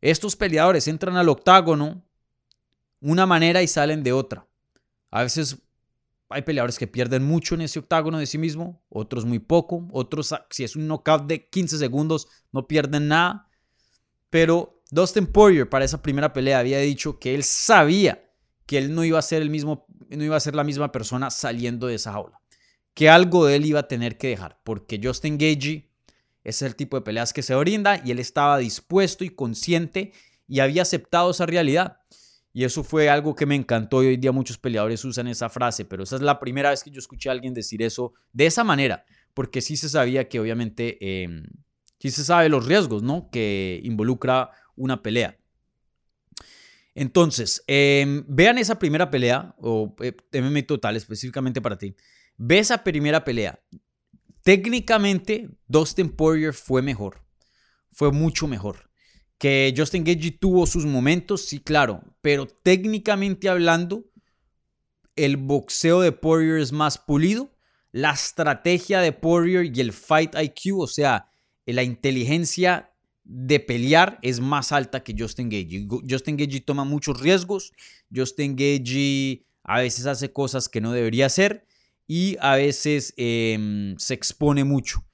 Estos 0.00 0.34
peleadores 0.34 0.88
entran 0.88 1.16
al 1.16 1.28
octágono 1.28 2.02
una 3.00 3.26
manera 3.26 3.62
y 3.62 3.68
salen 3.68 4.02
de 4.02 4.12
otra. 4.12 4.47
A 5.10 5.22
veces 5.22 5.58
hay 6.28 6.42
peleadores 6.42 6.78
que 6.78 6.86
pierden 6.86 7.24
mucho 7.24 7.54
en 7.54 7.62
ese 7.62 7.78
octágono 7.78 8.18
de 8.18 8.26
sí 8.26 8.38
mismo, 8.38 8.82
otros 8.88 9.24
muy 9.24 9.38
poco, 9.38 9.88
otros 9.92 10.34
si 10.50 10.64
es 10.64 10.76
un 10.76 10.86
knockout 10.86 11.26
de 11.26 11.48
15 11.48 11.78
segundos 11.78 12.28
no 12.52 12.66
pierden 12.66 13.08
nada. 13.08 13.48
Pero 14.30 14.82
Dustin 14.90 15.26
Poirier 15.26 15.68
para 15.68 15.84
esa 15.84 16.02
primera 16.02 16.32
pelea 16.32 16.58
había 16.58 16.78
dicho 16.80 17.18
que 17.18 17.34
él 17.34 17.44
sabía 17.44 18.30
que 18.66 18.78
él 18.78 18.94
no 18.94 19.04
iba 19.04 19.18
a 19.18 19.22
ser 19.22 19.40
el 19.40 19.48
mismo, 19.48 19.86
no 20.10 20.22
iba 20.22 20.36
a 20.36 20.40
ser 20.40 20.54
la 20.54 20.64
misma 20.64 20.92
persona 20.92 21.30
saliendo 21.30 21.86
de 21.86 21.94
esa 21.94 22.12
jaula 22.12 22.38
que 22.98 23.08
algo 23.08 23.46
de 23.46 23.54
él 23.54 23.64
iba 23.64 23.78
a 23.78 23.86
tener 23.86 24.18
que 24.18 24.26
dejar, 24.26 24.58
porque 24.64 24.98
Justin 25.00 25.38
Gagey 25.38 25.88
es 26.42 26.62
el 26.62 26.74
tipo 26.74 26.96
de 26.96 27.02
peleas 27.02 27.32
que 27.32 27.44
se 27.44 27.54
brinda 27.54 28.02
y 28.04 28.10
él 28.10 28.18
estaba 28.18 28.58
dispuesto 28.58 29.22
y 29.22 29.30
consciente 29.30 30.12
y 30.48 30.58
había 30.58 30.82
aceptado 30.82 31.30
esa 31.30 31.46
realidad. 31.46 31.98
Y 32.52 32.64
eso 32.64 32.82
fue 32.82 33.08
algo 33.08 33.34
que 33.34 33.46
me 33.46 33.54
encantó 33.54 34.02
y 34.02 34.08
hoy 34.08 34.16
día 34.16 34.32
muchos 34.32 34.58
peleadores 34.58 35.04
usan 35.04 35.28
esa 35.28 35.48
frase, 35.48 35.84
pero 35.84 36.02
esa 36.02 36.16
es 36.16 36.22
la 36.22 36.40
primera 36.40 36.70
vez 36.70 36.82
que 36.82 36.90
yo 36.90 36.98
escuché 36.98 37.28
a 37.28 37.32
alguien 37.32 37.54
decir 37.54 37.82
eso 37.82 38.14
de 38.32 38.46
esa 38.46 38.64
manera, 38.64 39.04
porque 39.34 39.60
sí 39.60 39.76
se 39.76 39.88
sabía 39.88 40.28
que 40.28 40.40
obviamente, 40.40 40.98
eh, 41.00 41.42
sí 41.98 42.10
se 42.10 42.24
sabe 42.24 42.48
los 42.48 42.66
riesgos, 42.66 43.02
¿no? 43.02 43.28
Que 43.30 43.80
involucra 43.84 44.50
una 44.76 45.02
pelea. 45.02 45.38
Entonces, 46.94 47.62
em, 47.68 48.24
vean 48.26 48.58
esa 48.58 48.78
primera 48.78 49.08
pelea, 49.08 49.54
o 49.58 49.94
eh, 50.00 50.16
MMA 50.32 50.66
Total 50.66 50.96
específicamente 50.96 51.60
para 51.60 51.78
ti. 51.78 51.94
Ve 52.36 52.58
esa 52.58 52.82
primera 52.82 53.24
pelea. 53.24 53.60
Técnicamente, 54.42 55.48
Dustin 55.68 56.08
Poirier 56.08 56.54
fue 56.54 56.82
mejor. 56.82 57.22
Fue 57.92 58.10
mucho 58.10 58.48
mejor. 58.48 58.87
Que 59.38 59.72
Justin 59.76 60.04
Gagey 60.04 60.32
tuvo 60.32 60.66
sus 60.66 60.84
momentos, 60.84 61.46
sí, 61.46 61.60
claro. 61.60 62.02
Pero 62.20 62.46
técnicamente 62.46 63.48
hablando, 63.48 64.04
el 65.16 65.36
boxeo 65.36 66.00
de 66.00 66.12
Poirier 66.12 66.58
es 66.58 66.72
más 66.72 66.98
pulido. 66.98 67.54
La 67.92 68.12
estrategia 68.12 69.00
de 69.00 69.12
Poirier 69.12 69.64
y 69.74 69.80
el 69.80 69.92
fight 69.92 70.34
IQ, 70.34 70.80
o 70.80 70.86
sea, 70.86 71.30
la 71.66 71.82
inteligencia 71.82 72.92
de 73.24 73.60
pelear 73.60 74.18
es 74.22 74.40
más 74.40 74.72
alta 74.72 75.04
que 75.04 75.14
Justin 75.16 75.50
Gagey. 75.50 75.86
Justin 76.08 76.36
Gagey 76.36 76.60
toma 76.60 76.84
muchos 76.84 77.20
riesgos. 77.20 77.72
Justin 78.14 78.56
Gagey 78.56 79.44
a 79.64 79.80
veces 79.80 80.06
hace 80.06 80.32
cosas 80.32 80.68
que 80.68 80.80
no 80.80 80.92
debería 80.92 81.26
hacer 81.26 81.66
y 82.06 82.36
a 82.40 82.56
veces 82.56 83.12
em, 83.18 83.96
se 83.98 84.14
expone 84.14 84.64
mucho. 84.64 85.04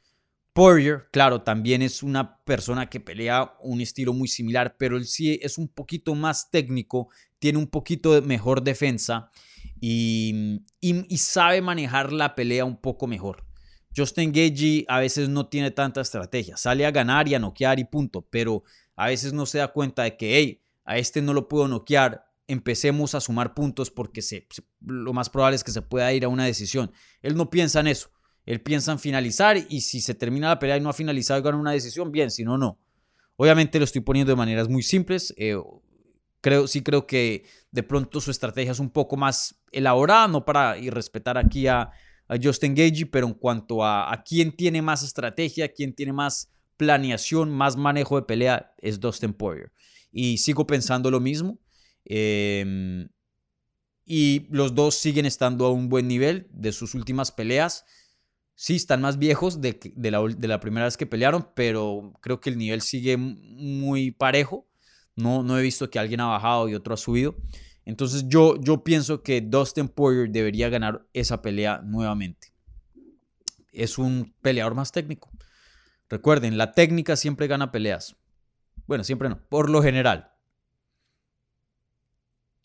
Poirier, 0.54 1.08
claro, 1.10 1.42
también 1.42 1.82
es 1.82 2.04
una 2.04 2.38
persona 2.44 2.88
que 2.88 3.00
pelea 3.00 3.56
un 3.60 3.80
estilo 3.80 4.12
muy 4.12 4.28
similar, 4.28 4.76
pero 4.78 4.96
él 4.96 5.04
sí 5.04 5.36
es 5.42 5.58
un 5.58 5.66
poquito 5.66 6.14
más 6.14 6.48
técnico, 6.48 7.08
tiene 7.40 7.58
un 7.58 7.66
poquito 7.66 8.14
de 8.14 8.20
mejor 8.20 8.62
defensa 8.62 9.32
y, 9.80 10.60
sabe 11.16 11.60
manejar 11.60 12.12
la 12.12 12.36
pelea 12.36 12.64
un 12.64 12.76
poco 12.76 13.08
mejor. 13.08 13.44
Justin 13.96 14.30
Gagey 14.30 14.84
a 14.86 15.00
veces 15.00 15.28
no 15.28 15.48
tiene 15.48 15.72
tanta 15.72 16.00
estrategia, 16.00 16.56
sale 16.56 16.86
a 16.86 16.92
ganar 16.92 17.26
y 17.26 17.34
a 17.34 17.40
noquear 17.40 17.80
y 17.80 17.84
punto, 17.84 18.22
pero 18.30 18.62
a 18.94 19.08
veces 19.08 19.32
no 19.32 19.46
se 19.46 19.58
da 19.58 19.72
cuenta 19.72 20.04
de 20.04 20.16
que, 20.16 20.38
hey, 20.38 20.62
a 20.84 20.98
este 20.98 21.20
no 21.20 21.34
lo 21.34 21.48
puedo 21.48 21.66
noquear, 21.66 22.26
empecemos 22.46 23.16
a 23.16 23.20
sumar 23.20 23.54
puntos 23.54 23.90
porque 23.90 24.20
lo 24.80 25.12
más 25.12 25.30
probable 25.30 25.56
es 25.56 25.64
que 25.64 25.72
se 25.72 25.82
pueda 25.82 26.12
ir 26.12 26.24
a 26.24 26.28
una 26.28 26.44
decisión. 26.44 26.92
Él 27.22 27.34
no 27.34 27.50
piensa 27.50 27.80
en 27.80 27.88
eso. 27.88 28.13
Él 28.46 28.60
piensa 28.60 28.92
en 28.92 28.98
finalizar 28.98 29.56
y 29.68 29.80
si 29.80 30.00
se 30.00 30.14
termina 30.14 30.48
la 30.48 30.58
pelea 30.58 30.76
y 30.76 30.80
no 30.80 30.90
ha 30.90 30.94
finalizado 30.94 31.40
y 31.40 31.42
gana 31.42 31.56
una 31.56 31.72
decisión, 31.72 32.12
bien, 32.12 32.30
si 32.30 32.44
no, 32.44 32.58
no. 32.58 32.78
Obviamente 33.36 33.78
lo 33.78 33.84
estoy 33.84 34.02
poniendo 34.02 34.32
de 34.32 34.36
maneras 34.36 34.68
muy 34.68 34.82
simples. 34.82 35.34
Eh, 35.36 35.56
creo, 36.40 36.66
sí 36.66 36.82
creo 36.82 37.06
que 37.06 37.46
de 37.70 37.82
pronto 37.82 38.20
su 38.20 38.30
estrategia 38.30 38.72
es 38.72 38.78
un 38.78 38.90
poco 38.90 39.16
más 39.16 39.56
elaborada, 39.72 40.28
no 40.28 40.44
para 40.44 40.78
irrespetar 40.78 41.38
aquí 41.38 41.66
a, 41.66 41.90
a 42.28 42.36
Justin 42.42 42.74
Gagey, 42.74 43.06
pero 43.06 43.26
en 43.26 43.34
cuanto 43.34 43.82
a, 43.82 44.12
a 44.12 44.22
quién 44.22 44.52
tiene 44.54 44.82
más 44.82 45.02
estrategia, 45.02 45.72
quién 45.72 45.94
tiene 45.94 46.12
más 46.12 46.50
planeación, 46.76 47.50
más 47.50 47.76
manejo 47.76 48.16
de 48.16 48.22
pelea, 48.22 48.74
es 48.78 49.00
Dustin 49.00 49.32
Poirier. 49.32 49.72
Y 50.12 50.38
sigo 50.38 50.66
pensando 50.66 51.10
lo 51.10 51.20
mismo. 51.20 51.58
Em, 52.04 53.08
y 54.04 54.46
los 54.50 54.74
dos 54.74 54.96
siguen 54.96 55.26
estando 55.26 55.66
a 55.66 55.72
un 55.72 55.88
buen 55.88 56.06
nivel 56.06 56.46
de 56.50 56.72
sus 56.72 56.94
últimas 56.94 57.32
peleas. 57.32 57.84
Sí, 58.56 58.76
están 58.76 59.00
más 59.00 59.18
viejos 59.18 59.60
de, 59.60 59.80
de, 59.96 60.10
la, 60.10 60.22
de, 60.22 60.48
la, 60.48 60.60
primera 60.60 60.86
vez 60.86 60.96
que 60.96 61.06
pelearon, 61.06 61.48
pero 61.54 62.12
creo 62.20 62.40
que 62.40 62.50
el 62.50 62.58
nivel 62.58 62.82
sigue 62.82 63.16
muy 63.16 64.12
parejo. 64.12 64.68
No, 65.16 65.42
no 65.42 65.58
he 65.58 65.62
visto 65.62 65.90
que 65.90 65.98
alguien 65.98 66.20
ha 66.20 66.26
bajado 66.26 66.68
y 66.68 66.74
otro 66.74 66.94
ha 66.94 66.96
subido. 66.96 67.36
Entonces 67.84 68.24
yo, 68.28 68.60
yo 68.60 68.84
pienso 68.84 69.22
que 69.22 69.40
Dustin 69.40 69.88
Poirier 69.88 70.30
debería 70.30 70.68
ganar 70.68 71.06
esa 71.12 71.42
pelea 71.42 71.80
nuevamente. 71.84 72.52
Es 73.72 73.98
un 73.98 74.34
peleador 74.40 74.74
más 74.74 74.92
técnico. 74.92 75.30
Recuerden, 76.08 76.56
la 76.56 76.72
técnica 76.72 77.16
siempre 77.16 77.48
gana 77.48 77.72
peleas. 77.72 78.16
Bueno, 78.86 79.04
siempre 79.04 79.28
no, 79.28 79.40
por 79.48 79.68
lo 79.68 79.82
general. 79.82 80.32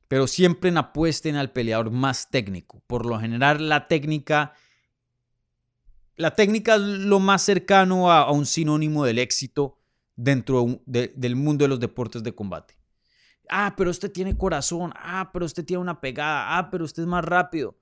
Pero 0.08 0.28
siempre 0.28 0.72
apuesten 0.76 1.36
al 1.36 1.52
peleador 1.52 1.92
más 1.92 2.30
técnico. 2.30 2.82
Por 2.88 3.06
lo 3.06 3.20
general, 3.20 3.70
la 3.70 3.88
técnica. 3.88 4.54
La 6.20 6.36
técnica 6.36 6.76
es 6.76 6.82
lo 6.82 7.22
más 7.22 7.42
cercano 7.44 8.12
a, 8.12 8.30
un 8.30 8.46
sinónimo 8.46 9.06
del 9.06 9.20
éxito 9.20 9.80
dentro 10.18 10.82
del 10.86 11.36
mundo 11.38 11.64
de 11.64 11.70
los 11.70 11.80
deportes 11.80 12.24
de 12.24 12.36
combate. 12.36 12.78
Ah, 13.48 13.74
pero 13.78 13.90
usted 13.90 14.12
tiene 14.12 14.38
corazón. 14.38 14.92
Ah, 14.98 15.30
pero 15.32 15.46
usted 15.46 15.64
tiene 15.64 15.80
una 15.80 16.02
pegada. 16.02 16.58
Ah, 16.58 16.70
pero 16.70 16.84
usted 16.84 17.04
es 17.04 17.08
más 17.08 17.24
rápido. 17.24 17.80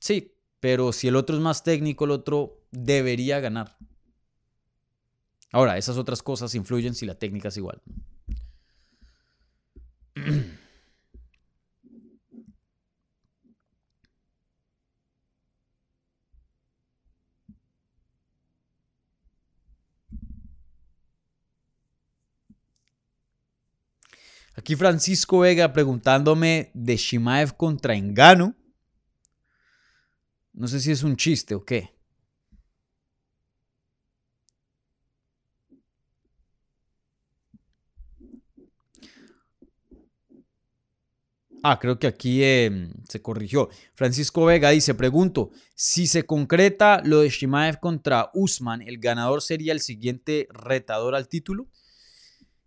Sí, 0.00 0.38
pero 0.58 0.90
si 0.90 1.08
el 1.08 1.16
otro 1.16 1.36
es 1.36 1.42
más 1.42 1.62
técnico, 1.62 2.06
el 2.06 2.12
otro 2.12 2.64
debería 2.70 3.40
ganar. 3.40 3.76
Ahora, 5.52 5.76
esas 5.76 5.98
otras 5.98 6.22
cosas 6.22 6.54
influyen 6.54 6.94
si 6.94 7.04
la 7.04 7.16
técnica 7.16 7.48
es 7.48 7.58
igual. 7.58 7.82
Aquí 24.56 24.74
Francisco 24.74 25.40
Vega 25.40 25.70
preguntándome 25.74 26.70
de 26.72 26.96
Shimaev 26.96 27.56
contra 27.56 27.94
Engano. 27.94 28.54
No 30.54 30.66
sé 30.66 30.80
si 30.80 30.90
es 30.90 31.02
un 31.02 31.14
chiste 31.14 31.54
o 31.54 31.62
qué. 31.62 31.90
Ah, 41.62 41.78
creo 41.78 41.98
que 41.98 42.06
aquí 42.06 42.42
em, 42.42 42.92
se 43.08 43.20
corrigió. 43.20 43.68
Francisco 43.94 44.46
Vega 44.46 44.70
dice, 44.70 44.94
pregunto, 44.94 45.50
si 45.74 46.06
se 46.06 46.24
concreta 46.24 47.02
lo 47.04 47.20
de 47.20 47.28
Shimaev 47.28 47.78
contra 47.78 48.30
Usman, 48.32 48.80
¿el 48.80 48.98
ganador 48.98 49.42
sería 49.42 49.72
el 49.72 49.80
siguiente 49.80 50.48
retador 50.50 51.14
al 51.14 51.28
título? 51.28 51.68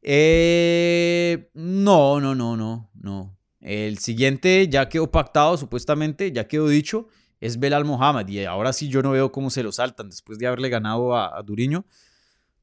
Eh, 0.01 1.49
no, 1.53 2.19
no, 2.19 2.35
no, 2.35 2.55
no, 2.55 2.89
no. 2.93 3.37
El 3.59 3.97
siguiente 3.97 4.67
ya 4.69 4.87
quedó 4.87 5.11
pactado, 5.11 5.57
supuestamente, 5.57 6.31
ya 6.31 6.47
quedó 6.47 6.67
dicho, 6.67 7.07
es 7.41 7.59
Belal 7.59 7.85
Mohamed. 7.85 8.27
Y 8.29 8.45
ahora 8.45 8.73
sí 8.73 8.87
yo 8.89 9.01
no 9.01 9.11
veo 9.11 9.31
cómo 9.31 9.49
se 9.49 9.63
lo 9.63 9.71
saltan. 9.71 10.09
Después 10.09 10.39
de 10.39 10.47
haberle 10.47 10.69
ganado 10.69 11.15
a, 11.15 11.41
Duriño, 11.43 11.85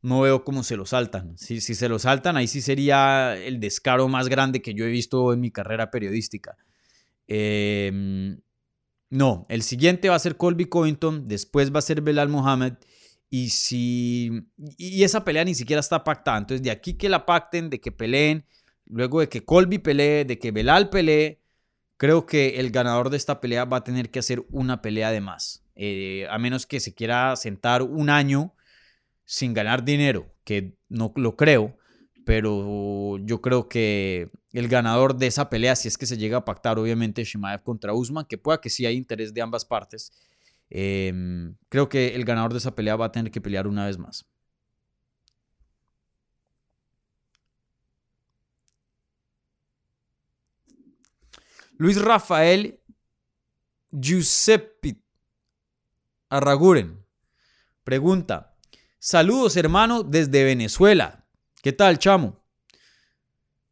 no 0.03 0.23
veo 0.23 0.45
cómo 0.45 0.63
se 0.63 0.77
lo 0.77 0.87
saltan. 0.87 1.37
Si, 1.37 1.61
si 1.61 1.75
se 1.75 1.89
lo 1.89 1.99
saltan, 1.99 2.37
ahí 2.37 2.47
sí 2.47 2.61
sería 2.63 3.37
el 3.37 3.61
descaro 3.61 4.09
más 4.09 4.29
grande 4.29 4.63
que 4.63 4.75
yo 4.75 4.85
he 4.85 4.91
visto 4.91 5.33
en 5.33 5.41
mi 5.41 5.51
carrera 5.51 5.91
periodística. 5.91 6.57
Em, 7.29 8.41
no, 9.11 9.47
el 9.49 9.63
siguiente 9.63 10.09
va 10.09 10.17
a 10.17 10.21
ser 10.21 10.37
Colby 10.37 10.67
Covington, 10.67 11.29
después 11.29 11.75
va 11.75 11.81
a 11.81 11.83
ser 11.83 12.01
Belal 12.01 12.29
Mohamed 12.29 12.75
y 13.31 13.51
si. 13.51 14.47
Y 14.77 15.03
esa 15.05 15.25
pelea 15.25 15.45
ni 15.45 15.55
siquiera 15.55 15.81
está 15.81 16.05
pactada. 16.05 16.39
Entonces, 16.39 16.63
de 16.63 16.71
aquí 16.71 16.95
que 16.95 17.09
la 17.09 17.27
pacten, 17.27 17.71
de 17.71 17.81
que 17.81 17.93
peleen, 17.93 18.45
luego 18.87 19.21
de 19.21 19.29
que 19.29 19.45
Colby 19.45 19.79
pelee, 19.79 20.25
de 20.25 20.39
que 20.39 20.53
Belal 20.53 20.91
pelee, 20.91 21.41
creo 21.97 22.27
que 22.27 22.61
el 22.61 22.71
ganador 22.71 23.11
de 23.11 23.17
esta 23.17 23.41
pelea 23.41 23.65
va 23.65 23.79
a 23.79 23.85
tener 23.85 24.11
que 24.11 24.21
hacer 24.21 24.45
una 24.51 24.83
pelea 24.83 25.11
de 25.11 25.21
más. 25.21 25.65
Eh, 25.75 26.27
a 26.31 26.39
menos 26.39 26.67
que 26.67 26.81
se 26.81 26.95
quiera 26.95 27.35
sentar 27.37 27.83
un 27.83 28.11
año 28.11 28.55
sin 29.25 29.55
ganar 29.55 29.85
dinero, 29.85 30.33
que 30.45 30.75
no 30.89 31.13
lo 31.17 31.37
creo. 31.37 31.77
Pero 32.25 33.19
yo 33.19 33.41
creo 33.41 33.69
que 33.69 34.31
el 34.53 34.67
ganador 34.69 35.17
de 35.17 35.29
esa 35.29 35.49
pelea, 35.49 35.77
si 35.77 35.87
es 35.87 35.97
que 35.97 36.07
se 36.07 36.17
llega 36.17 36.39
a 36.39 36.45
pactar, 36.45 36.79
obviamente, 36.79 37.23
Shimaev 37.23 37.63
contra 37.63 37.95
Usman, 37.95 38.25
que 38.25 38.39
pueda 38.39 38.61
que 38.61 38.71
sí 38.71 38.85
hay 38.85 38.97
interés 38.97 39.33
de 39.33 39.43
ambas 39.43 39.65
partes 39.65 40.13
Em, 40.71 41.57
creo 41.69 41.89
que 41.89 42.15
el 42.15 42.25
ganador 42.25 42.53
de 42.53 42.59
esa 42.59 42.75
pelea 42.75 42.97
va 42.97 43.07
a 43.07 43.13
tener 43.13 43.31
que 43.31 43.41
pelear 43.41 43.67
una 43.67 43.87
vez 43.87 43.99
más. 43.99 44.27
Luis 51.79 52.01
Rafael 52.01 52.81
Giuseppe 53.91 54.97
Arraguren 56.31 57.05
pregunta: 57.85 58.57
Saludos, 58.99 59.57
hermano, 59.57 60.03
desde 60.03 60.43
Venezuela. 60.43 61.27
¿Qué 61.63 61.73
tal, 61.73 61.99
chamo? 61.99 62.43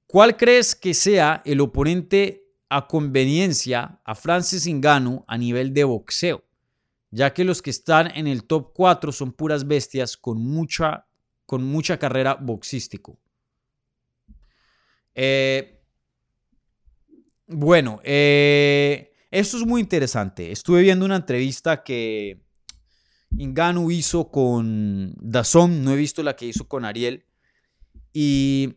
¿Cuál 0.06 0.36
crees 0.36 0.76
que 0.76 0.94
sea 0.94 1.42
el 1.44 1.60
oponente 1.60 2.46
a 2.68 2.86
conveniencia 2.86 4.00
a 4.04 4.14
Francis 4.14 4.66
Ngannou 4.68 5.24
a 5.26 5.36
nivel 5.36 5.74
de 5.74 5.84
boxeo? 5.84 6.44
Ya 7.14 7.32
que 7.32 7.44
los 7.44 7.62
que 7.62 7.70
están 7.70 8.10
en 8.16 8.26
el 8.26 8.42
top 8.42 8.72
4 8.74 9.12
son 9.12 9.32
puras 9.32 9.68
bestias 9.68 10.16
con 10.16 10.44
mucha, 10.44 11.06
con 11.46 11.62
mucha 11.62 11.96
carrera 11.96 12.34
boxístico. 12.34 13.20
Eh, 15.14 15.80
bueno, 17.46 18.00
eh, 18.02 19.12
esto 19.30 19.56
es 19.58 19.64
muy 19.64 19.80
interesante. 19.80 20.50
Estuve 20.50 20.82
viendo 20.82 21.04
una 21.04 21.14
entrevista 21.14 21.84
que 21.84 22.42
Inganu 23.38 23.92
hizo 23.92 24.32
con 24.32 25.14
Dazón, 25.20 25.84
no 25.84 25.92
he 25.92 25.96
visto 25.96 26.24
la 26.24 26.34
que 26.34 26.46
hizo 26.46 26.66
con 26.66 26.84
Ariel. 26.84 27.26
Y 28.12 28.74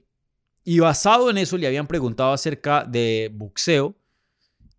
basado 0.79 1.31
en 1.31 1.39
eso 1.39 1.57
le 1.57 1.65
habían 1.65 1.87
preguntado 1.87 2.33
acerca 2.33 2.85
de 2.85 3.31
boxeo 3.33 3.95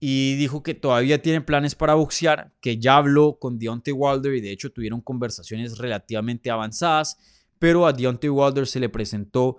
y 0.00 0.36
dijo 0.36 0.62
que 0.62 0.74
todavía 0.74 1.20
tiene 1.22 1.40
planes 1.40 1.74
para 1.74 1.94
boxear, 1.94 2.52
que 2.60 2.78
ya 2.78 2.96
habló 2.96 3.38
con 3.38 3.58
Deontay 3.58 3.92
Wilder 3.92 4.34
y 4.34 4.40
de 4.40 4.52
hecho 4.52 4.70
tuvieron 4.70 5.00
conversaciones 5.00 5.78
relativamente 5.78 6.50
avanzadas, 6.50 7.18
pero 7.58 7.86
a 7.86 7.92
Deontay 7.92 8.30
Wilder 8.30 8.66
se 8.66 8.78
le 8.78 8.88
presentó 8.88 9.58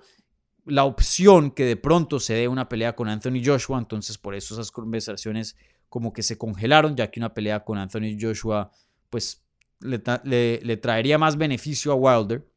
la 0.66 0.86
opción 0.86 1.52
que 1.52 1.66
de 1.66 1.76
pronto 1.76 2.20
se 2.20 2.36
dé 2.36 2.48
una 2.48 2.70
pelea 2.70 2.96
con 2.96 3.10
Anthony 3.10 3.42
Joshua, 3.44 3.80
entonces 3.80 4.18
por 4.18 4.36
eso 4.36 4.54
esas 4.54 4.72
conversaciones 4.72 5.58
como 5.90 6.14
que 6.14 6.24
se 6.24 6.38
congelaron, 6.38 6.96
ya 6.96 7.10
que 7.12 7.20
una 7.20 7.34
pelea 7.34 7.64
con 7.66 7.78
Anthony 7.78 8.18
Joshua 8.20 8.72
pues 9.10 9.44
le, 9.82 10.62
le 10.62 10.78
traería 10.78 11.18
más 11.18 11.38
beneficio 11.38 11.92
a 11.92 11.96
Wilder. 11.96 12.49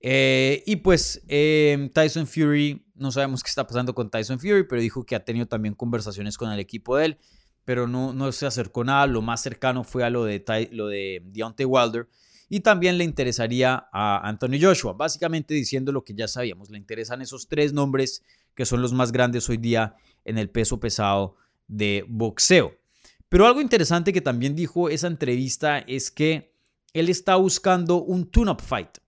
Eh, 0.00 0.62
y 0.66 0.76
pues 0.76 1.22
em, 1.28 1.90
Tyson 1.90 2.26
Fury, 2.26 2.86
no 2.94 3.12
sabemos 3.12 3.42
qué 3.42 3.48
está 3.48 3.66
pasando 3.66 3.94
con 3.94 4.10
Tyson 4.10 4.40
Fury, 4.40 4.64
pero 4.64 4.80
dijo 4.80 5.04
que 5.04 5.14
ha 5.14 5.24
tenido 5.24 5.46
también 5.46 5.74
conversaciones 5.74 6.38
con 6.38 6.50
el 6.50 6.58
equipo 6.58 6.96
de 6.96 7.04
él, 7.06 7.18
pero 7.64 7.86
no, 7.86 8.12
no 8.12 8.32
se 8.32 8.46
acercó 8.46 8.82
nada. 8.82 9.06
Lo 9.06 9.22
más 9.22 9.42
cercano 9.42 9.84
fue 9.84 10.04
a 10.04 10.10
lo 10.10 10.24
de, 10.24 10.42
lo 10.72 10.88
de 10.88 11.22
Deontay 11.26 11.66
Wilder. 11.66 12.08
Y 12.48 12.60
también 12.60 12.98
le 12.98 13.04
interesaría 13.04 13.88
a 13.92 14.26
Anthony 14.28 14.58
Joshua, 14.60 14.92
básicamente 14.94 15.54
diciendo 15.54 15.92
lo 15.92 16.02
que 16.02 16.14
ya 16.14 16.26
sabíamos. 16.26 16.68
Le 16.68 16.78
interesan 16.78 17.22
esos 17.22 17.46
tres 17.46 17.72
nombres 17.72 18.24
que 18.56 18.64
son 18.64 18.82
los 18.82 18.92
más 18.92 19.12
grandes 19.12 19.48
hoy 19.48 19.56
día 19.56 19.94
en 20.24 20.36
el 20.36 20.50
peso 20.50 20.80
pesado 20.80 21.36
de 21.68 22.04
boxeo. 22.08 22.74
Pero 23.28 23.46
algo 23.46 23.60
interesante 23.60 24.12
que 24.12 24.20
también 24.20 24.56
dijo 24.56 24.88
esa 24.88 25.06
entrevista 25.06 25.78
es 25.78 26.10
que 26.10 26.52
él 26.92 27.08
está 27.08 27.36
buscando 27.36 28.02
un 28.02 28.28
tune-up 28.28 28.60
fight 28.60 28.98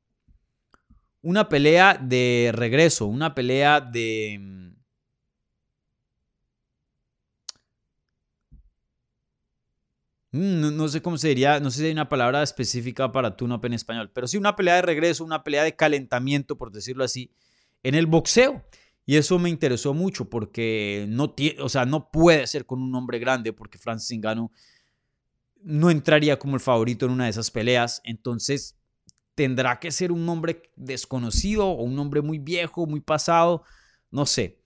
una 1.23 1.49
pelea 1.49 1.99
de 2.01 2.51
regreso, 2.53 3.07
una 3.07 3.35
pelea 3.35 3.81
de... 3.81 4.39
Mm, 10.33 10.77
no, 10.77 10.89
sé 10.89 11.03
cómo 11.03 11.18
se 11.18 11.29
diría, 11.29 11.61
no 11.61 11.70
sé 11.70 11.81
si 11.81 11.87
hay 11.87 11.93
una 11.93 12.09
palabra 12.09 12.43
específica 12.43 13.12
para 13.12 13.37
tune-up 13.37 13.66
en 13.66 13.75
español, 13.75 14.11
pero 14.14 14.27
sí 14.27 14.39
una 14.39 14.57
pelea 14.57 14.77
de 14.77 14.83
regreso, 14.83 15.25
una 15.25 15.45
pelea 15.45 15.62
de 15.62 15.77
calentamiento, 15.77 16.57
por 16.57 16.73
decirlo 16.73 17.05
así, 17.05 17.31
en 17.83 17.95
el 17.95 18.07
boxeo. 18.07 18.64
Y 19.05 19.16
eso 19.16 19.39
me 19.39 19.51
interesó 19.51 19.95
mucho 19.95 20.31
porque 20.31 21.07
no, 21.09 21.35
o 21.61 21.68
sea, 21.68 21.85
no 21.85 22.11
puede 22.11 22.47
ser 22.47 22.66
con 22.66 22.81
un 22.81 22.95
hombre 22.95 23.18
grande 23.18 23.53
porque 23.53 23.77
Francis 23.79 24.16
Ngannou 24.16 24.51
no 25.62 25.91
entraría 25.91 26.39
como 26.39 26.55
el 26.55 26.61
favorito 26.61 27.07
en 27.07 27.12
una 27.12 27.25
de 27.25 27.31
esas 27.31 27.51
peleas. 27.51 28.01
Entonces, 28.05 28.79
tendrá 29.43 29.80
que 29.80 29.90
ser 29.90 30.12
un 30.12 30.24
nombre 30.24 30.70
desconocido 30.76 31.66
o 31.66 31.82
un 31.82 31.97
nombre 31.97 32.22
muy 32.22 32.38
viejo, 32.38 32.86
muy 32.86 33.01
pasado, 33.01 33.64
no 34.12 34.24
sé. 34.24 34.61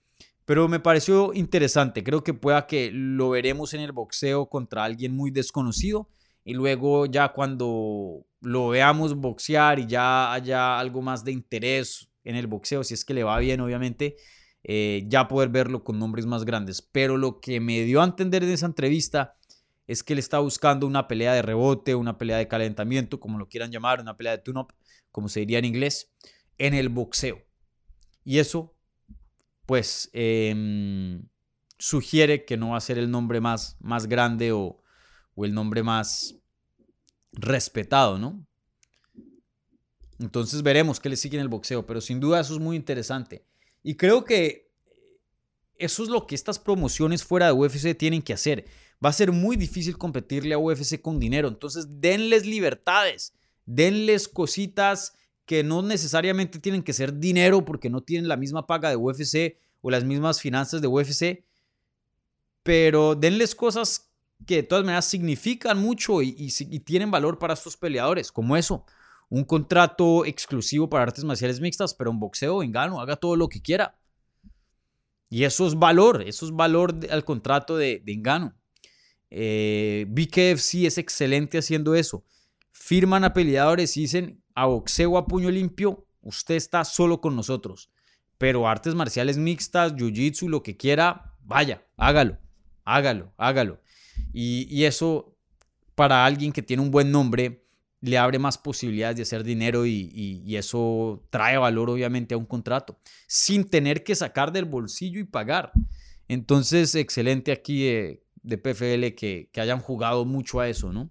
Pero 0.44 0.68
me 0.68 0.80
pareció 0.80 1.32
interesante, 1.32 2.04
creo 2.04 2.22
que 2.22 2.34
pueda 2.34 2.66
que 2.66 2.90
lo 2.92 3.30
veremos 3.30 3.72
en 3.72 3.80
el 3.80 3.92
boxeo 3.92 4.50
contra 4.50 4.84
alguien 4.84 5.16
muy 5.16 5.30
desconocido 5.30 6.10
y 6.44 6.52
luego 6.52 7.06
ya 7.06 7.32
cuando 7.32 8.26
lo 8.42 8.68
veamos 8.68 9.14
boxear 9.14 9.78
y 9.78 9.86
ya 9.86 10.34
haya 10.34 10.78
algo 10.78 11.00
más 11.00 11.24
de 11.24 11.32
interés 11.32 12.10
en 12.22 12.36
el 12.36 12.46
boxeo, 12.46 12.84
si 12.84 12.92
es 12.92 13.06
que 13.06 13.14
le 13.14 13.24
va 13.24 13.38
bien 13.38 13.62
obviamente, 13.62 14.16
eh, 14.62 15.04
ya 15.08 15.26
poder 15.26 15.48
verlo 15.48 15.84
con 15.84 15.98
nombres 15.98 16.26
más 16.26 16.44
grandes. 16.44 16.82
Pero 16.82 17.16
lo 17.16 17.40
que 17.40 17.60
me 17.60 17.82
dio 17.84 18.02
a 18.02 18.04
entender 18.04 18.44
en 18.44 18.50
esa 18.50 18.66
entrevista 18.66 19.36
es 19.86 20.02
que 20.02 20.14
él 20.14 20.18
está 20.18 20.38
buscando 20.40 20.86
una 20.86 21.08
pelea 21.08 21.32
de 21.34 21.42
rebote, 21.42 21.94
una 21.94 22.18
pelea 22.18 22.38
de 22.38 22.48
calentamiento, 22.48 23.20
como 23.20 23.38
lo 23.38 23.48
quieran 23.48 23.70
llamar, 23.70 24.00
una 24.00 24.16
pelea 24.16 24.36
de 24.36 24.42
tune-up, 24.42 24.72
como 25.12 25.28
se 25.28 25.40
diría 25.40 25.58
en 25.58 25.64
inglés. 25.64 26.12
en 26.58 26.72
el 26.72 26.88
boxeo. 26.88 27.42
Y 28.24 28.38
eso, 28.38 28.74
pues, 29.66 30.08
em, 30.14 31.28
sugiere 31.78 32.46
que 32.46 32.56
no 32.56 32.70
va 32.70 32.78
a 32.78 32.80
ser 32.80 32.96
el 32.96 33.10
nombre 33.10 33.42
más, 33.42 33.76
más 33.78 34.06
grande 34.06 34.52
o, 34.52 34.82
o 35.34 35.44
el 35.44 35.52
nombre 35.52 35.82
más 35.82 36.36
respetado, 37.32 38.18
¿no? 38.18 38.46
Entonces 40.18 40.62
veremos 40.62 40.98
qué 40.98 41.08
le 41.10 41.16
sigue 41.16 41.36
en 41.36 41.42
el 41.42 41.48
boxeo, 41.48 41.84
pero 41.86 42.00
sin 42.00 42.20
duda 42.20 42.40
eso 42.40 42.54
es 42.54 42.60
muy 42.60 42.76
interesante. 42.76 43.44
Y 43.82 43.96
creo 43.96 44.24
que 44.24 44.70
eso 45.78 46.02
es 46.02 46.08
lo 46.08 46.26
que 46.26 46.34
estas 46.34 46.58
promociones 46.58 47.22
fuera 47.22 47.46
de 47.46 47.52
UFC 47.52 47.96
tienen 47.96 48.22
que 48.22 48.32
hacer. 48.32 48.64
Va 49.04 49.10
a 49.10 49.12
ser 49.12 49.32
muy 49.32 49.56
difícil 49.56 49.98
competirle 49.98 50.54
a 50.54 50.58
UFC 50.58 51.00
con 51.00 51.20
dinero, 51.20 51.48
entonces 51.48 51.86
denles 52.00 52.46
libertades, 52.46 53.34
denles 53.66 54.28
cositas 54.28 55.14
que 55.44 55.62
no 55.62 55.82
necesariamente 55.82 56.58
tienen 56.58 56.82
que 56.82 56.92
ser 56.92 57.18
dinero 57.18 57.64
porque 57.64 57.88
no 57.88 58.02
tienen 58.02 58.28
la 58.28 58.36
misma 58.36 58.66
paga 58.66 58.90
de 58.90 58.96
UFC 58.96 59.58
o 59.80 59.90
las 59.90 60.04
mismas 60.04 60.40
finanzas 60.40 60.80
de 60.80 60.88
UFC, 60.88 61.44
pero 62.62 63.14
denles 63.14 63.54
cosas 63.54 64.10
que 64.44 64.56
de 64.56 64.62
todas 64.64 64.84
maneras 64.84 65.06
significan 65.06 65.78
mucho 65.78 66.20
y, 66.20 66.50
tienen 66.84 67.10
valor 67.10 67.38
para 67.38 67.54
estos 67.54 67.76
peleadores, 67.76 68.32
como 68.32 68.56
eso, 68.56 68.84
un 69.28 69.44
contrato 69.44 70.24
exclusivo 70.24 70.90
para 70.90 71.04
artes 71.04 71.24
marciales 71.24 71.60
mixtas, 71.60 71.94
pero 71.94 72.10
en 72.10 72.18
boxeo, 72.18 72.62
en 72.62 72.72
gano, 72.72 73.00
haga 73.00 73.16
todo 73.16 73.36
lo 73.36 73.48
que 73.48 73.62
quiera. 73.62 73.98
Y 75.28 75.44
eso 75.44 75.66
es 75.66 75.76
valor, 75.76 76.22
eso 76.22 76.46
es 76.46 76.52
valor 76.52 76.94
al 77.10 77.24
contrato 77.24 77.76
de, 77.76 78.02
de 78.04 78.12
Engano. 78.12 78.54
Eh, 79.30 80.06
BKFC 80.08 80.86
es 80.86 80.98
excelente 80.98 81.58
haciendo 81.58 81.94
eso. 81.94 82.24
Firman 82.72 83.24
a 83.24 83.32
peleadores 83.32 83.96
y 83.96 84.02
dicen 84.02 84.42
a 84.54 84.66
boxeo 84.66 85.18
a 85.18 85.26
puño 85.26 85.50
limpio, 85.50 86.06
usted 86.22 86.54
está 86.54 86.84
solo 86.84 87.20
con 87.20 87.36
nosotros. 87.36 87.90
Pero 88.38 88.68
artes 88.68 88.94
marciales 88.94 89.38
mixtas, 89.38 89.94
jiu-jitsu, 89.94 90.48
lo 90.48 90.62
que 90.62 90.76
quiera, 90.76 91.34
vaya, 91.42 91.86
hágalo, 91.96 92.38
hágalo, 92.84 93.32
hágalo. 93.38 93.80
Y, 94.32 94.66
y 94.70 94.84
eso 94.84 95.36
para 95.96 96.24
alguien 96.24 96.52
que 96.52 96.62
tiene 96.62 96.82
un 96.82 96.90
buen 96.90 97.10
nombre, 97.10 97.66
le 98.00 98.18
abre 98.18 98.38
más 98.38 98.58
posibilidades 98.58 99.16
de 99.16 99.22
hacer 99.22 99.42
dinero 99.42 99.86
y, 99.86 100.54
eso 100.56 101.26
trae 101.30 101.58
valor 101.58 101.90
obviamente 101.90 102.34
a 102.34 102.38
un 102.38 102.46
contrato, 102.46 102.98
sin 103.26 103.64
tener 103.64 104.04
que 104.04 104.14
sacar 104.14 104.52
del 104.52 104.66
bolsillo 104.66 105.18
y 105.18 105.24
pagar. 105.24 105.72
Entonces, 106.28 106.94
excelente 106.94 107.50
aquí 107.50 107.88
de, 108.46 108.58
PFL 108.58 109.14
que, 109.14 109.50
hayan 109.56 109.80
jugado 109.80 110.24
mucho 110.24 110.60
a 110.60 110.68
eso, 110.68 110.92
¿no? 110.92 111.08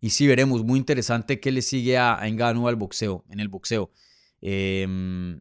Y 0.00 0.10
sí 0.10 0.26
veremos, 0.26 0.64
muy 0.64 0.78
interesante 0.78 1.40
que 1.40 1.50
le 1.50 1.62
sigue 1.62 1.96
a, 1.96 2.20
a 2.20 2.28
Engano 2.28 2.68
al 2.68 2.76
boxeo, 2.76 3.24
en 3.30 3.40
el 3.40 3.48
boxeo. 3.48 3.90
Em, 4.40 5.40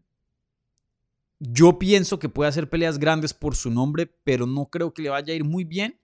yo 1.40 1.78
pienso 1.78 2.18
que 2.18 2.30
puede 2.30 2.50
hacer 2.50 2.70
peleas 2.70 2.98
grandes 2.98 3.34
por 3.34 3.56
su 3.56 3.70
nombre, 3.70 4.08
pero 4.24 4.48
no 4.48 4.70
creo 4.70 4.94
que 4.94 5.04
le 5.04 5.10
vaya 5.10 5.34
a 5.34 5.36
ir 5.36 5.44
muy 5.44 5.64
bien. 5.64 6.00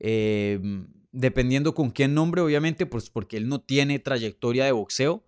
Eh, 0.00 0.60
dependiendo 1.12 1.74
con 1.74 1.90
quién 1.90 2.14
nombre, 2.14 2.40
obviamente, 2.40 2.86
pues 2.86 3.10
porque 3.10 3.36
él 3.36 3.48
no 3.48 3.60
tiene 3.60 3.98
trayectoria 3.98 4.64
de 4.64 4.72
boxeo, 4.72 5.24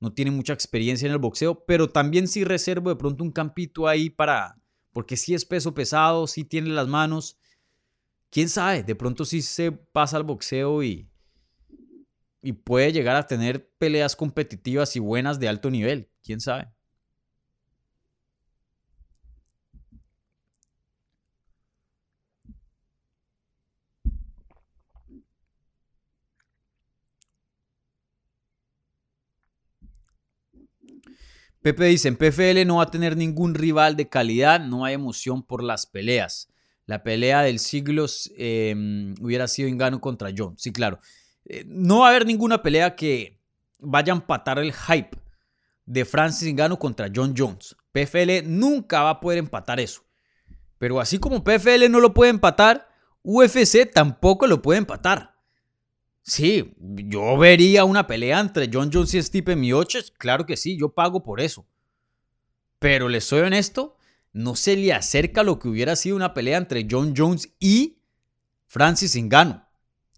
no 0.00 0.12
tiene 0.12 0.30
mucha 0.30 0.52
experiencia 0.52 1.06
en 1.06 1.12
el 1.12 1.18
boxeo, 1.18 1.64
pero 1.64 1.88
también 1.88 2.28
sí 2.28 2.44
reservo 2.44 2.90
de 2.90 2.96
pronto 2.96 3.24
un 3.24 3.32
campito 3.32 3.88
ahí 3.88 4.10
para, 4.10 4.60
porque 4.92 5.16
sí 5.16 5.34
es 5.34 5.44
peso 5.44 5.74
pesado, 5.74 6.26
sí 6.26 6.44
tiene 6.44 6.70
las 6.70 6.88
manos, 6.88 7.38
quién 8.30 8.48
sabe, 8.48 8.82
de 8.82 8.94
pronto 8.94 9.24
sí 9.24 9.42
se 9.42 9.72
pasa 9.72 10.16
al 10.16 10.24
boxeo 10.24 10.82
y, 10.82 11.08
y 12.42 12.52
puede 12.52 12.92
llegar 12.92 13.16
a 13.16 13.26
tener 13.26 13.70
peleas 13.78 14.16
competitivas 14.16 14.96
y 14.96 15.00
buenas 15.00 15.38
de 15.40 15.48
alto 15.48 15.70
nivel, 15.70 16.10
quién 16.22 16.40
sabe. 16.40 16.68
Pepe 31.62 31.84
dice, 31.86 32.08
en 32.08 32.16
PFL 32.16 32.64
no 32.64 32.76
va 32.76 32.84
a 32.84 32.90
tener 32.90 33.16
ningún 33.16 33.54
rival 33.54 33.96
de 33.96 34.08
calidad, 34.08 34.60
no 34.60 34.84
hay 34.84 34.94
emoción 34.94 35.42
por 35.42 35.62
las 35.62 35.86
peleas. 35.86 36.48
La 36.88 37.02
pelea 37.02 37.42
del 37.42 37.58
siglo 37.58 38.06
em, 38.38 39.14
hubiera 39.20 39.46
sido 39.46 39.68
Engano 39.68 40.00
contra 40.00 40.30
John. 40.34 40.54
Sí, 40.56 40.72
claro. 40.72 41.00
Eh, 41.44 41.62
no 41.66 41.98
va 41.98 42.06
a 42.06 42.08
haber 42.08 42.24
ninguna 42.24 42.62
pelea 42.62 42.96
que 42.96 43.38
vaya 43.78 44.14
a 44.14 44.16
empatar 44.16 44.58
el 44.58 44.72
hype 44.72 45.18
de 45.84 46.04
Francis 46.06 46.48
Engano 46.48 46.78
contra 46.78 47.10
John 47.14 47.34
Jones. 47.36 47.76
PFL 47.92 48.42
nunca 48.46 49.02
va 49.02 49.10
a 49.10 49.20
poder 49.20 49.38
empatar 49.38 49.78
eso. 49.80 50.02
Pero 50.78 50.98
así 50.98 51.18
como 51.18 51.44
PFL 51.44 51.90
no 51.90 52.00
lo 52.00 52.14
puede 52.14 52.30
empatar, 52.30 52.88
UFC 53.22 53.92
tampoco 53.92 54.46
lo 54.46 54.62
puede 54.62 54.78
empatar. 54.78 55.34
Sí, 56.22 56.74
yo 56.78 57.36
vería 57.36 57.84
una 57.84 58.06
pelea 58.06 58.40
entre 58.40 58.70
John 58.72 58.88
Jones 58.90 59.12
y 59.12 59.22
Stipe 59.22 59.56
Miocic, 59.56 60.16
claro 60.16 60.46
que 60.46 60.56
sí, 60.56 60.78
yo 60.78 60.88
pago 60.88 61.22
por 61.22 61.42
eso. 61.42 61.66
Pero 62.78 63.10
les 63.10 63.24
soy 63.24 63.40
honesto, 63.40 63.97
no 64.38 64.54
se 64.54 64.76
le 64.76 64.92
acerca 64.92 65.42
lo 65.42 65.58
que 65.58 65.66
hubiera 65.66 65.96
sido 65.96 66.14
una 66.14 66.32
pelea 66.32 66.58
entre 66.58 66.86
John 66.88 67.12
Jones 67.16 67.56
y 67.58 67.98
Francis 68.68 69.16
Ngannou. 69.16 69.62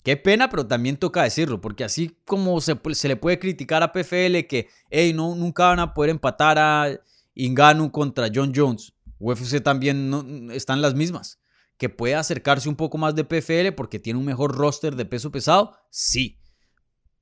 Qué 0.03 0.19
pena, 0.19 0.51
pero 0.51 0.67
también 0.67 0.99
toca 0.99 1.23
decirlo, 1.23 1.63
porque 1.63 1.85
así 1.85 2.19
como 2.27 2.61
se, 2.61 2.77
le 3.09 3.17
puede 3.17 3.39
criticar 3.39 3.83
a 3.83 3.93
PFL 3.93 4.47
que, 4.47 4.69
hey, 4.91 5.15
no, 5.15 5.35
nunca 5.35 5.69
van 5.69 5.79
a 5.79 5.95
poder 5.95 6.11
empatar 6.11 6.59
a 6.59 7.01
Ngannou 7.35 7.91
contra 7.91 8.29
John 8.33 8.53
Jones, 8.55 8.93
UFC 9.19 9.63
también 9.63 10.11
no, 10.11 10.53
están 10.53 10.83
las 10.83 10.95
mismas 10.95 11.41
que 11.79 11.89
puede 11.89 12.15
acercarse 12.15 12.69
un 12.69 12.77
poco 12.77 12.99
más 12.99 13.15
de 13.15 13.25
PFL 13.25 13.73
porque 13.75 13.99
tiene 13.99 14.19
un 14.19 14.27
mejor 14.27 14.55
roster 14.55 14.97
de 14.97 15.07
peso 15.07 15.31
pesado, 15.31 15.79
sí. 15.89 16.39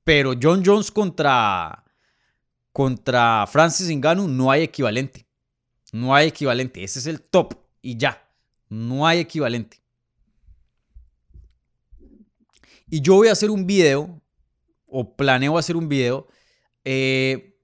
Pero 0.03 0.34
John 0.42 0.64
Jones 0.66 0.90
contra, 0.90 1.84
contra 2.72 3.46
Francis 3.46 3.88
Ngannou 3.88 4.26
no 4.26 4.51
hay 4.51 4.64
equivalente. 4.64 5.28
No 5.93 6.14
hay 6.14 6.28
equivalente. 6.28 6.84
Ese 6.84 6.99
es 6.99 7.07
el 7.07 7.20
top 7.20 7.55
y 7.82 7.97
ya. 7.97 8.28
No 8.68 9.07
hay 9.07 9.20
equivalente. 9.20 9.82
Y 12.91 13.01
yo 13.01 13.16
voy 13.16 13.28
a 13.28 13.32
hacer 13.32 13.51
un 13.51 13.66
video, 13.66 14.22
o 14.86 15.16
planeo 15.16 15.59
hacer 15.59 15.76
un 15.76 15.89
video, 15.89 16.26
eh, 16.84 17.61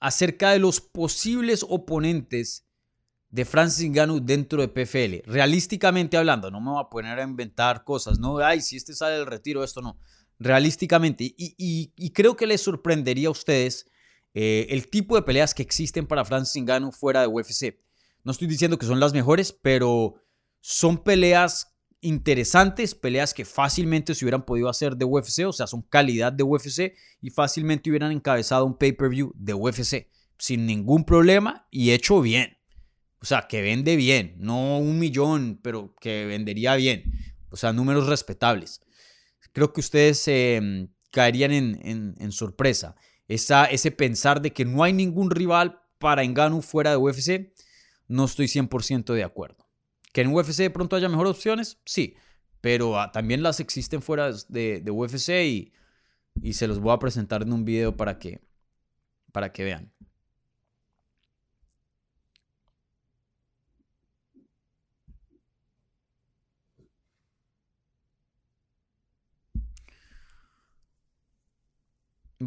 acerca 0.00 0.50
de 0.50 0.58
los 0.58 0.80
posibles 0.80 1.64
oponentes 1.68 2.66
de 3.28 3.44
Francis 3.44 3.90
Ngannou 3.90 4.20
dentro 4.20 4.62
de 4.62 4.68
PFL. 4.68 5.30
Realísticamente 5.30 6.16
hablando, 6.16 6.50
no 6.50 6.60
me 6.60 6.70
voy 6.70 6.82
a 6.82 6.88
poner 6.88 7.18
a 7.18 7.22
inventar 7.22 7.84
cosas, 7.84 8.18
no, 8.18 8.38
ay, 8.38 8.60
si 8.60 8.76
este 8.76 8.94
sale 8.94 9.16
del 9.16 9.26
retiro, 9.26 9.62
esto 9.62 9.82
no. 9.82 9.98
Realísticamente, 10.38 11.34
y, 11.36 12.10
creo 12.12 12.36
que 12.36 12.46
les 12.46 12.60
sorprendería 12.60 13.28
a 13.28 13.32
ustedes 13.32 13.86
eh, 14.38 14.66
el 14.68 14.88
tipo 14.88 15.16
de 15.16 15.22
peleas 15.22 15.54
que 15.54 15.62
existen 15.62 16.06
para 16.06 16.22
Francis 16.26 16.62
Ngannou 16.62 16.92
fuera 16.92 17.22
de 17.22 17.26
UFC. 17.26 17.80
No 18.22 18.32
estoy 18.32 18.46
diciendo 18.46 18.78
que 18.78 18.84
son 18.84 19.00
las 19.00 19.14
mejores, 19.14 19.50
pero 19.50 20.16
son 20.60 20.98
peleas 20.98 21.74
interesantes, 22.02 22.94
peleas 22.94 23.32
que 23.32 23.46
fácilmente 23.46 24.14
se 24.14 24.26
hubieran 24.26 24.44
podido 24.44 24.68
hacer 24.68 24.96
de 24.98 25.06
UFC, 25.06 25.46
o 25.46 25.54
sea, 25.54 25.66
son 25.66 25.80
calidad 25.80 26.34
de 26.34 26.42
UFC 26.42 26.92
y 27.22 27.30
fácilmente 27.30 27.88
hubieran 27.88 28.12
encabezado 28.12 28.66
un 28.66 28.76
pay-per-view 28.76 29.32
de 29.34 29.54
UFC 29.54 30.08
sin 30.38 30.66
ningún 30.66 31.04
problema 31.04 31.66
y 31.70 31.92
hecho 31.92 32.20
bien. 32.20 32.58
O 33.22 33.24
sea, 33.24 33.48
que 33.48 33.62
vende 33.62 33.96
bien, 33.96 34.34
no 34.36 34.78
un 34.78 34.98
millón, 34.98 35.60
pero 35.62 35.94
que 35.98 36.26
vendería 36.26 36.76
bien. 36.76 37.04
O 37.48 37.56
sea, 37.56 37.72
números 37.72 38.06
respetables. 38.06 38.82
Creo 39.54 39.72
que 39.72 39.80
ustedes 39.80 40.28
em, 40.28 40.88
caerían 41.10 41.52
en, 41.52 42.32
sorpresa. 42.32 42.96
Esa, 43.28 43.66
ese 43.66 43.90
pensar 43.90 44.40
de 44.40 44.52
que 44.52 44.64
no 44.64 44.82
hay 44.82 44.92
ningún 44.92 45.30
rival 45.30 45.80
para 45.98 46.22
Engano 46.22 46.62
fuera 46.62 46.90
de 46.90 46.96
UFC, 46.96 47.52
no 48.08 48.24
estoy 48.24 48.46
100% 48.46 49.14
de 49.14 49.24
acuerdo. 49.24 49.66
Que 50.12 50.20
en 50.22 50.34
UFC 50.34 50.58
de 50.58 50.70
pronto 50.70 50.96
haya 50.96 51.08
mejores 51.08 51.32
opciones, 51.32 51.78
sí, 51.84 52.16
pero 52.60 52.98
ah, 52.98 53.12
también 53.12 53.42
las 53.42 53.60
existen 53.60 54.02
fuera 54.02 54.30
de, 54.48 54.82
UFC 54.90 55.28
y, 55.44 55.72
y, 56.40 56.54
se 56.54 56.66
los 56.66 56.80
voy 56.80 56.92
a 56.92 56.98
presentar 56.98 57.42
en 57.42 57.52
un 57.52 57.64
video 57.64 57.96
para 57.96 58.18
que, 58.18 58.40
para 59.32 59.52
que 59.52 59.64
vean. 59.64 59.92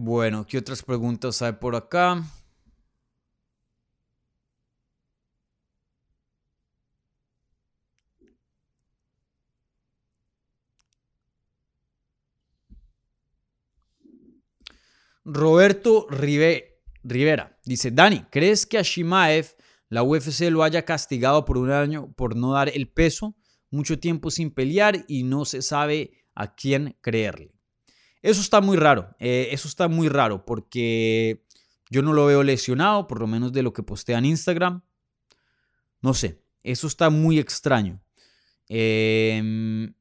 Bueno, 0.10 0.44
¿qué 0.48 0.58
otras 0.58 0.82
preguntas 0.82 1.40
hay 1.44 1.54
por 1.54 1.76
acá? 1.76 2.24
Roberto 15.24 16.08
Rivera 16.10 17.60
Dice, 17.64 17.92
Dani, 17.92 18.26
¿crees 18.32 18.66
que 18.66 18.80
a 18.80 18.82
Shimaev 18.82 19.56
la 19.90 20.02
UFC 20.02 20.50
lo 20.50 20.64
haya 20.64 20.86
castigado 20.86 21.46
por 21.46 21.60
un 21.60 21.70
año 21.70 22.12
por 22.14 22.36
no 22.36 22.54
dar 22.54 22.70
el 22.70 22.92
peso? 22.92 23.36
Mucho 23.70 24.00
tiempo 24.00 24.32
sin 24.32 24.50
pelear 24.50 25.06
y 25.08 25.22
no 25.22 25.46
se 25.46 25.62
sabe 25.62 26.26
a 26.34 26.56
quién 26.56 26.98
creerle. 27.02 27.59
Eso 28.22 28.42
está 28.42 28.60
muy 28.60 28.76
raro, 28.78 29.16
eh, 29.20 29.50
eso 29.52 29.68
está 29.68 29.88
muy 29.88 30.10
raro 30.10 30.46
porque 30.46 31.46
yo 31.90 32.02
no 32.02 32.14
lo 32.14 32.26
veo 32.26 32.44
lesionado, 32.44 33.08
por 33.08 33.20
lo 33.20 33.28
menos 33.28 33.54
de 33.54 33.64
lo 33.64 33.74
que 33.74 33.82
postea 33.82 34.18
en 34.18 34.26
Instagram. 34.26 34.82
No 36.02 36.14
sé, 36.14 36.42
eso 36.64 36.88
está 36.88 37.10
muy 37.10 37.40
extraño. 37.40 38.02
Em, 38.68 39.94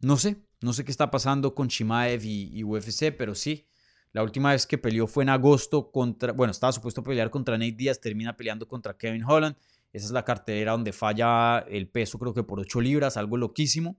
no 0.00 0.16
sé, 0.16 0.36
no 0.60 0.72
sé 0.72 0.84
qué 0.84 0.90
está 0.90 1.10
pasando 1.10 1.54
con 1.54 1.68
Shimaev 1.68 2.24
y, 2.24 2.62
UFC, 2.62 3.12
pero 3.16 3.34
sí, 3.34 3.66
la 4.12 4.22
última 4.22 4.52
vez 4.52 4.66
que 4.66 4.78
peleó 4.78 5.06
fue 5.06 5.24
en 5.24 5.30
agosto 5.30 5.90
contra, 5.90 6.32
bueno, 6.32 6.52
estaba 6.52 6.72
supuesto 6.72 7.00
a 7.00 7.04
pelear 7.04 7.30
contra 7.30 7.58
Nate 7.58 7.72
Díaz, 7.72 8.00
termina 8.00 8.36
peleando 8.36 8.68
contra 8.68 8.96
Kevin 8.96 9.24
Holland. 9.24 9.56
Esa 9.92 10.06
es 10.06 10.12
la 10.12 10.24
cartelera 10.24 10.72
donde 10.72 10.92
falla 10.92 11.60
el 11.68 11.88
peso, 11.88 12.18
creo 12.18 12.32
que 12.32 12.42
por 12.42 12.60
8 12.60 12.80
libras, 12.80 13.16
algo 13.16 13.36
loquísimo. 13.36 13.96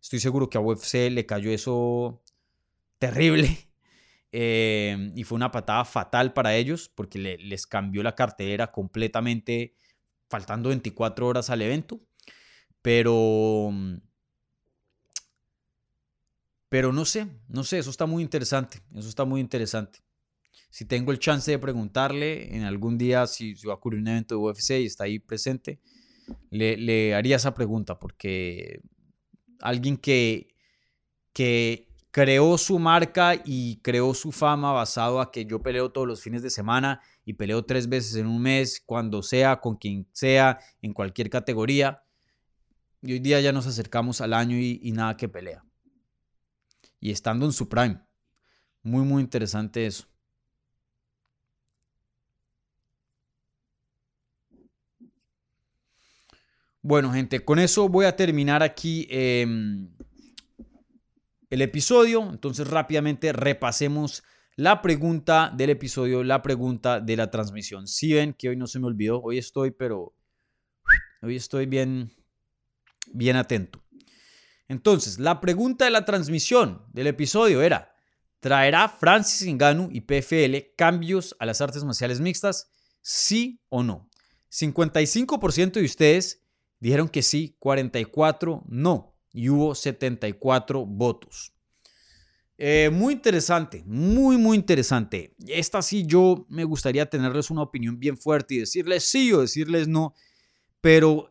Estoy 0.00 0.20
seguro 0.20 0.50
que 0.50 0.58
a 0.58 0.60
UFC 0.60 1.10
le 1.10 1.26
cayó 1.26 1.50
eso 1.50 2.22
terrible. 3.02 3.58
Em, 4.34 5.12
y 5.14 5.24
fue 5.24 5.36
una 5.36 5.50
patada 5.50 5.84
fatal 5.84 6.32
para 6.32 6.56
ellos 6.56 6.88
porque 6.88 7.18
les 7.18 7.66
cambió 7.66 8.02
la 8.02 8.14
cartelera 8.14 8.72
completamente, 8.72 9.76
faltando 10.30 10.70
24 10.70 11.26
horas 11.26 11.50
al 11.50 11.60
evento. 11.60 12.00
Pero 12.80 13.70
pero 16.70 16.94
no 16.94 17.04
sé, 17.04 17.26
no 17.46 17.62
sé, 17.62 17.78
eso 17.78 17.90
está 17.90 18.06
muy 18.06 18.22
interesante, 18.22 18.80
eso 18.94 19.06
está 19.10 19.26
muy 19.26 19.42
interesante. 19.42 19.98
Si 20.70 20.86
tengo 20.86 21.12
el 21.12 21.18
chance 21.18 21.50
de 21.50 21.58
preguntarle 21.58 22.56
en 22.56 22.62
algún 22.62 22.96
día 22.96 23.26
si, 23.26 23.52
va 23.66 23.74
a 23.74 23.76
ocurrir 23.76 24.00
un 24.00 24.08
evento 24.08 24.34
de 24.34 24.40
UFC 24.40 24.70
y 24.80 24.86
está 24.86 25.04
ahí 25.04 25.18
presente, 25.18 25.78
le, 26.48 27.14
haría 27.14 27.36
esa 27.36 27.52
pregunta 27.52 27.98
porque 27.98 28.80
alguien 29.60 29.98
que, 29.98 30.56
que 31.34 31.91
creó 32.12 32.56
su 32.56 32.78
marca 32.78 33.34
y 33.44 33.78
creó 33.82 34.14
su 34.14 34.30
fama 34.30 34.70
basado 34.70 35.20
a 35.20 35.32
que 35.32 35.44
yo 35.44 35.60
peleo 35.60 35.90
todos 35.90 36.06
los 36.06 36.22
fines 36.22 36.42
de 36.42 36.50
semana 36.50 37.00
y 37.24 37.32
peleo 37.32 37.64
tres 37.64 37.88
veces 37.88 38.14
en 38.14 38.28
un 38.28 38.40
mes, 38.40 38.80
cuando 38.86 39.22
sea, 39.24 39.60
con 39.60 39.74
quien 39.74 40.06
sea, 40.12 40.60
en 40.80 40.92
cualquier 40.92 41.28
categoría. 41.28 42.04
Y 43.02 43.14
hoy 43.14 43.18
día 43.18 43.40
ya 43.40 43.50
nos 43.50 43.66
acercamos 43.66 44.20
al 44.20 44.32
año 44.32 44.56
y 44.56 44.92
nada 44.92 45.16
que 45.16 45.28
pelea 45.28 45.64
y 47.02 47.10
estando 47.10 47.44
en 47.44 47.52
su 47.52 47.68
prime. 47.68 48.00
Muy, 48.82 49.04
muy 49.04 49.22
interesante 49.22 49.84
eso. 49.84 50.06
Bueno, 56.80 57.12
gente, 57.12 57.44
con 57.44 57.58
eso 57.58 57.88
voy 57.88 58.06
a 58.06 58.16
terminar 58.16 58.62
aquí 58.62 59.06
em, 59.10 59.90
el 61.52 61.60
episodio. 61.60 62.26
Entonces, 62.30 62.66
rápidamente 62.66 63.30
repasemos 63.30 64.22
la 64.56 64.80
pregunta 64.80 65.52
del 65.54 65.68
episodio, 65.68 66.24
la 66.24 66.40
pregunta 66.40 66.98
de 66.98 67.14
la 67.14 67.30
transmisión. 67.30 67.86
Si 67.86 68.14
ven 68.14 68.32
que 68.32 68.48
hoy 68.48 68.56
no 68.56 68.66
se 68.66 68.78
me 68.78 68.86
olvidó, 68.86 69.20
hoy 69.20 69.36
estoy, 69.36 69.70
pero 69.70 70.14
hoy 71.20 71.36
estoy 71.36 71.66
bien, 71.66 72.10
bien 73.12 73.36
atento. 73.36 73.84
Entonces, 74.66 75.18
la 75.18 75.42
pregunta 75.42 75.84
de 75.84 75.90
la 75.90 76.06
transmisión 76.06 76.86
del 76.94 77.08
episodio 77.08 77.60
era, 77.60 77.94
¿traerá 78.40 78.88
Francis 78.88 79.46
Ngannou 79.46 79.90
y 79.92 80.00
PFL 80.00 80.74
cambios 80.74 81.36
a 81.38 81.44
las 81.44 81.60
artes 81.60 81.84
marciales 81.84 82.18
mixtas? 82.18 82.70
¿Sí 83.02 83.60
o 83.68 83.82
no? 83.82 84.08
55% 84.50 85.72
de 85.72 85.84
ustedes 85.84 86.46
dijeron 86.80 87.10
que 87.10 87.20
sí, 87.20 87.56
44 87.58 88.64
no, 88.68 89.11
y 89.32 89.48
hubo 89.48 89.74
74 89.74 90.84
votos. 90.84 91.52
Eh, 92.58 92.90
muy 92.92 93.14
interesante, 93.14 93.82
muy, 93.86 94.36
muy 94.36 94.56
interesante. 94.56 95.34
Esta 95.46 95.82
sí 95.82 96.04
yo 96.06 96.46
me 96.48 96.64
gustaría 96.64 97.08
tenerles 97.08 97.50
una 97.50 97.62
opinión 97.62 97.98
bien 97.98 98.16
fuerte 98.16 98.54
y 98.54 98.58
decirles 98.58 99.04
sí 99.04 99.32
o 99.32 99.40
decirles 99.40 99.88
no, 99.88 100.14
pero 100.80 101.28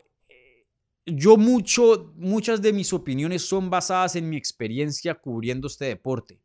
yo 1.05 1.37
mucho, 1.37 2.13
muchas 2.15 2.61
de 2.61 2.73
mis 2.73 2.93
opiniones 2.93 3.43
son 3.43 3.69
basadas 3.69 4.15
en 4.15 4.29
mi 4.29 4.37
experiencia 4.37 5.15
cubriendo 5.15 5.67
este 5.67 5.85
deporte, 5.85 6.41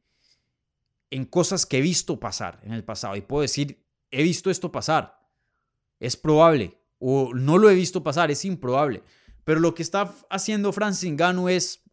en 1.11 1.25
cosas 1.25 1.67
que 1.67 1.79
he 1.79 1.83
visto 1.83 2.19
pasar 2.19 2.61
en 2.65 2.73
el 2.73 2.85
pasado. 2.85 3.17
Y 3.17 3.21
puedo 3.21 3.43
decir, 3.43 3.85
he 4.11 4.23
visto 4.23 4.51
esto 4.51 4.73
pasar, 4.73 5.19
es 6.01 6.17
probable, 6.17 6.79
o 6.99 7.35
no 7.35 7.59
lo 7.59 7.71
he 7.71 7.75
visto 7.75 8.03
pasar, 8.03 8.31
es 8.31 8.45
improbable. 8.45 9.03
Pero 9.47 9.61
lo 9.61 9.75
que 9.77 9.83
está 9.85 10.13
haciendo 10.29 10.73
Francis 10.73 11.09
Ngannou 11.13 11.49
es, 11.49 11.85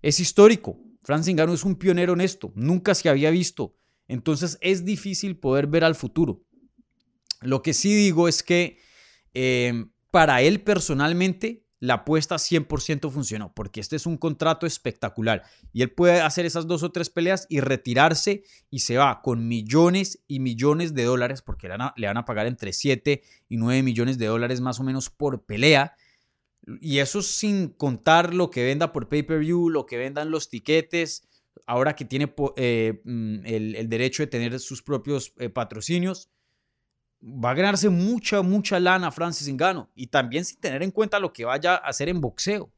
es 0.00 0.20
histórico. 0.20 0.78
Francis 1.02 1.34
Ngannou 1.34 1.56
es 1.56 1.64
un 1.64 1.74
pionero 1.74 2.12
en 2.12 2.20
esto, 2.20 2.52
nunca 2.54 2.94
se 2.94 3.08
había 3.08 3.30
visto. 3.30 3.76
Entonces 4.06 4.58
es 4.60 4.84
difícil 4.84 5.36
poder 5.36 5.66
ver 5.66 5.82
al 5.82 5.96
futuro. 5.96 6.44
Lo 7.40 7.62
que 7.62 7.74
sí 7.74 7.92
digo 7.92 8.28
es 8.28 8.44
que 8.44 8.78
eh, 9.34 9.86
para 10.12 10.40
él 10.42 10.62
personalmente 10.62 11.66
la 11.80 11.94
apuesta 11.94 12.36
100% 12.36 13.10
funcionó, 13.10 13.52
porque 13.54 13.80
este 13.80 13.96
es 13.96 14.06
un 14.06 14.16
contrato 14.16 14.64
espectacular 14.64 15.42
y 15.72 15.82
él 15.82 15.90
puede 15.90 16.20
hacer 16.20 16.46
esas 16.46 16.68
dos 16.68 16.84
o 16.84 16.92
tres 16.92 17.10
peleas 17.10 17.46
y 17.50 17.58
retirarse 17.58 18.44
y 18.70 18.78
se 18.78 18.98
va 18.98 19.20
con 19.20 19.48
millones 19.48 20.22
y 20.28 20.38
millones 20.38 20.94
de 20.94 21.02
dólares, 21.02 21.42
porque 21.42 21.68
le 21.68 22.06
van 22.06 22.16
a, 22.16 22.24
pagar 22.24 22.46
entre 22.46 22.72
7 22.72 23.20
y 23.48 23.56
9 23.56 23.82
millones 23.82 24.16
de 24.16 24.26
dólares 24.26 24.60
más 24.60 24.78
o 24.78 24.84
menos 24.84 25.10
por 25.10 25.44
pelea. 25.44 25.96
Y 26.80 26.98
eso 26.98 27.22
sin 27.22 27.68
contar 27.68 28.34
lo 28.34 28.50
que 28.50 28.64
venda 28.64 28.92
por 28.92 29.08
pay-per-view, 29.08 29.68
lo 29.68 29.86
que 29.86 29.98
vendan 29.98 30.30
los 30.30 30.48
tiquetes, 30.48 31.28
ahora 31.66 31.94
que 31.94 32.04
tiene 32.04 32.32
eh, 32.56 33.00
mm, 33.04 33.46
el, 33.46 33.88
derecho 33.88 34.22
de 34.22 34.26
tener 34.28 34.58
sus 34.60 34.82
propios 34.82 35.32
eh, 35.38 35.48
patrocinios 35.48 36.30
va 37.24 37.50
a 37.50 37.54
ganarse 37.54 37.88
mucha, 37.88 38.42
mucha 38.42 38.78
lana 38.78 39.10
Francis 39.10 39.48
Ngannou 39.48 39.88
y 39.94 40.08
también 40.08 40.44
sin 40.44 40.60
tener 40.60 40.82
en 40.82 40.90
cuenta 40.90 41.18
lo 41.18 41.32
que 41.32 41.44
vaya 41.44 41.74
a 41.74 41.88
hacer 41.88 42.08
en 42.08 42.20
boxeo. 42.20 42.70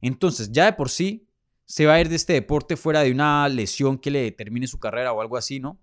Entonces, 0.00 0.50
ya 0.50 0.66
de 0.66 0.72
por 0.72 0.90
sí, 0.90 1.28
se 1.64 1.86
va 1.86 1.94
a 1.94 2.00
ir 2.00 2.08
de 2.08 2.16
este 2.16 2.32
deporte 2.32 2.76
fuera 2.76 3.00
de 3.00 3.12
una 3.12 3.48
lesión 3.48 3.98
que 3.98 4.10
le 4.10 4.30
termine 4.32 4.66
su 4.66 4.78
carrera 4.78 5.12
o 5.12 5.20
algo 5.20 5.36
así, 5.36 5.60
¿no? 5.60 5.80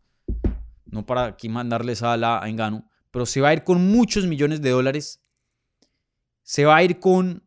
No 0.85 1.05
para 1.05 1.25
aquí 1.25 1.49
mandarles 1.49 2.03
a 2.03 2.15
la 2.17 2.39
a 2.39 2.47
Ngannou, 2.47 2.85
pero 3.11 3.25
se 3.25 3.41
va 3.41 3.49
a 3.49 3.53
ir 3.53 3.63
con 3.63 3.87
muchos 3.87 4.25
millones 4.25 4.61
de 4.61 4.69
dólares. 4.69 5.21
Se 6.43 6.65
va 6.65 6.77
a 6.77 6.83
ir 6.83 6.99
con 6.99 7.43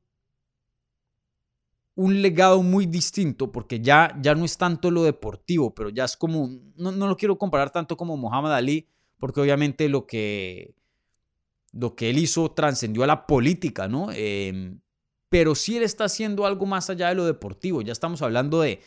un 1.96 2.20
legado 2.20 2.62
muy 2.62 2.86
distinto, 2.86 3.50
porque 3.50 3.80
ya, 3.80 4.16
ya 4.20 4.34
no 4.34 4.44
es 4.44 4.58
tanto 4.58 4.90
lo 4.90 5.02
deportivo, 5.02 5.74
pero 5.74 5.88
ya 5.88 6.04
es 6.04 6.16
como, 6.16 6.50
no, 6.76 6.92
no 6.92 7.08
lo 7.08 7.16
quiero 7.16 7.38
comparar 7.38 7.70
tanto 7.70 7.96
como 7.96 8.16
Muhammad 8.18 8.54
Ali, 8.54 8.86
porque 9.18 9.40
obviamente 9.40 9.88
lo 9.88 10.06
que, 10.06 10.74
lo 11.72 11.96
que 11.96 12.10
él 12.10 12.18
hizo 12.18 12.50
trascendió 12.50 13.02
a 13.02 13.06
la 13.06 13.26
política, 13.26 13.88
¿no? 13.88 14.10
Em, 14.12 14.80
pero 15.28 15.54
sí 15.54 15.76
él 15.76 15.82
está 15.82 16.04
haciendo 16.04 16.46
algo 16.46 16.66
más 16.66 16.90
allá 16.90 17.08
de 17.08 17.14
lo 17.14 17.24
deportivo, 17.24 17.82
ya 17.82 17.92
estamos 17.92 18.22
hablando 18.22 18.60
de, 18.60 18.80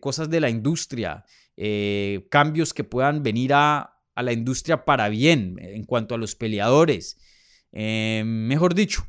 cosas 0.00 0.30
de 0.30 0.40
la 0.40 0.48
industria, 0.48 1.24
eh, 1.56 2.26
cambios 2.30 2.72
que 2.72 2.84
puedan 2.84 3.22
venir 3.22 3.52
a, 3.54 3.94
la 4.16 4.32
industria 4.32 4.84
para 4.84 5.08
bien 5.08 5.56
en 5.60 5.84
cuanto 5.84 6.16
a 6.16 6.18
los 6.18 6.34
peleadores. 6.34 7.18
Em, 7.70 8.48
mejor 8.48 8.74
dicho, 8.74 9.06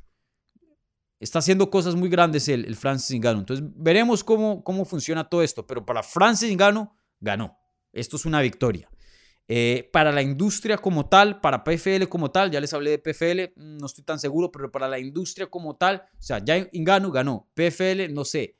está 1.19 1.39
haciendo 1.39 1.69
cosas 1.69 1.95
muy 1.95 2.09
grandes 2.09 2.47
el, 2.47 2.65
el 2.65 2.75
Francis 2.75 3.19
Ngannou. 3.19 3.41
Entonces 3.41 3.65
veremos 3.75 4.23
cómo, 4.23 4.63
cómo 4.63 4.85
funciona 4.85 5.27
todo 5.27 5.43
esto, 5.43 5.65
pero 5.65 5.85
para 5.85 6.03
Francis 6.03 6.51
Ngannou 6.55 6.91
ganó. 7.19 7.57
Esto 7.91 8.17
es 8.17 8.25
una 8.25 8.41
victoria. 8.41 8.89
Eh, 9.51 9.89
para 9.91 10.11
la 10.11 10.21
industria 10.21 10.77
como 10.77 11.09
tal, 11.09 11.41
para 11.41 11.63
PFL 11.63 12.03
como 12.07 12.29
tal, 12.29 12.51
ya 12.51 12.61
les 12.61 12.71
hablé 12.71 12.91
de 12.91 12.99
PFL, 12.99 13.53
no 13.55 13.87
estoy 13.87 14.03
tan 14.03 14.19
seguro, 14.19 14.51
pero 14.51 14.71
para 14.71 14.87
la 14.87 14.99
industria 14.99 15.47
como 15.47 15.75
tal, 15.75 16.03
o 16.13 16.21
sea, 16.21 16.37
ya 16.37 16.69
Ingano 16.71 17.11
ganó, 17.11 17.49
PFL, 17.55 18.13
no 18.13 18.25
sé, 18.25 18.59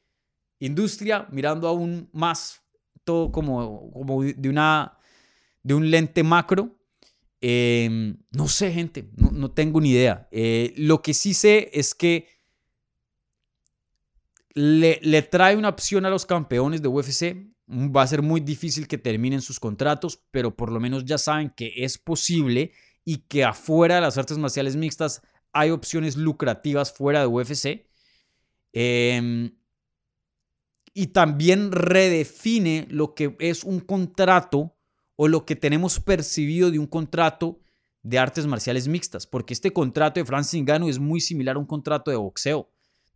industria 0.57 1.27
mirando 1.29 1.67
aún 1.67 2.09
más 2.11 2.63
todo 3.03 3.31
como, 3.31 3.91
como 3.91 4.23
de, 4.23 4.49
una, 4.49 4.97
de 5.61 5.73
un 5.75 5.91
lente 5.91 6.23
macro. 6.23 6.75
Em, 7.39 8.17
no 8.31 8.47
sé, 8.47 8.71
gente, 8.71 9.11
no, 9.15 9.51
tengo 9.51 9.79
ni 9.79 9.91
idea. 9.91 10.27
Eh, 10.31 10.73
lo 10.75 11.03
que 11.03 11.13
sí 11.13 11.33
sé 11.33 11.69
es 11.71 11.93
que 11.93 12.27
le, 14.59 15.21
trae 15.21 15.55
una 15.55 15.69
opción 15.69 16.05
a 16.05 16.09
los 16.09 16.25
campeones 16.25 16.81
de 16.81 16.89
UFC 16.89 17.47
Va 17.71 18.01
a 18.01 18.07
ser 18.07 18.23
muy 18.23 18.41
difícil 18.41 18.87
que 18.87 18.97
terminen 18.97 19.41
sus 19.41 19.59
contratos, 19.59 20.23
pero 20.31 20.55
por 20.55 20.71
lo 20.71 20.79
menos 20.79 21.05
ya 21.05 21.19
saben 21.19 21.51
que 21.55 21.71
es 21.75 21.99
posible 21.99 22.71
y 23.05 23.17
que 23.17 23.43
afuera 23.43 23.95
de 23.95 24.01
las 24.01 24.17
artes 24.17 24.39
marciales 24.39 24.75
mixtas 24.75 25.21
hay 25.53 25.69
opciones 25.69 26.17
lucrativas 26.17 26.91
fuera 26.91 27.19
de 27.19 27.27
UFC. 27.27 27.87
Em, 28.73 29.55
y 30.95 31.07
también 31.07 31.71
redefine 31.71 32.87
lo 32.89 33.13
que 33.13 33.35
es 33.37 33.63
un 33.63 33.81
contrato 33.81 34.75
o 35.15 35.27
lo 35.27 35.45
que 35.45 35.55
tenemos 35.55 35.99
percibido 35.99 36.71
de 36.71 36.79
un 36.79 36.87
contrato 36.87 37.59
de 38.01 38.17
artes 38.17 38.47
marciales 38.47 38.87
mixtas, 38.87 39.27
porque 39.27 39.53
este 39.53 39.71
contrato 39.71 40.19
de 40.19 40.25
Francis 40.25 40.59
Ngannou 40.63 40.89
es 40.89 40.97
muy 40.97 41.21
similar 41.21 41.55
a 41.55 41.59
un 41.59 41.67
contrato 41.67 42.09
de 42.09 42.17
boxeo. 42.17 42.67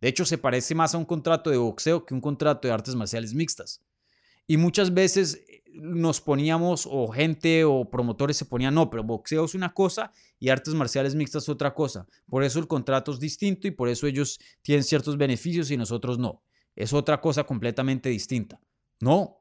De 0.04 0.10
hecho, 0.10 0.26
se 0.26 0.36
parece 0.36 0.74
más 0.74 0.94
a 0.94 0.98
un 0.98 1.06
contrato 1.06 1.48
de 1.48 1.56
boxeo 1.56 2.04
que 2.04 2.12
un 2.12 2.20
contrato 2.20 2.68
de 2.68 2.74
artes 2.74 2.94
marciales 2.94 3.32
mixtas. 3.32 3.80
Y 4.46 4.58
muchas 4.58 4.92
veces 4.92 5.42
eh, 5.48 5.62
nos 5.72 6.20
poníamos, 6.20 6.86
o 6.86 7.08
gente 7.08 7.64
o 7.64 7.88
promotores 7.88 8.36
se 8.36 8.44
ponían, 8.44 8.74
no, 8.74 8.90
pero 8.90 9.02
boxeo 9.02 9.46
es 9.46 9.54
una 9.54 9.72
cosa 9.72 10.12
y 10.38 10.50
artes 10.50 10.74
marciales 10.74 11.14
mixtas 11.14 11.44
es 11.44 11.48
otra 11.48 11.72
cosa. 11.72 12.06
Por 12.28 12.44
eso 12.44 12.58
el 12.58 12.66
contrato 12.66 13.12
es 13.12 13.18
distinto 13.18 13.66
y 13.66 13.70
por 13.70 13.88
eso 13.88 14.06
ellos 14.06 14.38
tienen 14.60 14.84
ciertos 14.84 15.16
beneficios 15.16 15.70
y 15.70 15.78
nosotros 15.78 16.18
no. 16.18 16.42
Es 16.76 16.92
otra 16.92 17.22
cosa 17.22 17.44
completamente 17.44 18.10
distinta. 18.10 18.60
No. 19.00 19.40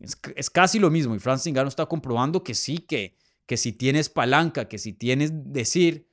Es, 0.00 0.50
casi 0.50 0.80
lo 0.80 0.90
mismo. 0.90 1.14
Y 1.14 1.20
Francis 1.20 1.52
Ngannou 1.52 1.68
está 1.68 1.86
comprobando 1.86 2.42
que 2.42 2.54
sí, 2.54 2.78
que 2.78 3.14
que 3.46 3.56
si 3.56 3.72
tienes 3.72 4.08
palanca, 4.08 4.66
que 4.66 4.78
si 4.78 4.92
tienes 4.92 5.30
decir, 5.52 6.08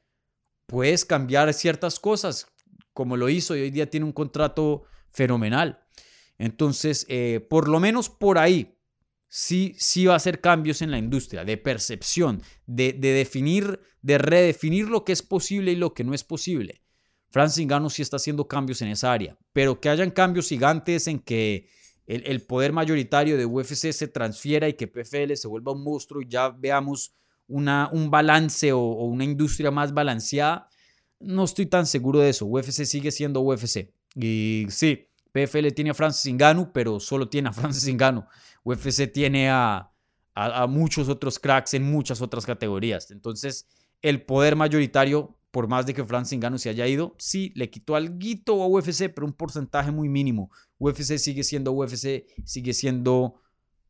puedes 0.65 1.05
cambiar 1.05 1.53
ciertas 1.53 1.99
cosas, 1.99 2.47
como 2.99 3.15
lo 3.15 3.29
hizo 3.29 3.55
y 3.55 3.61
hoy 3.61 3.71
día 3.71 3.89
tiene 3.89 4.05
un 4.05 4.11
contrato 4.11 4.83
fenomenal. 5.09 5.79
Entonces, 6.37 7.05
eh, 7.07 7.39
por 7.49 7.69
lo 7.69 7.79
menos 7.79 8.09
por 8.09 8.37
ahí, 8.37 8.77
sí, 9.29 9.73
sí 9.77 10.05
va 10.05 10.15
a 10.15 10.17
hacer 10.17 10.41
cambios 10.41 10.81
en 10.81 10.91
la 10.91 10.97
industria, 10.97 11.45
de 11.45 11.55
percepción, 11.55 12.41
de, 12.65 12.91
definir, 12.91 13.79
de 14.01 14.17
redefinir 14.17 14.89
lo 14.89 15.05
que 15.05 15.13
es 15.13 15.23
posible 15.23 15.71
y 15.71 15.77
lo 15.77 15.93
que 15.93 16.03
no 16.03 16.13
es 16.13 16.25
posible. 16.25 16.81
Francis 17.29 17.65
Ngannou 17.65 17.89
sí 17.89 18.01
está 18.01 18.17
haciendo 18.17 18.49
cambios 18.49 18.81
en 18.81 18.89
esa 18.89 19.13
área, 19.13 19.37
pero 19.53 19.79
que 19.79 19.87
hayan 19.87 20.11
cambios 20.11 20.49
gigantes 20.49 21.07
en 21.07 21.19
que 21.19 21.69
el, 22.05 22.41
poder 22.41 22.73
mayoritario 22.73 23.37
de 23.37 23.45
UFC 23.45 23.93
se 23.93 24.09
transfiera 24.09 24.67
y 24.67 24.73
que 24.73 24.87
PFL 24.87 25.35
se 25.35 25.47
vuelva 25.47 25.71
un 25.71 25.85
monstruo 25.85 26.21
y 26.21 26.27
ya 26.27 26.49
veamos 26.49 27.15
una, 27.47 27.89
un 27.93 28.11
balance 28.11 28.73
o, 28.73 28.81
una 29.05 29.23
industria 29.23 29.71
más 29.71 29.93
balanceada, 29.93 30.67
no 31.19 31.43
estoy 31.43 31.65
tan 31.65 31.85
seguro 31.85 32.19
de 32.19 32.29
eso. 32.29 32.45
UFC 32.45 32.85
sigue 32.85 33.11
siendo 33.11 33.41
UFC. 33.41 33.91
Y 34.15 34.65
sí, 34.69 35.07
PFL 35.31 35.67
tiene 35.75 35.91
a 35.91 35.93
Francis 35.93 36.33
Ngannou, 36.33 36.71
pero 36.71 36.99
solo 36.99 37.29
tiene 37.29 37.49
a 37.49 37.53
Francis 37.53 37.93
Ngannou. 37.93 38.25
UFC 38.63 39.11
tiene 39.11 39.49
a, 39.49 39.91
a, 40.35 40.67
muchos 40.67 41.09
otros 41.09 41.39
cracks 41.39 41.73
en 41.73 41.83
muchas 41.83 42.21
otras 42.21 42.45
categorías. 42.45 43.11
Entonces, 43.11 43.67
el 44.01 44.21
poder 44.23 44.55
mayoritario, 44.55 45.37
por 45.51 45.67
más 45.67 45.85
de 45.85 45.93
que 45.93 46.03
Francis 46.03 46.37
Ngannou 46.37 46.59
se 46.59 46.69
haya 46.69 46.87
ido, 46.87 47.15
sí, 47.17 47.51
le 47.55 47.69
quitó 47.69 47.95
algo 47.95 48.63
a 48.63 48.67
UFC, 48.67 49.09
pero 49.13 49.25
un 49.25 49.33
porcentaje 49.33 49.91
muy 49.91 50.09
mínimo. 50.09 50.51
UFC 50.77 51.17
sigue 51.17 51.43
siendo 51.43 51.71
UFC, 51.71 52.25
sigue 52.45 52.73
siendo 52.73 53.41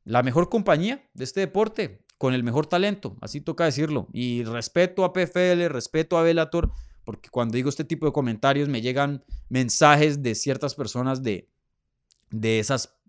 la 0.04 0.24
mejor 0.24 0.50
compañía 0.50 1.08
de 1.14 1.24
este 1.24 1.42
deporte, 1.42 2.04
con 2.18 2.34
el 2.34 2.44
mejor 2.44 2.68
talento, 2.68 3.18
así 3.22 3.40
toca 3.40 3.66
decirlo. 3.66 4.08
Y 4.12 4.44
respeto 4.44 5.06
a 5.06 5.14
PFL, 5.14 5.68
respeto 5.70 6.18
a 6.18 6.24
Velator, 6.24 6.72
porque 7.10 7.32
cuando 7.32 7.56
digo 7.56 7.70
este 7.70 7.84
tipo 7.84 8.06
de 8.06 8.12
comentarios 8.12 8.70
me 8.70 8.84
llegan 8.84 9.24
mensajes 9.50 10.22
de 10.22 10.36
ciertas 10.36 10.76
personas 10.76 11.24
de, 11.24 11.50
de 12.30 12.60
esas 12.60 13.00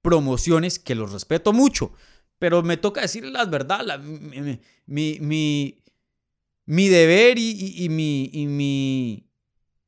promociones 0.00 0.78
que 0.78 0.94
los 0.94 1.12
respeto 1.12 1.52
mucho, 1.52 1.92
pero 2.38 2.62
me 2.62 2.78
toca 2.78 3.02
decir 3.02 3.22
la 3.26 3.44
verdad, 3.44 3.98
mi, 3.98 4.58
mi, 4.86 5.82
mi, 6.64 6.88
deber 6.88 7.36
y, 7.38 7.86
mi, 7.90 8.30
y 8.32 8.46
mi, 8.46 9.28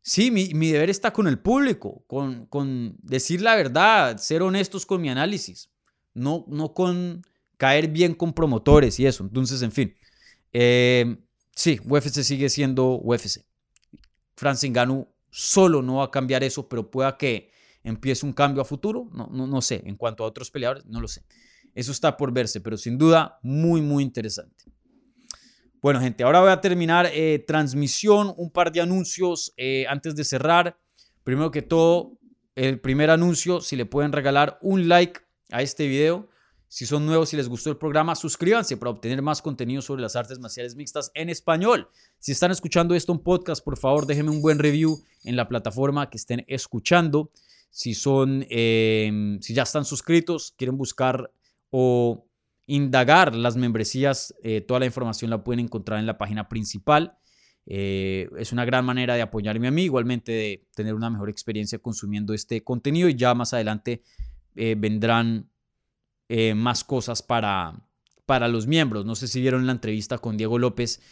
Sí, 0.02 0.30
mi, 0.30 0.70
deber 0.70 0.90
está 0.90 1.14
con 1.14 1.26
el 1.26 1.38
público, 1.38 2.04
con, 2.06 2.44
con, 2.44 2.98
decir 3.00 3.40
la 3.40 3.56
verdad, 3.56 4.18
ser 4.18 4.42
honestos 4.42 4.84
con 4.84 5.00
mi 5.00 5.08
análisis, 5.08 5.70
no, 6.12 6.44
no 6.46 6.74
con 6.74 7.22
caer 7.56 7.88
bien 7.88 8.12
con 8.12 8.34
promotores 8.34 9.00
y 9.00 9.06
eso. 9.06 9.24
Entonces, 9.24 9.62
en 9.62 9.72
fin, 9.72 9.94
eh, 10.52 11.16
sí, 11.56 11.80
UFC 11.86 12.22
sigue 12.22 12.50
siendo 12.50 13.00
UFC. 13.02 13.50
Francis 14.43 14.68
Ngannou 14.72 15.07
solo 15.30 15.82
no 15.82 15.99
va 15.99 16.07
a 16.07 16.11
cambiar 16.11 16.43
eso, 16.43 16.68
pero 16.68 16.90
pueda 16.90 17.16
que 17.16 17.53
empiece 17.84 18.26
un 18.26 18.32
cambio 18.32 18.61
a 18.61 18.64
futuro, 18.64 19.09
no, 19.12 19.28
no, 19.30 19.47
no 19.47 19.62
sé. 19.62 19.80
En 19.86 19.95
cuanto 19.95 20.24
a 20.24 20.26
otros 20.26 20.51
peleadores, 20.51 20.84
no 20.86 21.01
lo 21.01 21.07
sé. 21.07 21.22
Eso 21.76 21.93
está 21.93 22.16
por 22.16 22.32
verse, 22.32 22.61
pero 22.61 22.76
sin 22.76 22.99
duda 22.99 23.38
muy, 23.45 23.80
muy 23.80 24.03
interesante. 24.03 24.64
Bueno, 25.80 26.01
gente, 26.01 26.24
ahora 26.24 26.40
voy 26.40 26.51
a 26.51 26.61
terminar 26.61 27.09
eh, 27.12 27.38
transmisión, 27.47 28.34
un 28.36 28.51
par 28.51 28.72
de 28.72 28.80
anuncios 28.80 29.55
eh, 29.57 29.86
antes 29.88 30.16
de 30.16 30.24
cerrar. 30.24 30.76
Primero 31.22 31.53
que 31.53 31.62
todo, 31.62 32.18
el 32.57 32.80
primer 32.80 33.11
anuncio, 33.11 33.61
si 33.61 33.76
le 33.76 33.86
pueden 33.86 34.11
regalar 34.11 34.59
un 34.61 34.88
like 34.88 35.20
a 35.53 35.62
este 35.62 35.86
video. 35.86 36.28
Si 36.72 36.86
son 36.86 37.04
nuevos, 37.04 37.28
si 37.28 37.36
les 37.36 37.50
gustó 37.50 37.68
el 37.68 37.76
programa, 37.76 38.14
suscríbanse 38.14 38.78
para 38.78 38.92
obtener 38.92 39.20
más 39.20 39.42
contenido 39.42 39.82
sobre 39.82 40.00
las 40.00 40.16
artes 40.16 40.38
marciales 40.38 40.74
mixtas 40.74 41.10
en 41.12 41.28
español. 41.28 41.90
Si 42.18 42.32
están 42.32 42.50
escuchando 42.50 42.94
esto 42.94 43.12
en 43.12 43.18
podcast, 43.18 43.62
por 43.62 43.76
favor, 43.76 44.06
déjenme 44.06 44.30
un 44.30 44.40
buen 44.40 44.58
review 44.58 44.98
en 45.22 45.36
la 45.36 45.48
plataforma 45.48 46.08
que 46.08 46.16
estén 46.16 46.46
escuchando. 46.48 47.30
Si 47.68 47.92
son, 47.92 48.46
em, 48.48 49.38
si 49.42 49.52
ya 49.52 49.64
están 49.64 49.84
suscritos, 49.84 50.54
quieren 50.56 50.78
buscar 50.78 51.30
o 51.68 52.24
indagar 52.64 53.34
las 53.34 53.54
membresías, 53.54 54.34
eh, 54.42 54.62
toda 54.62 54.80
la 54.80 54.86
información 54.86 55.28
la 55.28 55.44
pueden 55.44 55.60
encontrar 55.60 56.00
en 56.00 56.06
la 56.06 56.16
página 56.16 56.48
principal. 56.48 57.18
Eh, 57.66 58.30
es 58.38 58.50
una 58.50 58.64
gran 58.64 58.86
manera 58.86 59.14
de 59.14 59.20
apoyarme 59.20 59.68
a 59.68 59.72
mí, 59.72 59.82
igualmente 59.82 60.32
de 60.32 60.66
tener 60.74 60.94
una 60.94 61.10
mejor 61.10 61.28
experiencia 61.28 61.78
consumiendo 61.80 62.32
este 62.32 62.64
contenido 62.64 63.10
y 63.10 63.14
ya 63.14 63.34
más 63.34 63.52
adelante 63.52 64.02
eh, 66.34 66.54
más 66.54 66.82
cosas 66.82 67.22
para, 67.22 67.86
para 68.24 68.48
los 68.48 68.66
miembros. 68.66 69.04
No 69.04 69.14
sé 69.14 69.28
si 69.28 69.42
vieron 69.42 69.66
la 69.66 69.72
entrevista 69.72 70.16
con 70.16 70.38
Diego 70.38 70.58
López. 70.58 71.02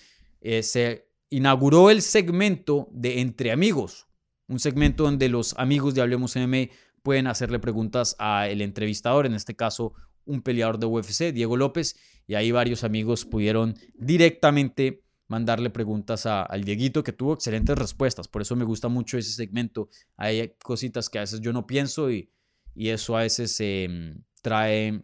se 0.41 1.11
inauguró 1.29 1.91
el 1.91 2.01
segmento 2.01 2.89
de 2.91 3.21
Entre 3.21 3.53
Amigos, 3.53 4.07
un 4.49 4.59
segmento 4.59 5.05
donde 5.05 5.29
los 5.29 5.55
amigos 5.59 5.95
de 5.95 6.01
Hablemos 6.01 6.37
MM 6.37 6.71
pueden 7.03 7.27
hacerle 7.27 7.59
preguntas 7.59 8.17
al 8.19 8.63
entrevistador, 8.63 9.27
en 9.27 9.35
este 9.35 9.55
caso 9.55 9.93
un 10.25 10.41
peleador 10.41 10.79
de 10.79 10.87
UFC, 10.87 11.35
Diego 11.35 11.59
López, 11.59 11.97
y 12.27 12.35
ahí 12.35 12.51
varios 12.51 12.83
amigos 12.83 13.27
pudieron 13.27 13.77
directamente 13.93 15.05
mandarle 15.29 15.69
preguntas 15.69 16.25
al 16.25 16.65
Dieguito 16.65 17.05
que 17.05 17.13
tuvo 17.13 17.35
excelentes 17.35 17.77
respuestas. 17.77 18.27
Por 18.27 18.41
eso 18.41 18.57
me 18.57 18.65
gusta 18.65 18.89
mucho 18.89 19.19
ese 19.19 19.33
segmento. 19.33 19.91
Hay 20.17 20.55
cositas 20.63 21.11
que 21.11 21.19
a 21.19 21.21
veces 21.21 21.43
yo 21.43 21.53
no 21.53 21.67
pienso 21.67 22.11
y, 22.11 22.31
eso 22.75 23.19
a 23.19 23.21
veces 23.21 23.61
em, 23.61 24.23
trae 24.41 25.03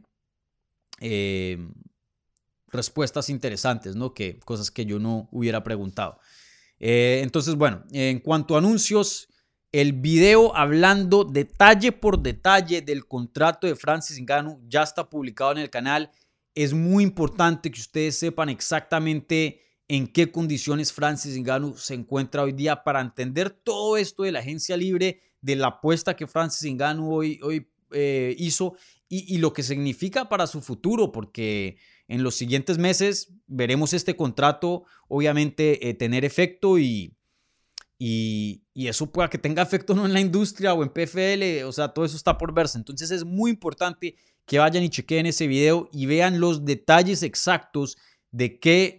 em, 1.01 1.73
respuestas 2.69 3.29
interesantes, 3.29 3.97
¿no? 3.97 4.15
Que 4.15 4.39
cosas 4.41 4.71
que 4.71 4.87
yo 4.87 4.99
no 4.99 5.29
hubiera 5.33 5.63
preguntado. 5.63 6.19
Eh, 6.79 7.21
entonces, 7.23 7.55
bueno, 7.55 7.85
en 7.93 8.21
cuanto 8.21 8.55
a 8.55 8.59
anuncios, 8.59 9.29
el 9.73 9.93
video 9.93 10.57
hablando 10.57 11.25
detalle 11.25 11.93
por 11.93 12.23
detalle 12.23 12.83
del 12.83 13.07
contrato 13.07 13.67
de 13.67 13.77
Francis 13.77 14.21
Ngannou 14.21 14.61
ya 14.69 14.83
está 14.83 15.09
publicado 15.09 15.53
en 15.53 15.59
el 15.59 15.71
canal. 15.71 16.11
Es 16.55 16.73
muy 16.73 17.05
importante 17.05 17.71
que 17.71 17.81
ustedes 17.81 18.17
sepan 18.17 18.49
exactamente 18.49 19.61
en 19.89 20.07
qué 20.07 20.31
condiciones 20.33 20.93
Francis 20.93 21.39
Ngannou 21.39 21.77
se 21.77 21.95
encuentra 21.95 22.43
hoy 22.43 22.53
día 22.53 22.83
para 22.83 23.01
entender 23.01 23.51
todo 23.51 23.97
esto 23.97 24.23
de 24.23 24.33
la 24.33 24.41
agencia 24.41 24.77
libre, 24.77 25.21
de 25.41 25.57
la 25.57 25.69
apuesta 25.69 26.17
que 26.17 26.27
Francis 26.27 26.73
Ngannou 26.73 27.13
hoy, 27.13 27.41
hoy 27.43 27.69
eh, 27.93 28.35
hizo 28.39 28.75
y, 29.09 29.39
lo 29.39 29.53
que 29.53 29.63
significa 29.63 30.29
para 30.29 30.47
su 30.47 30.61
futuro, 30.61 31.13
porque 31.13 31.79
en 32.09 32.23
los 32.23 32.35
siguientes 32.35 32.79
meses 32.79 33.33
veremos 33.47 33.93
este 33.93 34.17
contrato 34.17 34.85
obviamente 35.09 35.89
eh, 35.89 35.95
tener 35.95 36.25
efecto 36.25 36.79
y, 36.79 37.17
y, 37.99 38.63
eso 38.75 39.11
pueda 39.11 39.31
que 39.31 39.39
tenga 39.39 39.63
efecto 39.63 39.95
no 39.95 40.07
en 40.07 40.13
la 40.13 40.21
industria 40.21 40.75
o 40.75 40.83
en 40.83 40.91
PFL, 40.91 41.65
o 41.65 41.73
sea, 41.73 41.89
todo 41.89 42.05
eso 42.05 42.17
está 42.17 42.37
por 42.37 42.53
verse. 42.53 42.79
Entonces 42.79 43.11
es 43.11 43.25
muy 43.25 43.51
importante 43.51 44.17
que 44.45 44.59
vayan 44.59 44.85
y 44.85 44.91
chequeen 44.91 45.27
ese 45.27 45.47
video 45.47 45.89
y 45.93 46.07
vean 46.07 46.41
los 46.41 46.65
detalles 46.65 47.23
exactos 47.23 47.97
de 48.31 48.59
qué, 48.59 48.99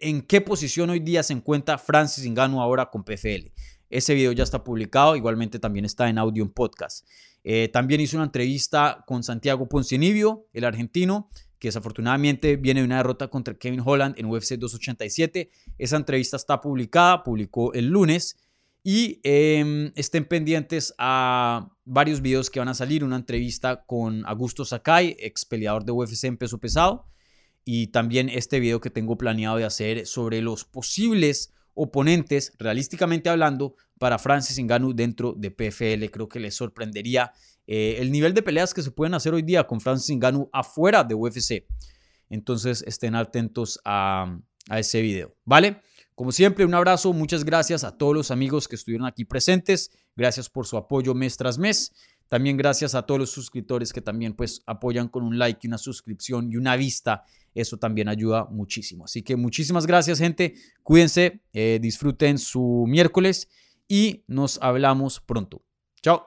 en 0.00 0.22
qué 0.22 0.40
posición 0.40 0.90
hoy 0.90 1.00
día 1.00 1.22
se 1.22 1.32
encuentra 1.32 1.78
Francis 1.78 2.28
Ngannou 2.28 2.60
ahora 2.60 2.90
con 2.90 3.04
PFL. 3.04 3.52
Ese 3.88 4.14
video 4.14 4.32
ya 4.32 4.44
está 4.44 4.64
publicado, 4.64 5.16
igualmente 5.16 5.58
también 5.58 5.84
está 5.84 6.08
en 6.08 6.18
audio 6.18 6.42
en 6.42 6.50
podcast. 6.50 7.06
Eh, 7.44 7.68
también 7.68 8.00
hice 8.00 8.16
una 8.16 8.26
entrevista 8.26 9.04
con 9.06 9.22
Santiago 9.22 9.68
Poncinibio, 9.68 10.46
el 10.52 10.64
argentino, 10.64 11.28
que 11.58 11.68
desafortunadamente 11.68 12.56
viene 12.56 12.80
de 12.80 12.86
una 12.86 12.96
derrota 12.96 13.28
contra 13.28 13.54
Kevin 13.54 13.82
Holland 13.84 14.16
en 14.18 14.26
UFC 14.26 14.54
287. 14.54 15.50
Esa 15.78 15.96
entrevista 15.96 16.36
está 16.36 16.60
publicada, 16.60 17.22
publicó 17.22 17.72
el 17.72 17.86
lunes. 17.86 18.36
Y 18.84 19.20
em, 19.22 19.92
estén 19.94 20.24
pendientes 20.24 20.92
a 20.98 21.70
varios 21.84 22.20
videos 22.20 22.50
que 22.50 22.58
van 22.58 22.68
a 22.68 22.74
salir. 22.74 23.04
Una 23.04 23.14
entrevista 23.14 23.84
con 23.84 24.26
Augusto 24.26 24.64
Sakai, 24.64 25.16
ex 25.20 25.44
peleador 25.44 25.84
de 25.84 25.92
UFC 25.92 26.24
en 26.24 26.36
peso 26.36 26.58
pesado. 26.58 27.06
Y 27.64 27.88
también 27.88 28.28
este 28.28 28.58
video 28.58 28.80
que 28.80 28.90
tengo 28.90 29.16
planeado 29.16 29.56
de 29.56 29.64
hacer 29.64 30.06
sobre 30.06 30.42
los 30.42 30.64
posibles 30.64 31.52
oponentes, 31.74 32.52
realísticamente 32.58 33.30
hablando, 33.30 33.76
para 34.02 34.18
Francis 34.18 34.58
Ngannou 34.58 34.92
dentro 34.92 35.32
de 35.32 35.52
PFL. 35.52 36.10
Creo 36.10 36.28
que 36.28 36.40
les 36.40 36.56
sorprendería 36.56 37.30
eh, 37.68 37.98
el 38.00 38.10
nivel 38.10 38.34
de 38.34 38.42
peleas 38.42 38.74
que 38.74 38.82
se 38.82 38.90
pueden 38.90 39.14
hacer 39.14 39.32
hoy 39.32 39.42
día 39.42 39.64
con 39.64 39.80
Francis 39.80 40.16
Ngannou 40.16 40.50
afuera 40.52 41.04
de 41.04 41.14
UFC. 41.14 41.68
Entonces 42.28 42.82
estén 42.84 43.14
atentos 43.14 43.78
a, 43.84 44.40
a 44.68 44.78
ese 44.80 45.02
video, 45.02 45.36
¿vale? 45.44 45.80
Como 46.16 46.32
siempre, 46.32 46.64
un 46.64 46.74
abrazo, 46.74 47.12
muchas 47.12 47.44
gracias 47.44 47.84
a 47.84 47.96
todos 47.96 48.12
los 48.12 48.32
amigos 48.32 48.66
que 48.66 48.74
estuvieron 48.74 49.06
aquí 49.06 49.24
presentes, 49.24 49.92
gracias 50.16 50.50
por 50.50 50.66
su 50.66 50.76
apoyo 50.76 51.14
mes 51.14 51.36
tras 51.36 51.56
mes, 51.56 51.92
también 52.28 52.56
gracias 52.56 52.96
a 52.96 53.02
todos 53.02 53.20
los 53.20 53.30
suscriptores 53.30 53.92
que 53.92 54.00
también 54.00 54.34
pues 54.34 54.62
apoyan 54.66 55.06
con 55.06 55.22
un 55.22 55.38
like 55.38 55.60
y 55.62 55.68
una 55.68 55.78
suscripción 55.78 56.50
y 56.50 56.56
una 56.56 56.74
vista, 56.74 57.22
eso 57.54 57.76
también 57.76 58.08
ayuda 58.08 58.48
muchísimo. 58.50 59.04
Así 59.04 59.22
que 59.22 59.36
muchísimas 59.36 59.86
gracias 59.86 60.18
gente, 60.18 60.54
cuídense, 60.82 61.40
eh, 61.52 61.78
disfruten 61.80 62.38
su 62.38 62.84
miércoles 62.88 63.48
y 63.92 64.24
nos 64.26 64.58
hablamos 64.62 65.20
pronto. 65.20 65.60
Chao. 66.00 66.26